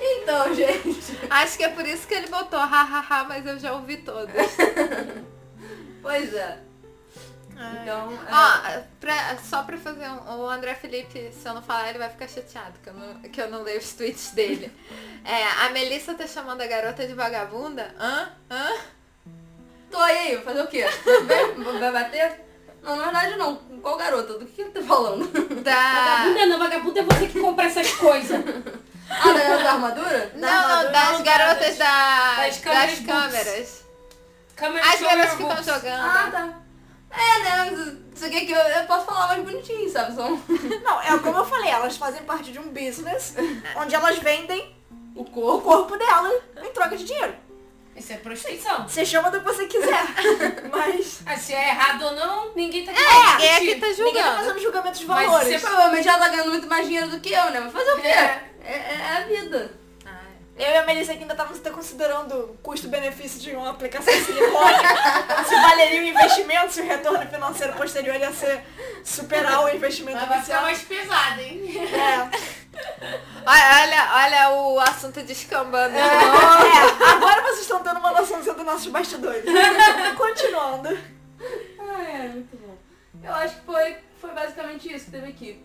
[0.00, 1.18] Então, gente.
[1.28, 4.32] Acho que é por isso que ele botou hahaha, mas eu já ouvi todos.
[6.02, 6.65] Pois é.
[7.82, 11.88] Então, é, Ó, pra- só pra fazer um, o André Felipe, se eu não falar,
[11.90, 14.72] ele vai ficar chateado, que eu não, que eu não leio os tweets dele.
[15.28, 17.92] É, a Melissa tá chamando a garota de vagabunda?
[17.98, 18.28] Hã?
[18.48, 18.68] Hã?
[19.90, 20.84] tô aí, vai fazer o quê?
[21.80, 22.44] Vai, bater?
[22.80, 23.56] Não, na verdade não.
[23.82, 24.38] Qual garota?
[24.38, 25.26] Do que ele tá falando?
[25.62, 25.74] Da.
[25.74, 28.40] Vagabunda não, vagabunda é você que compra essas coisas.
[29.08, 30.32] Ah, da da armadura?
[30.34, 33.84] Não, não, armadura, das não, garotas das- da, das das câmeras câmeras.
[34.56, 36.00] Câmera As garotas que estão jogando.
[36.04, 36.54] Ah, tá.
[37.10, 37.96] É, né?
[38.14, 40.14] Isso aqui é que eu, eu posso falar mais bonitinho, sabe?
[40.14, 40.30] São
[40.84, 43.34] Não, é como eu falei, elas fazem parte de um business
[43.76, 44.74] onde elas vendem
[45.14, 45.62] o o corpo.
[45.62, 46.30] corpo dela
[46.62, 47.34] em troca de dinheiro.
[47.94, 48.86] Isso é prostituição.
[48.86, 50.04] Você chama do que você quiser.
[50.70, 53.94] Mas Ah, se é errado ou não, ninguém tá É, ninguém aqui tá ninguém tá
[53.94, 54.36] julgando.
[54.36, 55.48] fazendo julgamento de Mas valores.
[55.48, 57.60] Você provavelmente já tá ganhando muito mais dinheiro do que eu, né?
[57.60, 58.08] Mas fazer o quê?
[58.08, 59.72] É, é- é a vida.
[60.58, 64.24] Eu e a Melissa aqui ainda estávamos até considerando o custo-benefício de uma aplicação de
[64.24, 64.74] silicone.
[65.46, 68.64] se valeria o investimento, se o retorno financeiro posterior ia ser
[69.04, 70.62] superar o investimento Mas vai ficar inicial.
[70.62, 71.74] mais pesado, hein?
[71.92, 72.56] É.
[73.46, 75.94] Olha, olha, olha o assunto descambando.
[75.94, 76.66] de novo.
[76.66, 79.44] É, agora vocês estão tendo uma noçãozinha dos nossos bastidores.
[80.16, 80.98] Continuando.
[81.78, 82.76] Ah, é, muito bom.
[83.22, 85.64] Eu acho que foi, foi basicamente isso que teve aqui.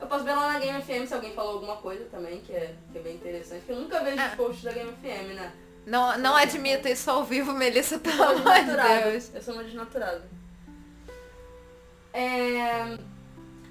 [0.00, 2.74] Eu posso ver lá na Game FM se alguém falou alguma coisa também, que é,
[2.92, 3.60] que é bem interessante.
[3.60, 4.28] Porque eu nunca vejo Ah.
[4.28, 5.52] os posts da Game FM, né?
[5.86, 9.02] Não, não admita isso ao vivo, Melissa, pelo amor de.
[9.10, 9.30] Deus.
[9.34, 10.22] Eu sou uma desnaturada.
[12.12, 12.98] É...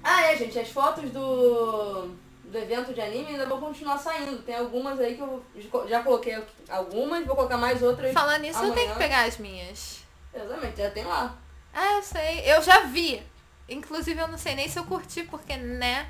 [0.02, 2.08] Ah, é, gente, as fotos do,
[2.44, 4.42] do evento de anime ainda vão continuar saindo.
[4.42, 5.42] Tem algumas aí que eu
[5.88, 8.12] já coloquei algumas, vou colocar mais outras.
[8.12, 10.00] Falando nisso, eu tenho que pegar as minhas.
[10.34, 11.36] Exatamente, já tem lá.
[11.74, 12.42] Ah, eu sei.
[12.46, 13.22] Eu já vi.
[13.68, 16.08] Inclusive, eu não sei nem se eu curti, porque, né?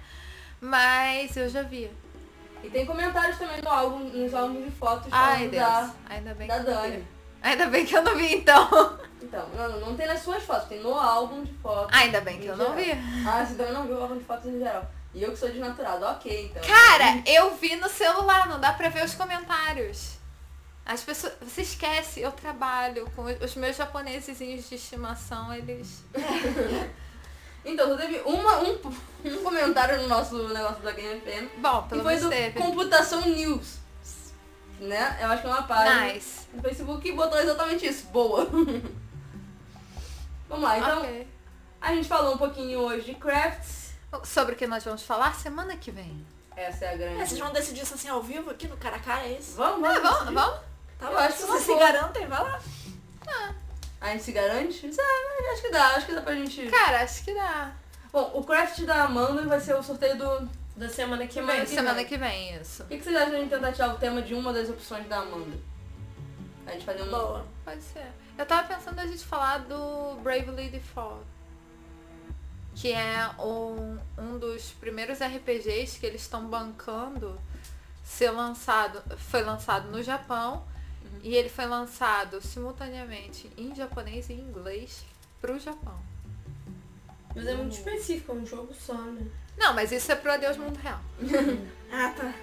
[0.60, 1.90] Mas eu já vi.
[2.62, 6.59] E tem comentários também no álbum, nos álbuns de fotos Ai, da, Ainda bem da
[6.59, 7.06] Dani.
[7.40, 8.98] Ainda bem que eu não vi, então.
[9.22, 11.97] Então, não, não tem nas suas fotos, tem no álbum de fotos.
[11.97, 12.85] Ainda bem que eu não vi.
[12.85, 13.02] geral.
[13.26, 14.90] Ah, você também não viu o álbum de fotos em geral.
[15.14, 16.62] E eu que sou desnaturado, ok, então.
[16.62, 20.18] Cara, eu vi no celular, não dá pra ver os comentários.
[20.85, 21.35] As pessoas.
[21.43, 26.02] Você esquece, eu trabalho com os meus japonesezinhos de estimação, eles.
[27.69, 28.78] Então, só teve uma, um,
[29.24, 31.59] um comentário no nosso negócio da Game FM.
[31.59, 32.59] Bom, pelo foi menos do teve.
[32.59, 33.78] Computação News.
[34.81, 35.19] Né?
[35.20, 36.47] Eu acho que é uma página Nice.
[36.53, 38.07] no Facebook que botou exatamente isso.
[38.07, 38.47] Boa.
[40.49, 41.28] Vamos lá, então Ok.
[41.81, 43.89] a gente falou um pouquinho hoje de crafts.
[44.24, 46.24] Sobre o que nós vamos falar semana que vem.
[46.57, 47.20] Essa é a grande.
[47.20, 49.57] É, vocês vão decidir isso assim ao vivo aqui no cara a cara, é isso?
[49.57, 50.19] Vamos, Ah, vamos.
[50.19, 50.61] vamos, vamos?
[50.99, 52.61] Tá Eu bom, acho que uma vocês se garantem, vai lá.
[54.00, 54.90] A gente se garante?
[54.98, 56.66] Ah, acho que dá, acho que dá pra gente.
[56.68, 57.72] Cara, acho que dá.
[58.12, 60.48] Bom, o craft da Amanda vai ser o sorteio do.
[60.76, 61.62] Da semana que Semana vem.
[61.64, 62.06] que semana vem.
[62.06, 62.84] que vem, isso.
[62.84, 64.68] O que, que vocês acham de a gente tentar tirar o tema de uma das
[64.70, 65.58] opções da Amanda?
[66.64, 67.10] A gente fazer um.
[67.10, 67.44] Boa.
[67.64, 68.06] Pode ser.
[68.38, 71.24] Eu tava pensando a gente falar do Bravely Default.
[72.76, 77.36] Que é um, um dos primeiros RPGs que eles estão bancando
[78.04, 79.02] ser lançado.
[79.18, 80.64] Foi lançado no Japão.
[81.22, 85.04] E ele foi lançado simultaneamente em japonês e em inglês
[85.40, 85.98] pro Japão.
[87.34, 89.26] Mas é muito específico, é um jogo só, né?
[89.56, 91.00] Não, mas isso é pro Adeus Mundo Real.
[91.90, 92.34] Ah, tá.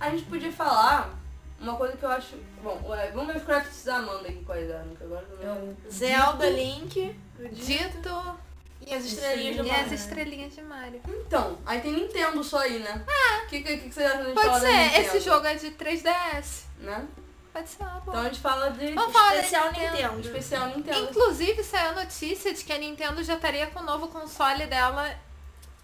[0.00, 1.14] A gente podia falar
[1.60, 2.36] uma coisa que eu acho.
[2.62, 5.54] Bom, é, vamos ver os crafts da Amanda aqui quais eram, que agora eu não
[5.66, 5.90] lembro.
[5.90, 8.38] Zelda, Link, o Dito Dito
[8.86, 9.84] e as estrelinhas do e Mario.
[9.84, 11.00] as estrelinhas de Mario.
[11.06, 13.04] Então, aí tem Nintendo só aí, né?
[13.06, 13.44] Ah!
[13.44, 15.70] O que, que, que vocês acham de a gente Pode ser, esse jogo é de
[15.72, 16.64] 3DS.
[16.80, 17.06] Né?
[17.52, 18.02] Pode ser uma boa.
[18.08, 19.92] Então a gente fala de Vamos falar da Especial Nintendo.
[19.92, 20.20] Nintendo.
[20.20, 20.98] especial Nintendo.
[20.98, 25.14] Inclusive saiu a notícia de que a Nintendo já estaria com o novo console dela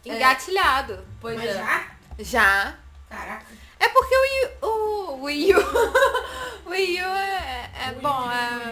[0.05, 1.05] engatilhado.
[1.21, 1.55] Pois Mas é.
[1.55, 1.87] já?
[2.19, 2.75] Já.
[3.09, 3.47] Caraca.
[3.81, 5.59] É porque o Wii, o Wii U.
[6.67, 8.69] o Wii U é, é bom, é.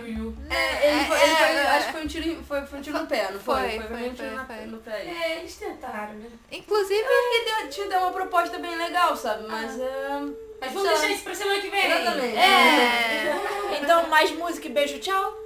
[0.55, 1.67] É, ele foi, ele é, foi- é.
[1.77, 3.61] acho que foi um tiro, foi, foi um tiro no pé, não foi?
[3.61, 4.57] Foi, Foi, foi, um tiro foi, na- foi.
[4.67, 4.93] no pé.
[4.93, 5.09] aí.
[5.09, 6.29] É, eles tentaram, né?
[6.53, 9.47] Inclusive, Ele deu, te deu uma proposta bem legal, sabe?
[9.49, 10.21] Mas é.
[10.61, 11.87] Mas vamos deixar isso pra semana que vem.
[11.87, 12.37] Exatamente.
[12.37, 15.37] é, Então, mais música e beijo, tchau.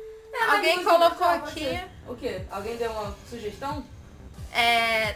[0.50, 1.80] alguém colocou aqui.
[2.06, 2.40] O quê?
[2.50, 3.84] Alguém deu uma sugestão?
[4.54, 5.14] é,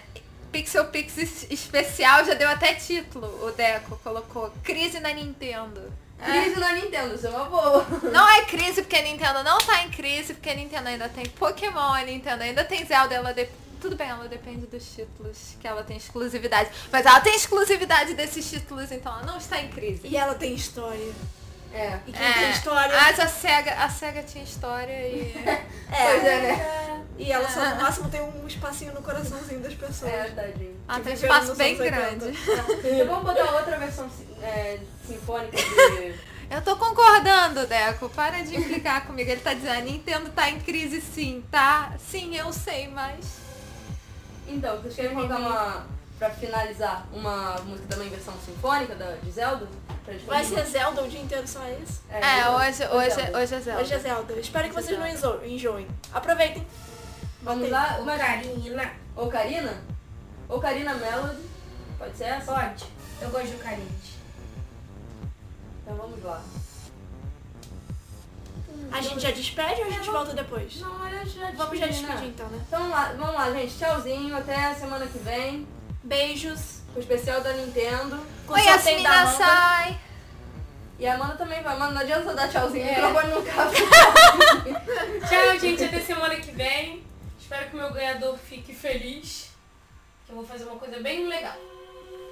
[0.55, 3.27] Pixel Pix es- especial, já deu até título.
[3.45, 5.93] O Deco colocou Crise na Nintendo.
[6.25, 7.85] Crise na Nintendo, isso é uma boa.
[8.13, 11.27] Não é crise porque a Nintendo não tá em crise, porque a Nintendo ainda tem
[11.27, 13.49] Pokémon, a Nintendo ainda tem Zelda, ela de-
[13.81, 18.49] tudo bem, ela depende dos títulos que ela tem exclusividade, mas ela tem exclusividade desses
[18.49, 20.03] títulos, então ela não está em crise.
[20.07, 21.13] E ela tem história.
[21.75, 21.99] É.
[22.07, 22.97] E quem tem história.
[22.97, 25.35] Mas a SEGA, a SEGA tinha história e.
[25.93, 27.05] É, Pois é, né?
[27.17, 30.11] E ela só no máximo tem um espacinho no coraçãozinho das pessoas.
[30.13, 30.77] É, tadinho.
[30.89, 32.01] Ela Que tem um espaço bem anos 80.
[32.01, 32.39] grande.
[32.89, 34.11] Então vamos botar outra versão
[34.43, 36.35] é, sinfônica de.
[36.51, 38.09] Eu tô concordando, Deco.
[38.11, 39.31] Para de implicar comigo.
[39.31, 41.93] Ele tá dizendo, a Nintendo tá em crise sim, tá?
[41.99, 43.39] Sim, eu sei, mas.
[44.49, 45.87] Então, vocês querem colocar uma.
[46.19, 49.67] Pra finalizar, uma música também em versão sinfônica da, de Zelda?
[50.27, 52.03] Vai ser Zelda o dia inteiro, só isso?
[52.11, 52.97] uma- É, hoje, Zelda.
[52.97, 53.81] hoje, hoje é Zelda.
[53.81, 54.33] Hoje é Zelda.
[54.41, 55.47] Espero que é vocês não Zelda.
[55.47, 55.89] enjoem.
[56.13, 56.67] Aproveitem.
[57.43, 57.99] Vamos lá?
[58.19, 58.93] Karina.
[59.17, 59.83] Ocarina?
[60.49, 61.43] Ocarina Melody.
[61.99, 62.53] Pode ser essa?
[62.53, 62.85] Pode.
[63.23, 63.91] Eu gosto de Ocarina.
[65.83, 66.43] Então vamos lá.
[68.93, 70.81] A gente já despede ou a gente volta depois?
[70.81, 72.09] Não, olha, já Vamos já despedir, né?
[72.15, 72.61] despedir então, né?
[72.67, 73.79] Então vamos lá, vamos lá, gente.
[73.79, 74.37] Tchauzinho.
[74.37, 75.67] Até semana que vem.
[76.03, 76.81] Beijos.
[76.95, 78.19] O especial da Nintendo.
[78.47, 79.27] Com Oi, Amanda.
[79.27, 79.99] Sai!
[80.99, 81.77] E a Amanda também vai.
[81.77, 82.87] Mano, não adianta dar tchauzinho.
[82.87, 83.01] É.
[83.01, 83.77] O microfone não cabe.
[85.29, 85.85] Tchau, gente.
[85.85, 87.05] Até semana que vem.
[87.39, 89.51] Espero que o meu ganhador fique feliz.
[90.25, 91.57] Que eu vou fazer uma coisa bem legal.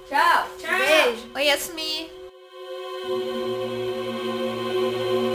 [0.07, 0.47] Tchau.
[0.59, 0.79] Tchau.
[0.79, 1.31] Beijo.
[1.35, 2.09] Oi, Yasmi!